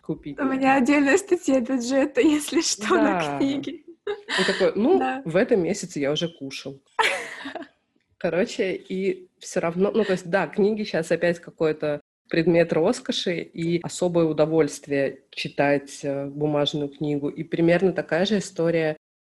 купить? 0.01 0.37
У 0.39 0.43
меня 0.43 0.75
отдельная 0.75 1.17
статья 1.17 1.61
бюджета, 1.61 2.19
если 2.21 2.61
что, 2.61 2.89
да. 2.89 3.03
на 3.03 3.37
книги. 3.37 3.85
И 4.07 4.43
такой, 4.45 4.73
ну, 4.75 4.99
да. 4.99 5.21
в 5.23 5.37
этом 5.37 5.63
месяце 5.63 5.99
я 5.99 6.11
уже 6.11 6.27
кушал. 6.27 6.81
Короче, 8.17 8.75
и 8.75 9.29
все 9.39 9.61
равно, 9.61 9.91
ну, 9.91 10.03
то 10.03 10.11
есть, 10.11 10.29
да, 10.29 10.47
книги 10.47 10.83
сейчас 10.83 11.09
опять 11.11 11.39
какое-то 11.39 12.01
предмет 12.29 12.71
роскоши 12.71 13.41
и 13.41 13.81
особое 13.81 14.25
удовольствие 14.25 15.21
читать 15.31 15.99
э, 16.03 16.27
бумажную 16.27 16.89
книгу. 16.89 17.29
И 17.29 17.43
примерно 17.43 17.91
такая 17.91 18.25
же 18.25 18.37
история, 18.37 18.95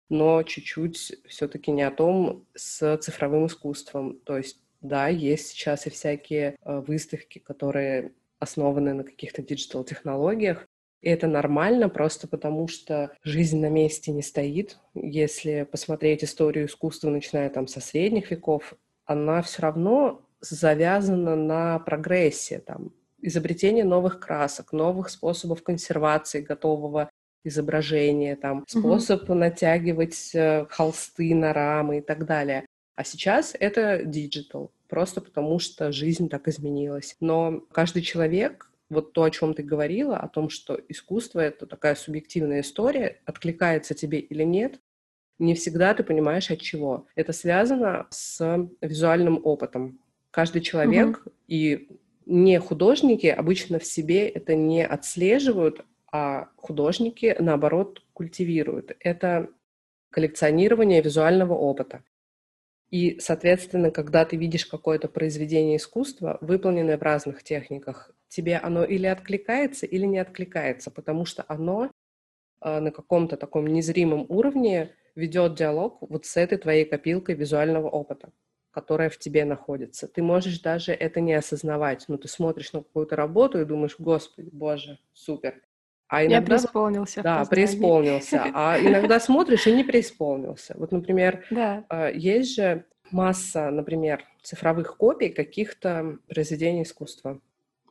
но 0.09 0.43
чуть-чуть 0.43 1.12
все-таки 1.28 1.70
не 1.70 1.82
о 1.82 1.91
том 1.91 2.45
с 2.55 2.99
цифровым 2.99 3.47
искусством. 3.47 4.18
То 4.24 4.36
есть, 4.36 4.59
да, 4.80 5.09
есть 5.09 5.49
сейчас 5.49 5.86
и 5.86 5.91
всякие 5.91 6.57
э, 6.62 6.80
выставки, 6.80 7.38
которые 7.38 8.12
основаны 8.38 8.95
на 8.95 9.05
каких-то 9.05 9.43
диджитал-технологиях, 9.43 10.66
и 11.01 11.09
это 11.09 11.26
нормально 11.26 11.88
просто 11.88 12.28
потому, 12.28 12.68
что 12.68 13.12
жизнь 13.22 13.61
на 13.61 13.70
месте 13.70 14.11
не 14.12 14.22
стоит. 14.22 14.78
Если 14.95 15.62
посмотреть 15.70 16.24
историю 16.24 16.66
искусства, 16.66 17.09
начиная 17.09 17.49
там 17.49 17.66
со 17.66 17.80
средних 17.80 18.30
веков, 18.30 18.74
она 19.07 19.41
все 19.43 19.62
равно 19.62 20.22
завязано 20.41 21.36
на 21.36 21.78
прогрессе, 21.78 22.61
там, 22.61 22.93
изобретение 23.22 23.84
новых 23.84 24.20
красок, 24.20 24.72
новых 24.72 25.11
способов 25.11 25.62
консервации 25.62 26.41
готового 26.41 27.11
изображения, 27.45 28.36
там, 28.36 28.64
способ 28.68 29.28
mm-hmm. 29.28 29.34
натягивать 29.34 30.30
э, 30.34 30.66
холсты 30.68 31.34
на 31.34 31.53
рамы 31.53 31.99
и 31.99 32.01
так 32.01 32.26
далее. 32.26 32.66
А 32.97 33.05
сейчас 33.05 33.57
это 33.59 34.03
диджитал, 34.05 34.72
просто 34.88 35.20
потому 35.22 35.59
что 35.59 35.91
жизнь 35.91 36.28
так 36.28 36.49
изменилась. 36.49 37.16
Но 37.20 37.61
каждый 37.72 38.03
человек, 38.03 38.70
вот 38.91 39.14
то, 39.14 39.22
о 39.22 39.30
чем 39.30 39.55
ты 39.55 39.62
говорила, 39.62 40.18
о 40.18 40.28
том, 40.28 40.51
что 40.51 40.78
искусство— 40.88 41.41
это 41.41 41.66
такая 41.66 41.95
субъективная 41.95 42.61
история, 42.61 43.20
откликается 43.24 43.95
тебе 43.95 44.18
или 44.18 44.43
нет, 44.43 44.80
не 45.38 45.55
всегда 45.55 45.95
ты 45.95 46.05
понимаешь, 46.05 46.51
от 46.51 46.61
чего. 46.61 47.07
Это 47.14 47.32
связано 47.32 48.07
с 48.11 48.68
визуальным 48.82 49.41
опытом. 49.43 49.99
Каждый 50.31 50.62
человек 50.62 51.22
угу. 51.24 51.33
и 51.49 51.89
не 52.26 52.61
художники 52.61 53.26
обычно 53.26 53.78
в 53.78 53.85
себе 53.85 54.28
это 54.28 54.55
не 54.55 54.87
отслеживают, 54.87 55.85
а 56.12 56.49
художники, 56.57 57.37
наоборот, 57.39 58.03
культивируют. 58.12 58.97
Это 59.01 59.49
коллекционирование 60.11 61.03
визуального 61.03 61.55
опыта. 61.55 62.05
И, 62.91 63.20
соответственно, 63.20 63.91
когда 63.93 64.24
ты 64.24 64.37
видишь 64.37 64.66
какое-то 64.66 65.09
произведение 65.09 65.76
искусства, 65.76 66.39
выполненное 66.41 66.99
в 66.99 67.03
разных 67.03 67.45
техниках, 67.45 68.11
тебе 68.28 68.57
оно 68.57 68.85
или 68.85 69.07
откликается, 69.07 69.87
или 69.87 70.07
не 70.07 70.18
откликается, 70.18 70.91
потому 70.91 71.24
что 71.24 71.45
оно 71.47 71.91
э, 72.61 72.81
на 72.81 72.91
каком-то 72.91 73.37
таком 73.37 73.68
незримом 73.68 74.26
уровне 74.28 74.95
ведет 75.14 75.55
диалог 75.55 75.99
вот 76.01 76.26
с 76.26 76.37
этой 76.37 76.59
твоей 76.59 76.85
копилкой 76.85 77.37
визуального 77.37 77.89
опыта 77.89 78.33
которая 78.71 79.11
в 79.11 79.18
тебе 79.18 79.45
находится. 79.45 80.07
Ты 80.07 80.23
можешь 80.23 80.61
даже 80.61 80.93
это 80.93 81.21
не 81.21 81.35
осознавать, 81.35 82.05
но 82.09 82.16
ты 82.16 82.29
смотришь 82.29 82.73
на 82.73 82.81
какую-то 82.81 83.16
работу 83.16 83.61
и 83.61 83.64
думаешь, 83.64 83.97
господи, 83.99 84.51
боже, 84.53 84.99
супер. 85.12 85.61
А 86.09 86.25
иногда... 86.25 86.55
Я 86.55 86.59
преисполнился. 86.59 87.23
Да, 87.23 87.45
преисполнился. 87.45 88.45
А 88.53 88.79
иногда 88.81 89.21
смотришь 89.21 89.66
и 89.66 89.73
не 89.73 89.85
преисполнился. 89.85 90.75
Вот, 90.77 90.91
например, 90.91 91.45
да. 91.51 91.85
А, 91.89 92.11
есть 92.11 92.55
же 92.57 92.85
масса, 93.12 93.71
например, 93.71 94.25
цифровых 94.43 94.97
копий 94.97 95.29
каких-то 95.29 96.18
произведений 96.29 96.83
искусства. 96.83 97.41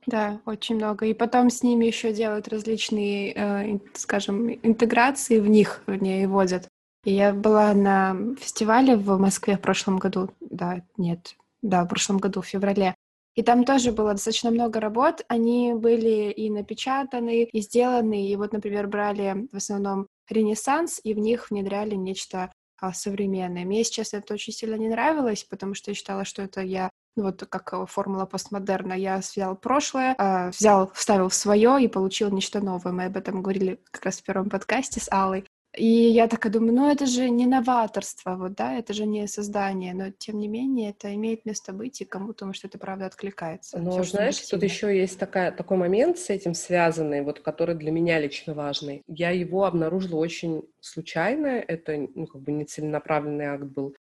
Да, 0.06 0.42
очень 0.46 0.76
много. 0.76 1.06
И 1.06 1.14
потом 1.14 1.50
с 1.50 1.62
ними 1.62 1.86
еще 1.86 2.14
делают 2.14 2.48
различные, 2.48 3.34
э, 3.34 3.80
скажем, 3.94 4.50
интеграции 4.64 5.40
в 5.40 5.48
них, 5.48 5.84
в 5.88 5.96
ней 5.96 6.26
вводят. 6.26 6.68
Я 7.06 7.34
была 7.34 7.74
на 7.74 8.36
фестивале 8.40 8.96
в 8.96 9.18
Москве 9.18 9.58
в 9.58 9.62
прошлом 9.62 9.98
году. 9.98 10.30
Да, 10.40 10.82
нет, 10.98 11.36
да, 11.62 11.86
в 11.86 11.88
прошлом 11.88 12.18
году, 12.18 12.42
в 12.42 12.48
феврале. 12.48 12.96
И 13.36 13.44
там 13.44 13.64
тоже 13.64 13.92
было 13.92 14.12
достаточно 14.12 14.52
много 14.52 14.80
работ. 14.80 15.24
Они 15.30 15.74
были 15.74 16.30
и 16.32 16.50
напечатаны, 16.50 17.44
и 17.44 17.62
сделаны. 17.62 18.28
И 18.28 18.36
вот, 18.36 18.52
например, 18.52 18.88
брали 18.88 19.48
в 19.52 19.56
основном 19.56 20.08
Ренессанс, 20.30 21.00
и 21.04 21.14
в 21.14 21.20
них 21.20 21.50
внедряли 21.50 21.96
нечто 21.96 22.52
а, 22.82 22.94
современное. 22.94 23.66
Мне 23.66 23.84
сейчас 23.84 24.14
это 24.14 24.34
очень 24.34 24.54
сильно 24.54 24.76
не 24.76 24.90
нравилось, 24.90 25.44
потому 25.44 25.74
что 25.74 25.92
я 25.92 25.96
считала, 25.96 26.26
что 26.26 26.42
это 26.42 26.62
я 26.62 26.90
ну, 27.16 27.24
вот 27.24 27.46
как 27.50 27.90
формула 27.90 28.26
постмодерна. 28.26 28.94
Я 28.94 29.18
взял 29.18 29.56
прошлое, 29.56 30.16
э, 30.18 30.50
взял, 30.50 30.92
вставил 30.94 31.30
в 31.30 31.34
свое 31.34 31.84
и 31.84 31.88
получил 31.88 32.30
нечто 32.32 32.62
новое. 32.62 32.94
Мы 32.94 33.06
об 33.06 33.18
этом 33.18 33.42
говорили 33.42 33.82
как 33.92 34.06
раз 34.06 34.20
в 34.20 34.24
первом 34.24 34.50
подкасте 34.50 35.00
с 35.00 35.12
Аллой. 35.12 35.46
И 35.78 35.86
я 35.86 36.28
такая 36.28 36.52
думаю, 36.52 36.74
ну 36.74 36.92
это 36.92 37.06
же 37.06 37.30
не 37.30 37.46
новаторство, 37.46 38.36
вот, 38.36 38.56
да, 38.56 38.74
это 38.74 38.94
же 38.94 39.06
не 39.06 39.28
создание, 39.28 39.94
но 39.94 40.10
тем 40.10 40.40
не 40.40 40.48
менее 40.48 40.92
это 40.92 41.14
имеет 41.14 41.46
место 41.46 41.74
быть, 41.74 42.02
и 42.02 42.06
кому-то, 42.06 42.46
может, 42.46 42.66
это 42.66 42.80
правда 42.80 43.06
откликается. 43.06 43.78
Ну, 43.78 43.92
Всё, 43.92 44.04
знаешь, 44.04 44.40
тут 44.40 44.64
еще 44.64 44.98
есть 44.98 45.20
такая, 45.20 45.52
такой 45.52 45.78
момент 45.78 46.18
с 46.18 46.32
этим 46.32 46.56
связанный, 46.56 47.22
вот, 47.22 47.42
который 47.42 47.76
для 47.76 47.92
меня 47.92 48.20
лично 48.20 48.56
важный. 48.56 49.04
Я 49.08 49.30
его 49.30 49.66
обнаружила 49.66 50.18
очень 50.18 50.64
случайно, 50.80 51.48
это, 51.48 52.08
ну, 52.16 52.26
как 52.26 52.42
бы 52.42 52.52
не 52.52 52.66
целенаправленный 52.66 53.46
акт 53.46 53.66
был. 53.66 53.96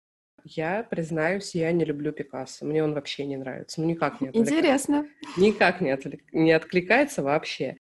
Я 0.46 0.84
признаюсь, 0.90 1.54
я 1.56 1.72
не 1.74 1.84
люблю 1.84 2.14
Пикассо. 2.14 2.66
Мне 2.66 2.82
он 2.82 2.94
вообще 2.94 3.26
не 3.26 3.36
нравится. 3.36 3.82
Ну, 3.82 3.88
никак 3.88 4.22
не 4.22 4.30
откликается. 4.30 4.56
Интересно. 4.56 5.08
Никак 5.36 5.82
не, 5.82 5.92
отвлек... 5.92 6.22
не 6.32 6.54
откликается 6.54 7.22
вообще. 7.22 7.78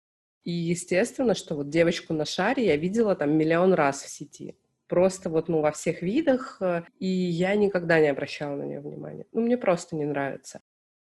И 0.44 0.50
естественно, 0.50 1.34
что 1.34 1.54
вот 1.54 1.68
девочку 1.68 2.14
на 2.14 2.24
шаре 2.24 2.66
я 2.66 2.76
видела 2.76 3.14
там 3.14 3.36
миллион 3.36 3.74
раз 3.74 4.02
в 4.02 4.08
сети. 4.08 4.56
Просто 4.88 5.30
вот, 5.30 5.48
ну, 5.48 5.60
во 5.60 5.70
всех 5.70 6.02
видах, 6.02 6.58
э, 6.60 6.82
и 6.98 7.06
я 7.06 7.54
никогда 7.54 8.00
не 8.00 8.08
обращала 8.08 8.56
на 8.56 8.64
нее 8.64 8.80
внимания. 8.80 9.26
Ну, 9.32 9.40
мне 9.40 9.56
просто 9.56 9.96
не 9.96 10.04
нравится. 10.04 10.60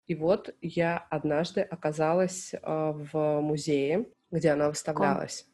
И 0.07 0.15
вот 0.15 0.55
я 0.61 1.07
однажды 1.11 1.63
оказалась 1.63 2.53
э, 2.55 2.59
в 2.63 3.41
музее, 3.41 4.07
где 4.31 4.51
она 4.51 4.69
выставлялась, 4.69 5.47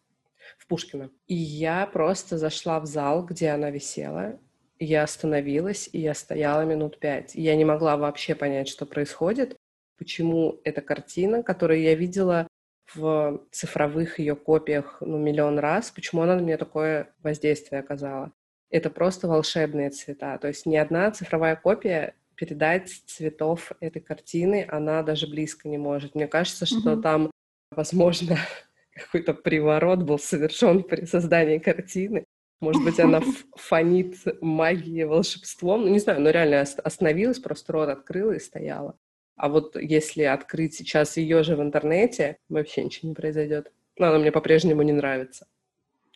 в 0.59 0.67
Пушкино. 0.67 1.11
И 1.27 1.35
я 1.35 1.87
просто 1.87 2.37
зашла 2.37 2.81
в 2.81 2.87
зал, 2.87 3.25
где 3.25 3.51
она 3.51 3.71
висела, 3.71 4.39
я 4.81 5.05
остановилась, 5.05 5.89
и 5.93 6.01
я 6.01 6.15
стояла 6.15 6.63
минут 6.63 6.99
пять. 6.99 7.35
И 7.35 7.43
я 7.43 7.57
не 7.57 7.65
могла 7.65 7.97
вообще 7.97 8.35
понять, 8.35 8.69
что 8.69 8.87
происходит, 8.87 9.57
почему 9.97 10.61
эта 10.65 10.81
картина, 10.81 11.43
которую 11.43 11.81
я 11.81 11.95
видела 11.95 12.48
в 12.95 13.43
цифровых 13.51 14.19
ее 14.19 14.37
копиях 14.37 14.99
ну, 15.01 15.19
миллион 15.19 15.59
раз, 15.59 15.91
почему 15.91 16.23
она 16.23 16.37
на 16.37 16.41
меня 16.41 16.57
такое 16.57 17.13
воздействие 17.23 17.81
оказала. 17.81 18.33
Это 18.71 18.91
просто 18.91 19.29
волшебные 19.29 19.91
цвета. 19.91 20.39
То 20.39 20.49
есть 20.49 20.67
ни 20.67 20.77
одна 20.77 21.11
цифровая 21.11 21.57
копия 21.57 22.15
передать 22.35 22.91
цветов 23.07 23.73
этой 23.81 24.01
картины, 24.01 24.67
она 24.71 25.03
даже 25.03 25.27
близко 25.27 25.69
не 25.69 25.79
может. 25.79 26.15
Мне 26.15 26.29
кажется, 26.29 26.67
что 26.67 26.93
mm-hmm. 26.93 27.03
там, 27.03 27.31
возможно, 27.71 28.39
какой-то 28.95 29.35
приворот 29.35 30.03
был 30.03 30.19
совершен 30.19 30.83
при 30.83 31.05
создании 31.05 31.59
картины. 31.59 32.25
Может 32.61 32.85
быть, 32.85 33.01
она 33.01 33.21
фонит 33.57 34.17
магией, 34.41 35.05
волшебством. 35.05 35.83
Ну, 35.83 35.89
не 35.89 35.99
знаю, 35.99 36.21
но 36.21 36.31
реально 36.31 36.61
остановилась, 36.61 37.39
просто 37.39 37.73
рот 37.73 37.89
открыла 37.89 38.33
и 38.33 38.41
стояла. 38.41 38.97
А 39.39 39.49
вот 39.49 39.77
если 39.77 40.25
открыть 40.25 40.75
сейчас 40.75 41.17
ее 41.17 41.43
же 41.45 41.57
в 41.57 41.63
интернете, 41.63 42.39
вообще 42.49 42.85
ничего 42.85 43.09
не 43.09 43.15
произойдет. 43.15 43.73
Но 43.97 44.09
она 44.09 44.19
мне 44.19 44.33
по-прежнему 44.33 44.83
не 44.83 44.93
нравится. 44.93 45.47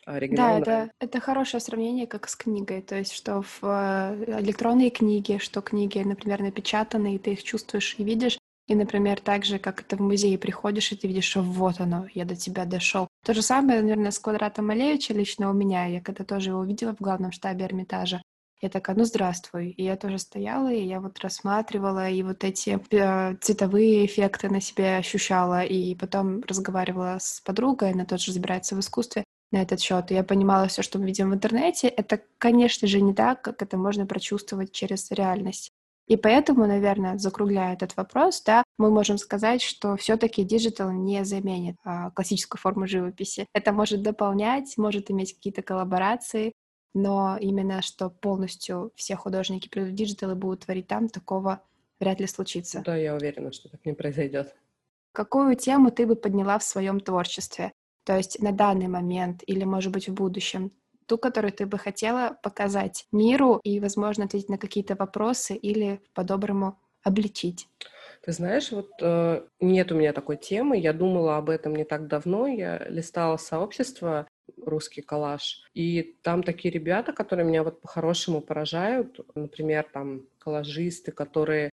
А 0.05 0.19
да, 0.19 0.59
это, 0.59 0.91
это 0.99 1.21
хорошее 1.21 1.61
сравнение, 1.61 2.07
как 2.07 2.27
с 2.27 2.35
книгой. 2.35 2.81
То 2.81 2.95
есть, 2.95 3.13
что 3.13 3.41
в 3.41 3.59
э, 3.63 4.39
электронные 4.41 4.89
книги, 4.89 5.37
что 5.37 5.61
книги, 5.61 5.99
например, 5.99 6.41
напечатанные, 6.41 7.19
ты 7.19 7.31
их 7.31 7.43
чувствуешь 7.43 7.95
и 7.97 8.03
видишь. 8.03 8.37
И, 8.67 8.75
например, 8.75 9.21
так 9.21 9.45
же, 9.45 9.59
как 9.59 9.83
ты 9.83 9.95
в 9.95 10.01
музей 10.01 10.37
приходишь, 10.37 10.91
и 10.91 10.97
ты 10.97 11.07
видишь, 11.07 11.25
что 11.25 11.41
вот 11.41 11.79
оно, 11.79 12.07
я 12.13 12.25
до 12.25 12.35
тебя 12.35 12.65
дошел. 12.65 13.07
То 13.25 13.33
же 13.33 13.41
самое, 13.41 13.81
наверное, 13.81 14.11
с 14.11 14.19
квадратом 14.19 14.67
Малевича 14.67 15.13
лично 15.13 15.49
у 15.49 15.53
меня. 15.53 15.85
Я 15.85 16.01
когда 16.01 16.25
тоже 16.25 16.49
его 16.49 16.59
увидела 16.59 16.93
в 16.93 17.01
главном 17.01 17.31
штабе 17.31 17.65
Эрмитажа, 17.65 18.21
я 18.63 18.69
такая, 18.69 18.95
ну 18.95 19.03
здравствуй. 19.03 19.71
И 19.71 19.83
я 19.83 19.97
тоже 19.97 20.17
стояла, 20.17 20.71
и 20.71 20.81
я 20.81 21.01
вот 21.01 21.19
рассматривала, 21.19 22.09
и 22.09 22.23
вот 22.23 22.43
эти 22.43 22.79
э, 22.91 23.35
цветовые 23.41 24.05
эффекты 24.05 24.49
на 24.49 24.61
себе 24.61 24.97
ощущала, 24.97 25.63
и 25.63 25.93
потом 25.95 26.41
разговаривала 26.47 27.17
с 27.19 27.41
подругой, 27.41 27.91
она 27.91 28.05
тоже 28.05 28.31
разбирается 28.31 28.75
в 28.75 28.79
искусстве 28.79 29.25
на 29.51 29.61
этот 29.61 29.81
счет. 29.81 30.11
И 30.11 30.15
я 30.15 30.23
понимала 30.23 30.67
все, 30.67 30.81
что 30.81 30.97
мы 30.97 31.05
видим 31.05 31.29
в 31.29 31.33
интернете. 31.33 31.87
Это, 31.89 32.21
конечно 32.37 32.87
же, 32.87 33.01
не 33.01 33.13
так, 33.13 33.41
как 33.41 33.61
это 33.61 33.77
можно 33.77 34.05
прочувствовать 34.05 34.71
через 34.71 35.11
реальность. 35.11 35.69
И 36.07 36.17
поэтому, 36.17 36.65
наверное, 36.65 37.17
закругляя 37.17 37.73
этот 37.73 37.95
вопрос, 37.95 38.41
да, 38.43 38.63
мы 38.77 38.91
можем 38.91 39.17
сказать, 39.17 39.61
что 39.61 39.95
все-таки 39.95 40.43
диджитал 40.43 40.91
не 40.91 41.23
заменит 41.23 41.75
а, 41.85 42.11
классическую 42.11 42.59
форму 42.59 42.87
живописи. 42.87 43.45
Это 43.53 43.71
может 43.71 44.01
дополнять, 44.01 44.77
может 44.77 45.11
иметь 45.11 45.33
какие-то 45.33 45.61
коллаборации, 45.61 46.53
но 46.93 47.37
именно 47.39 47.81
что 47.81 48.09
полностью 48.09 48.91
все 48.95 49.15
художники 49.15 49.69
придут 49.69 49.91
в 49.91 49.95
диджитал 49.95 50.31
и 50.31 50.35
будут 50.35 50.65
творить 50.65 50.87
там, 50.87 51.09
такого 51.09 51.61
вряд 51.99 52.19
ли 52.19 52.27
случится. 52.27 52.81
Да, 52.85 52.95
я 52.95 53.15
уверена, 53.15 53.51
что 53.51 53.69
так 53.69 53.85
не 53.85 53.93
произойдет. 53.93 54.55
Какую 55.11 55.55
тему 55.55 55.91
ты 55.91 56.05
бы 56.05 56.15
подняла 56.15 56.57
в 56.57 56.63
своем 56.63 56.99
творчестве? 56.99 57.71
То 58.03 58.17
есть 58.17 58.41
на 58.41 58.51
данный 58.51 58.87
момент 58.87 59.43
или, 59.45 59.63
может 59.63 59.91
быть, 59.91 60.09
в 60.09 60.13
будущем? 60.13 60.71
Ту, 61.05 61.17
которую 61.17 61.51
ты 61.51 61.65
бы 61.65 61.77
хотела 61.77 62.37
показать 62.41 63.05
миру 63.11 63.59
и, 63.63 63.79
возможно, 63.79 64.25
ответить 64.25 64.49
на 64.49 64.57
какие-то 64.57 64.95
вопросы 64.95 65.55
или 65.55 66.01
по-доброму 66.13 66.79
обличить? 67.03 67.67
Ты 68.25 68.31
знаешь, 68.31 68.71
вот 68.71 68.89
э, 69.01 69.45
нет 69.59 69.91
у 69.91 69.95
меня 69.95 70.13
такой 70.13 70.37
темы. 70.37 70.77
Я 70.77 70.93
думала 70.93 71.37
об 71.37 71.49
этом 71.49 71.75
не 71.75 71.83
так 71.83 72.07
давно. 72.07 72.47
Я 72.47 72.85
листала 72.87 73.37
сообщество 73.37 74.27
русский 74.65 75.01
коллаж. 75.01 75.63
И 75.73 76.15
там 76.21 76.43
такие 76.43 76.71
ребята, 76.71 77.13
которые 77.13 77.45
меня 77.45 77.63
вот 77.63 77.81
по-хорошему 77.81 78.41
поражают. 78.41 79.19
Например, 79.35 79.87
там 79.91 80.23
коллажисты, 80.39 81.11
которые 81.11 81.69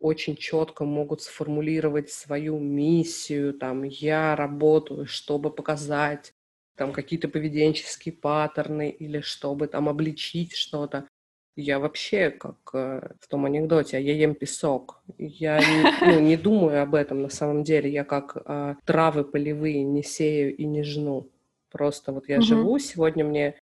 очень 0.00 0.36
четко 0.36 0.84
могут 0.84 1.22
сформулировать 1.22 2.10
свою 2.10 2.58
миссию, 2.58 3.52
там, 3.54 3.82
я 3.82 4.36
работаю, 4.36 5.06
чтобы 5.06 5.50
показать 5.50 6.32
там 6.76 6.92
какие-то 6.92 7.28
поведенческие 7.28 8.14
паттерны 8.14 8.88
или 8.88 9.20
чтобы 9.20 9.66
там 9.66 9.88
обличить 9.88 10.54
что-то. 10.54 11.08
Я 11.56 11.80
вообще 11.80 12.30
как 12.30 12.56
э, 12.72 13.14
в 13.20 13.26
том 13.26 13.44
анекдоте, 13.44 13.96
а 13.96 14.00
я 14.00 14.14
ем 14.14 14.36
песок. 14.36 15.02
Я 15.18 15.58
не, 15.58 16.06
ну, 16.06 16.20
не 16.20 16.36
думаю 16.36 16.80
об 16.80 16.94
этом 16.94 17.22
на 17.22 17.30
самом 17.30 17.64
деле. 17.64 17.90
Я 17.90 18.04
как 18.04 18.36
э, 18.36 18.76
травы 18.84 19.24
полевые 19.24 19.82
не 19.82 20.04
сею 20.04 20.56
и 20.56 20.64
не 20.64 20.84
жну. 20.84 21.28
Просто 21.70 22.12
вот 22.12 22.28
я 22.28 22.38
угу. 22.38 22.44
живу, 22.44 22.78
сегодня 22.78 23.24
мне 23.24 23.58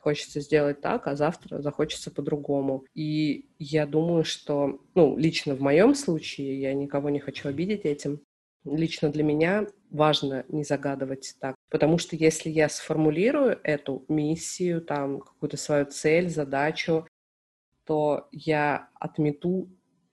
хочется 0.00 0.40
сделать 0.40 0.80
так, 0.80 1.06
а 1.06 1.14
завтра 1.14 1.60
захочется 1.60 2.10
по-другому. 2.10 2.84
И 2.94 3.50
я 3.58 3.86
думаю, 3.86 4.24
что, 4.24 4.80
ну, 4.94 5.16
лично 5.16 5.54
в 5.54 5.60
моем 5.60 5.94
случае, 5.94 6.60
я 6.60 6.74
никого 6.74 7.10
не 7.10 7.20
хочу 7.20 7.48
обидеть 7.48 7.84
этим, 7.84 8.20
лично 8.64 9.10
для 9.10 9.22
меня 9.22 9.66
важно 9.90 10.44
не 10.48 10.64
загадывать 10.64 11.34
так. 11.40 11.54
Потому 11.70 11.98
что 11.98 12.16
если 12.16 12.50
я 12.50 12.68
сформулирую 12.68 13.58
эту 13.62 14.04
миссию, 14.08 14.80
там, 14.80 15.20
какую-то 15.20 15.56
свою 15.56 15.86
цель, 15.86 16.28
задачу, 16.28 17.06
то 17.84 18.28
я 18.32 18.88
отмету 18.94 19.68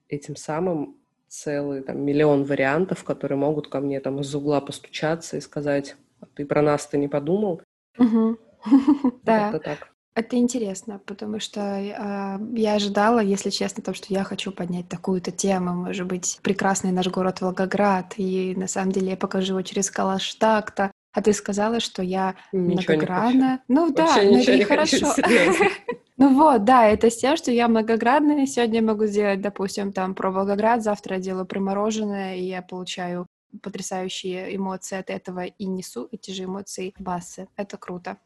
этим 0.08 0.36
самым 0.36 0.96
целый 1.28 1.82
там, 1.82 2.02
миллион 2.02 2.44
вариантов, 2.44 3.04
которые 3.04 3.38
могут 3.38 3.68
ко 3.68 3.80
мне 3.80 4.00
там 4.00 4.20
из 4.20 4.34
угла 4.34 4.60
постучаться 4.60 5.36
и 5.36 5.40
сказать, 5.40 5.92
«А 5.92 6.07
ты 6.34 6.44
про 6.44 6.62
нас-то 6.62 6.96
не 6.96 7.08
подумал? 7.08 7.62
Угу. 7.98 8.38
Да. 9.22 9.50
Это 9.50 9.60
так. 9.60 9.88
Это 10.18 10.36
интересно, 10.36 11.00
потому 11.06 11.38
что 11.38 11.60
э, 11.60 12.38
я 12.56 12.74
ожидала, 12.74 13.20
если 13.20 13.50
честно, 13.50 13.84
то, 13.84 13.94
что 13.94 14.12
я 14.12 14.24
хочу 14.24 14.50
поднять 14.50 14.88
такую-то 14.88 15.30
тему, 15.30 15.74
может 15.74 16.08
быть, 16.08 16.40
прекрасный 16.42 16.90
наш 16.90 17.06
город 17.06 17.40
Волгоград, 17.40 18.14
и 18.16 18.52
на 18.56 18.66
самом 18.66 18.90
деле 18.90 19.10
я 19.10 19.16
покажу 19.16 19.52
его 19.52 19.62
через 19.62 19.92
калаш 19.92 20.34
так-то. 20.34 20.90
А 21.12 21.22
ты 21.22 21.32
сказала, 21.32 21.78
что 21.78 22.02
я 22.02 22.34
ничего 22.52 22.94
многогранна. 22.94 23.62
Ну 23.68 23.92
да, 23.92 24.16
но 24.16 24.30
ну 24.30 24.38
это 24.38 24.56
не 24.56 24.64
хорошо. 24.64 25.06
ну 26.16 26.34
вот, 26.34 26.64
да, 26.64 26.86
это 26.88 27.10
с 27.10 27.16
тем, 27.18 27.36
что 27.36 27.52
я 27.52 27.68
многогранная. 27.68 28.44
Сегодня 28.46 28.82
могу 28.82 29.06
сделать, 29.06 29.40
допустим, 29.40 29.92
там 29.92 30.16
про 30.16 30.32
Волгоград, 30.32 30.82
завтра 30.82 31.16
я 31.16 31.22
делаю 31.22 31.46
про 31.46 31.60
мороженое, 31.60 32.34
и 32.34 32.42
я 32.42 32.62
получаю 32.62 33.28
потрясающие 33.62 34.54
эмоции 34.56 34.98
от 34.98 35.10
этого 35.10 35.44
и 35.44 35.66
несу 35.66 36.08
эти 36.10 36.30
же 36.30 36.44
эмоции 36.44 36.94
басы. 36.98 37.48
Это 37.56 37.76
круто. 37.76 38.18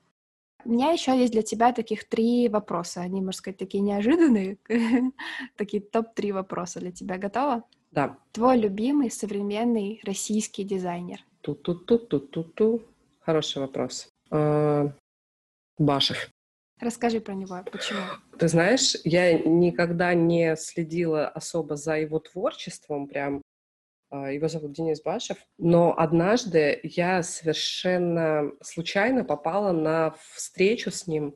У 0.65 0.71
меня 0.71 0.91
еще 0.91 1.19
есть 1.19 1.33
для 1.33 1.43
тебя 1.43 1.73
таких 1.73 2.09
три 2.09 2.49
вопроса. 2.49 3.01
Они, 3.01 3.21
можно 3.21 3.33
сказать, 3.33 3.59
такие 3.59 3.83
неожиданные. 3.83 4.59
такие 5.57 5.83
топ-3 5.83 6.33
вопроса 6.33 6.79
для 6.81 6.93
тебя. 6.93 7.19
Готова? 7.19 7.65
Да. 7.91 8.17
Твой 8.33 8.59
любимый 8.59 9.11
современный 9.11 10.01
российский 10.05 10.65
дизайнер? 10.65 11.19
Ту-ту-ту-ту-ту-ту. 11.41 12.83
Хороший 13.21 13.59
вопрос. 13.59 14.09
А, 14.31 14.93
Башев. 15.79 16.31
Расскажи 16.81 17.21
про 17.21 17.35
него. 17.35 17.63
Почему? 17.71 18.01
Ты 18.39 18.49
знаешь, 18.49 18.97
я 19.05 19.39
никогда 19.39 20.15
не 20.15 20.57
следила 20.57 21.29
особо 21.29 21.77
за 21.77 21.99
его 21.99 22.19
творчеством, 22.19 23.07
прям 23.07 23.43
его 24.13 24.49
зовут 24.49 24.73
Денис 24.73 25.03
Башев. 25.03 25.39
Но 25.59 25.99
однажды 25.99 26.81
я 26.83 27.23
совершенно 27.23 28.53
случайно 28.63 29.25
попала 29.25 29.73
на 29.73 30.15
встречу 30.35 30.91
с 30.91 31.07
ним, 31.07 31.35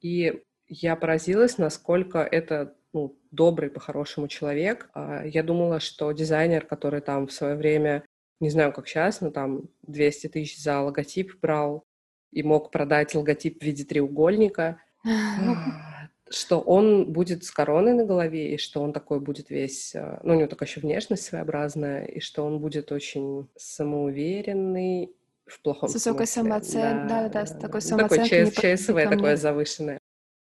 и 0.00 0.42
я 0.66 0.96
поразилась, 0.96 1.58
насколько 1.58 2.18
это 2.18 2.74
ну, 2.92 3.18
добрый, 3.30 3.70
по-хорошему 3.70 4.28
человек. 4.28 4.90
А, 4.94 5.24
я 5.24 5.42
думала, 5.42 5.80
что 5.80 6.12
дизайнер, 6.12 6.66
который 6.66 7.00
там 7.00 7.26
в 7.26 7.32
свое 7.32 7.54
время, 7.56 8.04
не 8.40 8.50
знаю, 8.50 8.72
как 8.72 8.86
сейчас, 8.86 9.20
но 9.20 9.30
там 9.30 9.68
200 9.82 10.28
тысяч 10.28 10.58
за 10.62 10.80
логотип 10.80 11.38
брал 11.40 11.84
и 12.32 12.42
мог 12.42 12.70
продать 12.70 13.14
логотип 13.14 13.60
в 13.60 13.64
виде 13.64 13.84
треугольника, 13.84 14.80
что 16.34 16.60
он 16.60 17.12
будет 17.12 17.44
с 17.44 17.50
короной 17.50 17.94
на 17.94 18.04
голове, 18.04 18.54
и 18.54 18.58
что 18.58 18.82
он 18.82 18.92
такой 18.92 19.20
будет 19.20 19.50
весь, 19.50 19.94
э, 19.94 20.20
ну, 20.22 20.34
у 20.34 20.36
него 20.36 20.48
такая 20.48 20.68
еще 20.68 20.80
внешность 20.80 21.24
своеобразная, 21.24 22.04
и 22.04 22.20
что 22.20 22.44
он 22.44 22.58
будет 22.58 22.92
очень 22.92 23.48
самоуверенный, 23.56 25.14
в 25.46 25.60
плохом 25.60 25.88
С 25.88 25.94
высокой 25.94 26.26
самооценкой, 26.26 27.08
да, 27.08 27.22
да, 27.22 27.28
да, 27.28 27.46
с 27.46 27.58
такой 27.58 27.82
самооценкой. 27.82 28.44
Ну, 28.44 28.50
такой 28.50 28.76
ЧСВ 28.76 28.94
такое 29.10 29.36
завышенное. 29.36 29.98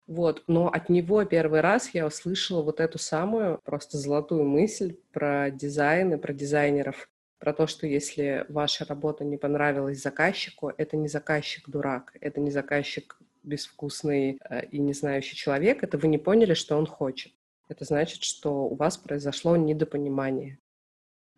Вот, 0.06 0.44
но 0.46 0.68
от 0.68 0.88
него 0.88 1.24
первый 1.24 1.60
раз 1.60 1.90
я 1.92 2.06
услышала 2.06 2.62
вот 2.62 2.80
эту 2.80 2.98
самую 2.98 3.58
просто 3.64 3.98
золотую 3.98 4.44
мысль 4.44 4.96
про 5.12 5.50
дизайн 5.50 6.14
и 6.14 6.16
про 6.16 6.32
дизайнеров, 6.32 7.08
про 7.38 7.52
то, 7.52 7.66
что 7.66 7.88
если 7.88 8.46
ваша 8.48 8.84
работа 8.84 9.24
не 9.24 9.36
понравилась 9.36 10.00
заказчику, 10.00 10.72
это 10.76 10.96
не 10.96 11.08
заказчик 11.08 11.68
дурак, 11.68 12.12
это 12.20 12.40
не 12.40 12.52
заказчик 12.52 13.18
безвкусный 13.46 14.38
э, 14.50 14.66
и 14.66 14.78
не 14.78 14.92
знающий 14.92 15.36
человек, 15.36 15.82
это 15.82 15.96
вы 15.96 16.08
не 16.08 16.18
поняли, 16.18 16.54
что 16.54 16.76
он 16.76 16.86
хочет. 16.86 17.32
Это 17.68 17.84
значит, 17.84 18.22
что 18.22 18.66
у 18.66 18.74
вас 18.74 18.96
произошло 18.96 19.56
недопонимание. 19.56 20.58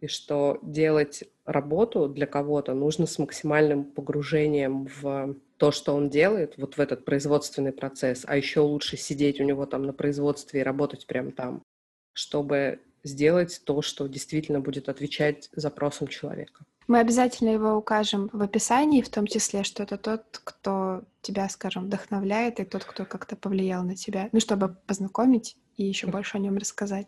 И 0.00 0.06
что 0.06 0.58
делать 0.62 1.24
работу 1.44 2.08
для 2.08 2.26
кого-то 2.26 2.74
нужно 2.74 3.06
с 3.06 3.18
максимальным 3.18 3.84
погружением 3.84 4.88
в 5.00 5.36
то, 5.56 5.72
что 5.72 5.94
он 5.94 6.08
делает, 6.08 6.56
вот 6.56 6.76
в 6.76 6.80
этот 6.80 7.04
производственный 7.04 7.72
процесс, 7.72 8.24
а 8.26 8.36
еще 8.36 8.60
лучше 8.60 8.96
сидеть 8.96 9.40
у 9.40 9.44
него 9.44 9.66
там 9.66 9.82
на 9.82 9.92
производстве 9.92 10.60
и 10.60 10.62
работать 10.62 11.06
прямо 11.06 11.32
там, 11.32 11.62
чтобы 12.12 12.80
сделать 13.02 13.60
то, 13.64 13.82
что 13.82 14.06
действительно 14.06 14.60
будет 14.60 14.88
отвечать 14.88 15.48
запросам 15.52 16.06
человека. 16.06 16.64
Мы 16.88 17.00
обязательно 17.00 17.50
его 17.50 17.74
укажем 17.74 18.30
в 18.32 18.42
описании, 18.42 19.02
в 19.02 19.10
том 19.10 19.26
числе, 19.26 19.62
что 19.62 19.82
это 19.82 19.98
тот, 19.98 20.40
кто 20.42 21.02
тебя, 21.20 21.48
скажем, 21.50 21.84
вдохновляет, 21.84 22.60
и 22.60 22.64
тот, 22.64 22.84
кто 22.84 23.04
как-то 23.04 23.36
повлиял 23.36 23.82
на 23.84 23.94
тебя, 23.94 24.30
ну, 24.32 24.40
чтобы 24.40 24.76
познакомить 24.86 25.56
и 25.76 25.84
еще 25.84 26.06
больше 26.06 26.38
о 26.38 26.40
нем 26.40 26.56
рассказать. 26.56 27.06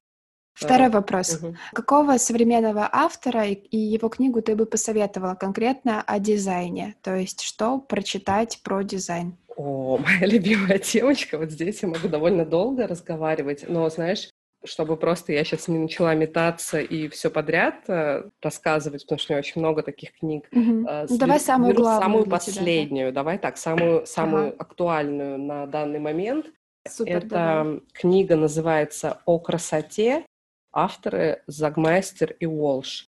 Второй 0.52 0.88
а, 0.88 0.90
вопрос. 0.90 1.34
Угу. 1.34 1.56
Какого 1.72 2.18
современного 2.18 2.88
автора 2.92 3.46
и 3.46 3.76
его 3.76 4.08
книгу 4.10 4.42
ты 4.42 4.54
бы 4.54 4.66
посоветовала 4.66 5.34
конкретно 5.34 6.02
о 6.02 6.18
дизайне? 6.18 6.96
То 7.02 7.16
есть 7.16 7.40
что 7.40 7.78
прочитать 7.78 8.60
про 8.62 8.82
дизайн? 8.82 9.38
О, 9.56 9.98
моя 9.98 10.26
любимая 10.26 10.78
темочка. 10.78 11.38
Вот 11.38 11.50
здесь 11.50 11.82
я 11.82 11.88
могу 11.88 12.08
довольно 12.08 12.44
долго 12.44 12.86
разговаривать. 12.86 13.68
Но, 13.68 13.88
знаешь, 13.88 14.29
чтобы 14.64 14.96
просто 14.96 15.32
я 15.32 15.44
сейчас 15.44 15.68
не 15.68 15.78
начала 15.78 16.14
метаться 16.14 16.80
и 16.80 17.08
все 17.08 17.30
подряд 17.30 17.88
э, 17.88 18.24
рассказывать, 18.42 19.02
потому 19.02 19.18
что 19.18 19.32
у 19.32 19.34
меня 19.34 19.40
очень 19.40 19.60
много 19.60 19.82
таких 19.82 20.12
книг. 20.12 20.48
Угу. 20.52 20.86
Э, 20.86 21.06
ну, 21.08 21.18
давай 21.18 21.40
самую 21.40 21.74
главную. 21.74 22.02
Самую 22.02 22.26
последнюю, 22.26 22.88
тебя, 22.88 23.12
да? 23.12 23.20
давай 23.20 23.38
так, 23.38 23.56
самую, 23.56 24.06
самую 24.06 24.48
ага. 24.48 24.56
актуальную 24.58 25.38
на 25.38 25.66
данный 25.66 25.98
момент. 25.98 26.46
Супер, 26.88 27.16
Это 27.18 27.28
давай. 27.28 27.80
книга 27.92 28.36
называется 28.36 29.20
«О 29.26 29.38
красоте». 29.38 30.24
Авторы 30.72 31.42
Загмайстер 31.46 32.36
и 32.38 32.46
Уолш. 32.46 33.09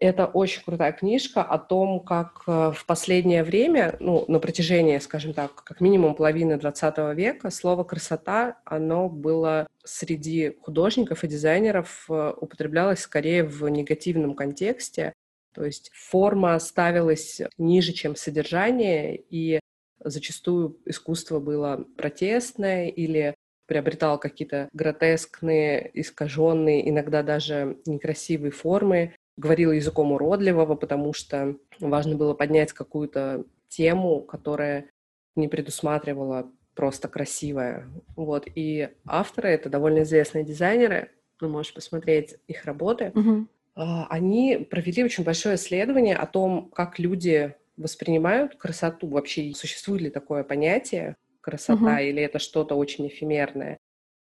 Это 0.00 0.24
очень 0.24 0.62
крутая 0.64 0.92
книжка 0.92 1.42
о 1.42 1.58
том, 1.58 2.00
как 2.00 2.44
э, 2.46 2.72
в 2.74 2.86
последнее 2.86 3.44
время, 3.44 3.96
ну, 4.00 4.24
на 4.28 4.40
протяжении, 4.40 4.96
скажем 4.96 5.34
так, 5.34 5.62
как 5.62 5.82
минимум 5.82 6.14
половины 6.14 6.56
20 6.56 7.14
века, 7.14 7.50
слово 7.50 7.84
«красота», 7.84 8.56
оно 8.64 9.10
было 9.10 9.66
среди 9.84 10.56
художников 10.62 11.22
и 11.22 11.28
дизайнеров 11.28 12.06
э, 12.08 12.32
употреблялось 12.34 13.00
скорее 13.00 13.44
в 13.44 13.68
негативном 13.68 14.34
контексте. 14.34 15.12
То 15.52 15.66
есть 15.66 15.90
форма 15.92 16.58
ставилась 16.60 17.42
ниже, 17.58 17.92
чем 17.92 18.16
содержание, 18.16 19.22
и 19.28 19.60
зачастую 20.02 20.80
искусство 20.86 21.40
было 21.40 21.84
протестное 21.98 22.88
или 22.88 23.34
приобретало 23.66 24.16
какие-то 24.16 24.70
гротескные, 24.72 25.90
искаженные, 25.92 26.88
иногда 26.88 27.22
даже 27.22 27.76
некрасивые 27.84 28.50
формы, 28.50 29.14
говорила 29.36 29.72
языком 29.72 30.12
уродливого, 30.12 30.74
потому 30.74 31.12
что 31.12 31.56
важно 31.78 32.16
было 32.16 32.34
поднять 32.34 32.72
какую-то 32.72 33.44
тему, 33.68 34.20
которая 34.20 34.90
не 35.36 35.48
предусматривала 35.48 36.50
просто 36.74 37.08
красивая. 37.08 37.88
Вот. 38.16 38.46
И 38.54 38.88
авторы— 39.06 39.48
это 39.50 39.68
довольно 39.68 40.02
известные 40.02 40.44
дизайнеры, 40.44 41.10
вы 41.40 41.48
можете 41.48 41.74
посмотреть 41.74 42.36
их 42.48 42.64
работы. 42.64 43.12
Uh-huh. 43.14 43.46
Они 43.74 44.58
провели 44.70 45.04
очень 45.04 45.24
большое 45.24 45.56
исследование 45.56 46.16
о 46.16 46.26
том, 46.26 46.70
как 46.70 46.98
люди 46.98 47.54
воспринимают 47.76 48.56
красоту. 48.56 49.08
Вообще, 49.08 49.52
существует 49.54 50.02
ли 50.02 50.10
такое 50.10 50.44
понятие 50.44 51.16
красота, 51.40 52.00
uh-huh. 52.00 52.08
или 52.08 52.22
это 52.22 52.38
что-то 52.38 52.74
очень 52.74 53.08
эфемерное? 53.08 53.78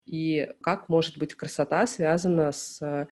И 0.05 0.51
как 0.61 0.89
может 0.89 1.17
быть 1.17 1.33
красота 1.33 1.87
связана 1.87 2.51
с 2.51 3.07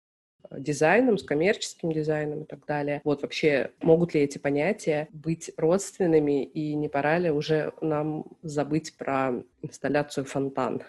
дизайном, 0.50 1.18
с 1.18 1.22
коммерческим 1.22 1.92
дизайном 1.92 2.42
и 2.42 2.46
так 2.46 2.64
далее. 2.66 3.00
Вот 3.04 3.22
вообще 3.22 3.70
могут 3.80 4.14
ли 4.14 4.20
эти 4.20 4.38
понятия 4.38 5.08
быть 5.12 5.50
родственными, 5.56 6.44
и 6.44 6.74
не 6.74 6.88
пора 6.88 7.18
ли 7.18 7.30
уже 7.30 7.72
нам 7.80 8.24
забыть 8.42 8.96
про 8.96 9.42
инсталляцию 9.62 10.24
фонтан? 10.24 10.82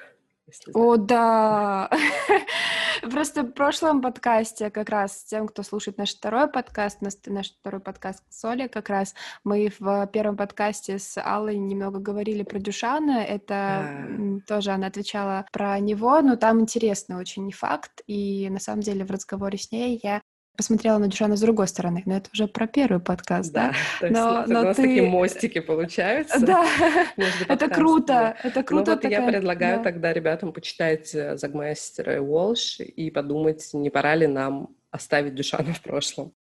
О, 0.73 0.97
да! 0.97 1.89
Просто 3.01 3.43
в 3.43 3.51
прошлом 3.51 4.01
подкасте, 4.01 4.69
как 4.69 4.89
раз 4.89 5.23
тем, 5.23 5.47
кто 5.47 5.63
слушает 5.63 5.97
наш 5.97 6.15
второй 6.15 6.47
подкаст, 6.47 7.01
наш, 7.01 7.13
наш 7.25 7.51
второй 7.51 7.79
подкаст 7.79 8.23
с 8.29 8.43
Олей, 8.45 8.67
как 8.67 8.89
раз 8.89 9.13
мы 9.43 9.71
в 9.79 10.07
первом 10.07 10.37
подкасте 10.37 10.99
с 10.99 11.21
Аллой 11.21 11.57
немного 11.57 11.99
говорили 11.99 12.43
про 12.43 12.59
Дюшана. 12.59 13.23
Это 13.23 14.07
тоже 14.47 14.71
она 14.71 14.87
отвечала 14.87 15.45
про 15.51 15.79
него, 15.79 16.21
но 16.21 16.35
там 16.35 16.59
интересный 16.61 17.15
очень 17.15 17.51
факт. 17.51 18.01
И 18.07 18.49
на 18.49 18.59
самом 18.59 18.81
деле 18.81 19.05
в 19.05 19.11
разговоре 19.11 19.57
с 19.57 19.71
ней 19.71 19.99
я 20.03 20.21
посмотрела 20.55 20.97
на 20.97 21.07
Дюшана 21.07 21.35
с 21.35 21.41
другой 21.41 21.67
стороны, 21.67 22.03
но 22.05 22.17
это 22.17 22.29
уже 22.33 22.47
про 22.47 22.67
первый 22.67 22.99
подкаст, 22.99 23.51
да? 23.51 23.69
да? 23.69 23.73
То 23.99 24.05
есть 24.07 24.19
но, 24.19 24.45
но 24.47 24.59
у 24.61 24.63
нас 24.63 24.75
ты... 24.75 24.83
такие 24.83 25.09
мостики 25.09 25.59
получаются. 25.59 26.39
Да, 26.39 26.65
это 27.47 27.69
круто, 27.69 28.37
это 28.43 28.59
ну 28.59 28.65
круто. 28.65 28.91
Ну 28.91 29.01
вот 29.01 29.11
я 29.11 29.21
предлагаю 29.25 29.83
тогда 29.83 30.13
ребятам 30.13 30.53
почитать 30.53 31.13
э, 31.15 31.37
Загмастера 31.37 32.15
и 32.15 32.19
Уолш 32.19 32.79
и 32.79 33.09
подумать, 33.11 33.69
не 33.73 33.89
пора 33.89 34.15
ли 34.15 34.27
нам 34.27 34.69
оставить 34.91 35.35
Дюшана 35.35 35.73
в 35.73 35.81
прошлом. 35.81 36.33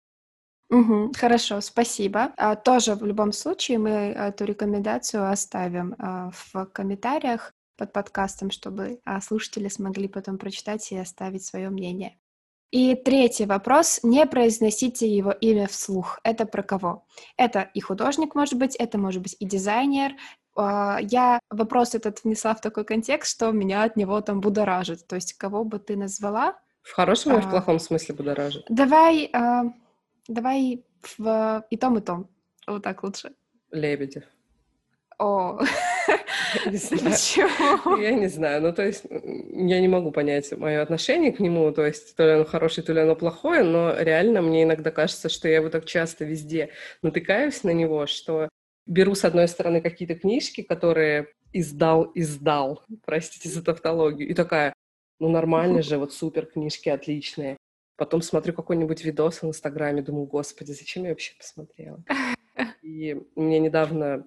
Угу, 0.71 1.13
хорошо, 1.19 1.61
спасибо. 1.61 2.33
А, 2.37 2.57
тоже 2.57 2.95
в 2.95 3.05
любом 3.05 3.33
случае 3.33 3.79
мы 3.79 3.91
эту 3.91 4.47
рекомендацию 4.47 5.31
оставим 5.31 5.95
а, 5.99 6.31
в 6.33 6.67
комментариях 6.73 7.53
под 7.77 7.93
подкастом, 7.93 8.51
чтобы 8.51 9.01
а, 9.05 9.21
слушатели 9.21 9.69
смогли 9.69 10.09
потом 10.09 10.39
прочитать 10.39 10.91
и 10.93 10.97
оставить 10.97 11.45
свое 11.45 11.69
мнение. 11.69 12.17
И 12.73 12.95
третий 12.95 13.45
вопрос. 13.45 14.01
Не 14.03 14.27
произносите 14.27 15.07
его 15.07 15.31
имя 15.31 15.69
вслух. 15.69 16.19
Это 16.25 16.47
про 16.47 16.63
кого? 16.63 17.05
Это 17.37 17.61
и 17.75 17.81
художник, 17.81 18.35
может 18.35 18.55
быть, 18.55 18.75
это 18.77 18.97
может 18.97 19.21
быть 19.21 19.37
и 19.39 19.45
дизайнер. 19.45 20.13
А, 20.57 20.99
я 21.03 21.39
вопрос 21.51 21.95
этот 21.95 22.25
внесла 22.25 22.55
в 22.55 22.63
такой 22.63 22.87
контекст, 22.87 23.33
что 23.33 23.53
меня 23.53 23.85
от 23.85 23.97
него 23.97 24.19
там 24.23 24.41
будоражит. 24.41 25.07
То 25.07 25.17
есть 25.17 25.35
кого 25.35 25.65
бы 25.65 25.79
ты 25.79 25.97
назвала? 25.97 26.59
В 26.83 26.95
хорошем 26.95 27.35
или 27.35 27.43
в 27.43 27.49
а, 27.49 27.51
плохом 27.51 27.79
смысле 27.79 28.15
будоражит? 28.15 28.65
Давай, 28.71 29.29
а, 29.35 29.65
давай 30.27 30.83
в 31.19 31.67
и 31.69 31.77
том, 31.77 31.99
и 31.99 32.01
том. 32.01 32.31
Вот 32.67 32.83
так 32.83 33.03
лучше. 33.03 33.35
Лебедев. 33.71 34.25
О, 35.19 35.61
Почему? 36.65 37.97
Я 37.97 38.13
не 38.13 38.29
знаю. 38.29 38.63
Ну, 38.63 38.73
то 38.73 38.85
есть, 38.85 39.05
я 39.11 39.81
не 39.81 39.89
могу 39.89 40.11
понять 40.11 40.53
мое 40.57 40.83
отношение 40.83 41.33
к 41.33 41.41
нему. 41.41 41.73
То 41.73 41.87
есть, 41.87 42.17
то 42.17 42.25
ли 42.25 42.33
оно 42.33 42.45
хорошее, 42.45 42.87
то 42.87 42.93
ли 42.93 43.01
оно 43.01 43.17
плохое, 43.17 43.63
но 43.63 43.95
реально 43.99 44.43
мне 44.43 44.65
иногда 44.65 44.91
кажется, 44.91 45.29
что 45.29 45.49
я 45.49 45.57
его 45.57 45.69
так 45.69 45.85
часто 45.85 46.25
везде 46.25 46.71
натыкаюсь 47.03 47.65
на 47.65 47.71
него, 47.71 48.07
что 48.07 48.49
беру, 48.87 49.15
с 49.15 49.25
одной 49.25 49.49
стороны, 49.49 49.81
какие-то 49.81 50.15
книжки, 50.15 50.63
которые 50.63 51.29
издал, 51.53 52.11
издал, 52.15 52.83
простите 53.05 53.49
за 53.49 53.63
тавтологию, 53.63 54.29
и 54.29 54.35
такая, 54.35 54.73
ну, 55.21 55.29
нормально 55.29 55.83
же, 55.83 55.99
вот 55.99 56.13
супер 56.13 56.47
книжки 56.47 56.89
отличные. 56.89 57.57
Потом 57.97 58.23
смотрю 58.23 58.55
какой-нибудь 58.55 59.05
видос 59.05 59.43
в 59.43 59.47
Инстаграме, 59.47 60.03
думаю, 60.03 60.27
господи, 60.27 60.73
зачем 60.73 61.05
я 61.05 61.11
вообще 61.11 61.35
посмотрела? 61.39 62.03
И 62.83 63.21
мне 63.37 63.61
недавно 63.61 64.27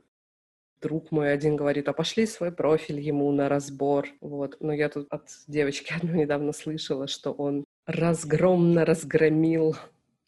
друг 0.86 1.12
мой 1.12 1.34
один 1.34 1.56
говорит, 1.56 1.88
а 1.88 1.94
пошли 1.94 2.28
свой 2.28 2.52
профиль 2.52 3.00
ему 3.00 3.32
на 3.32 3.50
разбор. 3.50 4.08
Вот. 4.22 4.58
Но 4.60 4.72
я 4.72 4.88
тут 4.90 5.08
от 5.10 5.24
девочки 5.48 5.94
одной 5.98 6.20
недавно 6.20 6.54
слышала, 6.54 7.08
что 7.08 7.32
он 7.32 7.66
разгромно 7.88 8.86
разгромил 8.86 9.76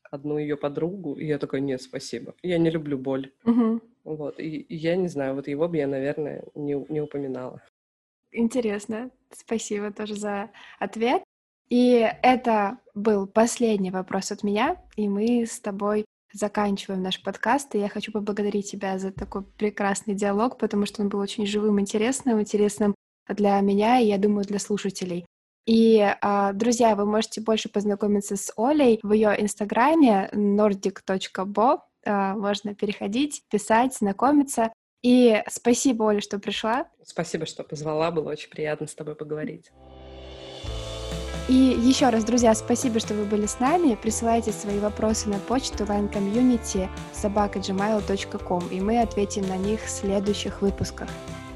одну 0.10 0.40
ее 0.40 0.58
подругу, 0.58 1.14
и 1.14 1.26
я 1.26 1.38
такой, 1.38 1.62
нет, 1.62 1.82
спасибо, 1.82 2.34
я 2.42 2.58
не 2.58 2.70
люблю 2.70 2.98
боль. 2.98 3.34
Угу. 3.44 3.82
Вот, 4.06 4.40
и, 4.40 4.62
и 4.62 4.76
я 4.76 4.96
не 4.96 5.10
знаю, 5.10 5.36
вот 5.36 5.48
его 5.48 5.68
бы 5.68 5.78
я, 5.78 5.88
наверное, 5.88 6.44
не, 6.56 6.74
не 6.90 7.02
упоминала. 7.02 7.62
Интересно, 8.32 9.12
спасибо 9.32 9.92
тоже 9.92 10.16
за 10.16 10.50
ответ. 10.80 11.24
И 11.70 12.10
это 12.24 12.78
был 12.96 13.28
последний 13.28 13.92
вопрос 13.92 14.32
от 14.32 14.44
меня, 14.44 14.82
и 14.96 15.10
мы 15.10 15.46
с 15.46 15.60
тобой 15.60 16.06
заканчиваем 16.38 17.02
наш 17.02 17.22
подкаст, 17.22 17.76
и 17.76 17.80
я 17.80 17.90
хочу 17.90 18.12
поблагодарить 18.12 18.72
тебя 18.72 18.98
за 19.00 19.12
такой 19.12 19.44
прекрасный 19.44 20.14
диалог, 20.14 20.58
потому 20.58 20.86
что 20.86 21.02
он 21.02 21.10
был 21.10 21.20
очень 21.20 21.46
живым, 21.46 21.80
интересным, 21.80 22.40
интересным 22.40 22.96
для 23.28 23.60
меня 23.62 24.00
и, 24.00 24.08
я 24.08 24.18
думаю, 24.18 24.46
для 24.46 24.60
слушателей. 24.60 25.26
И, 25.66 26.00
а, 26.22 26.54
друзья, 26.54 26.96
вы 26.96 27.06
можете 27.06 27.42
больше 27.42 27.68
познакомиться 27.68 28.38
с 28.38 28.54
Олей 28.56 29.00
в 29.04 29.12
ее 29.12 29.36
инстаграме 29.38 30.30
nordic.bo. 30.32 31.80
А, 32.06 32.36
можно 32.36 32.74
переходить, 32.74 33.44
писать, 33.50 33.96
знакомиться. 33.96 34.72
И 35.04 35.44
спасибо, 35.50 36.04
Оля, 36.04 36.22
что 36.22 36.40
пришла. 36.40 36.88
Спасибо, 37.04 37.46
что 37.46 37.64
позвала. 37.64 38.12
Было 38.12 38.30
очень 38.30 38.50
приятно 38.50 38.88
с 38.88 38.96
тобой 38.96 39.16
поговорить. 39.16 39.72
И 41.48 41.54
еще 41.54 42.10
раз, 42.10 42.26
друзья, 42.26 42.54
спасибо, 42.54 43.00
что 43.00 43.14
вы 43.14 43.24
были 43.24 43.46
с 43.46 43.62
нами. 43.62 43.96
Присылайте 43.96 44.52
свои 44.52 44.80
вопросы 44.80 45.30
на 45.30 45.40
почту 45.40 45.86
linecommunity 45.86 46.90
собакаgmail.com, 47.14 48.68
и 48.70 48.82
мы 48.82 49.02
ответим 49.02 49.48
на 49.48 49.56
них 49.56 49.82
в 49.82 49.90
следующих 49.90 50.62
выпусках. 50.62 51.08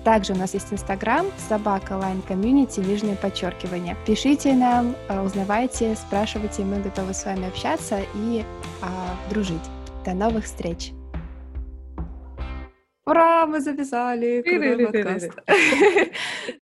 Также 0.06 0.32
у 0.32 0.38
нас 0.38 0.54
есть 0.54 0.72
Инстаграм, 0.72 1.26
собака 1.50 1.96
Line 1.96 2.26
Community, 2.26 2.84
нижнее 2.84 3.18
подчеркивание. 3.18 3.98
Пишите 4.08 4.54
нам, 4.54 4.96
э, 5.10 5.22
узнавайте, 5.22 5.96
спрашивайте, 5.96 6.64
мы 6.64 6.80
готовы 6.80 7.14
с 7.14 7.26
вами 7.26 7.50
общаться 7.50 8.00
и 8.16 8.46
а, 8.82 9.16
дружить. 9.30 9.62
До 10.06 10.14
новых 10.14 10.46
встреч! 10.46 10.94
Ура, 13.06 13.46
мы 13.46 13.60
записали! 13.60 14.42
Крутой 14.42 14.88
подкаст! 14.88 15.32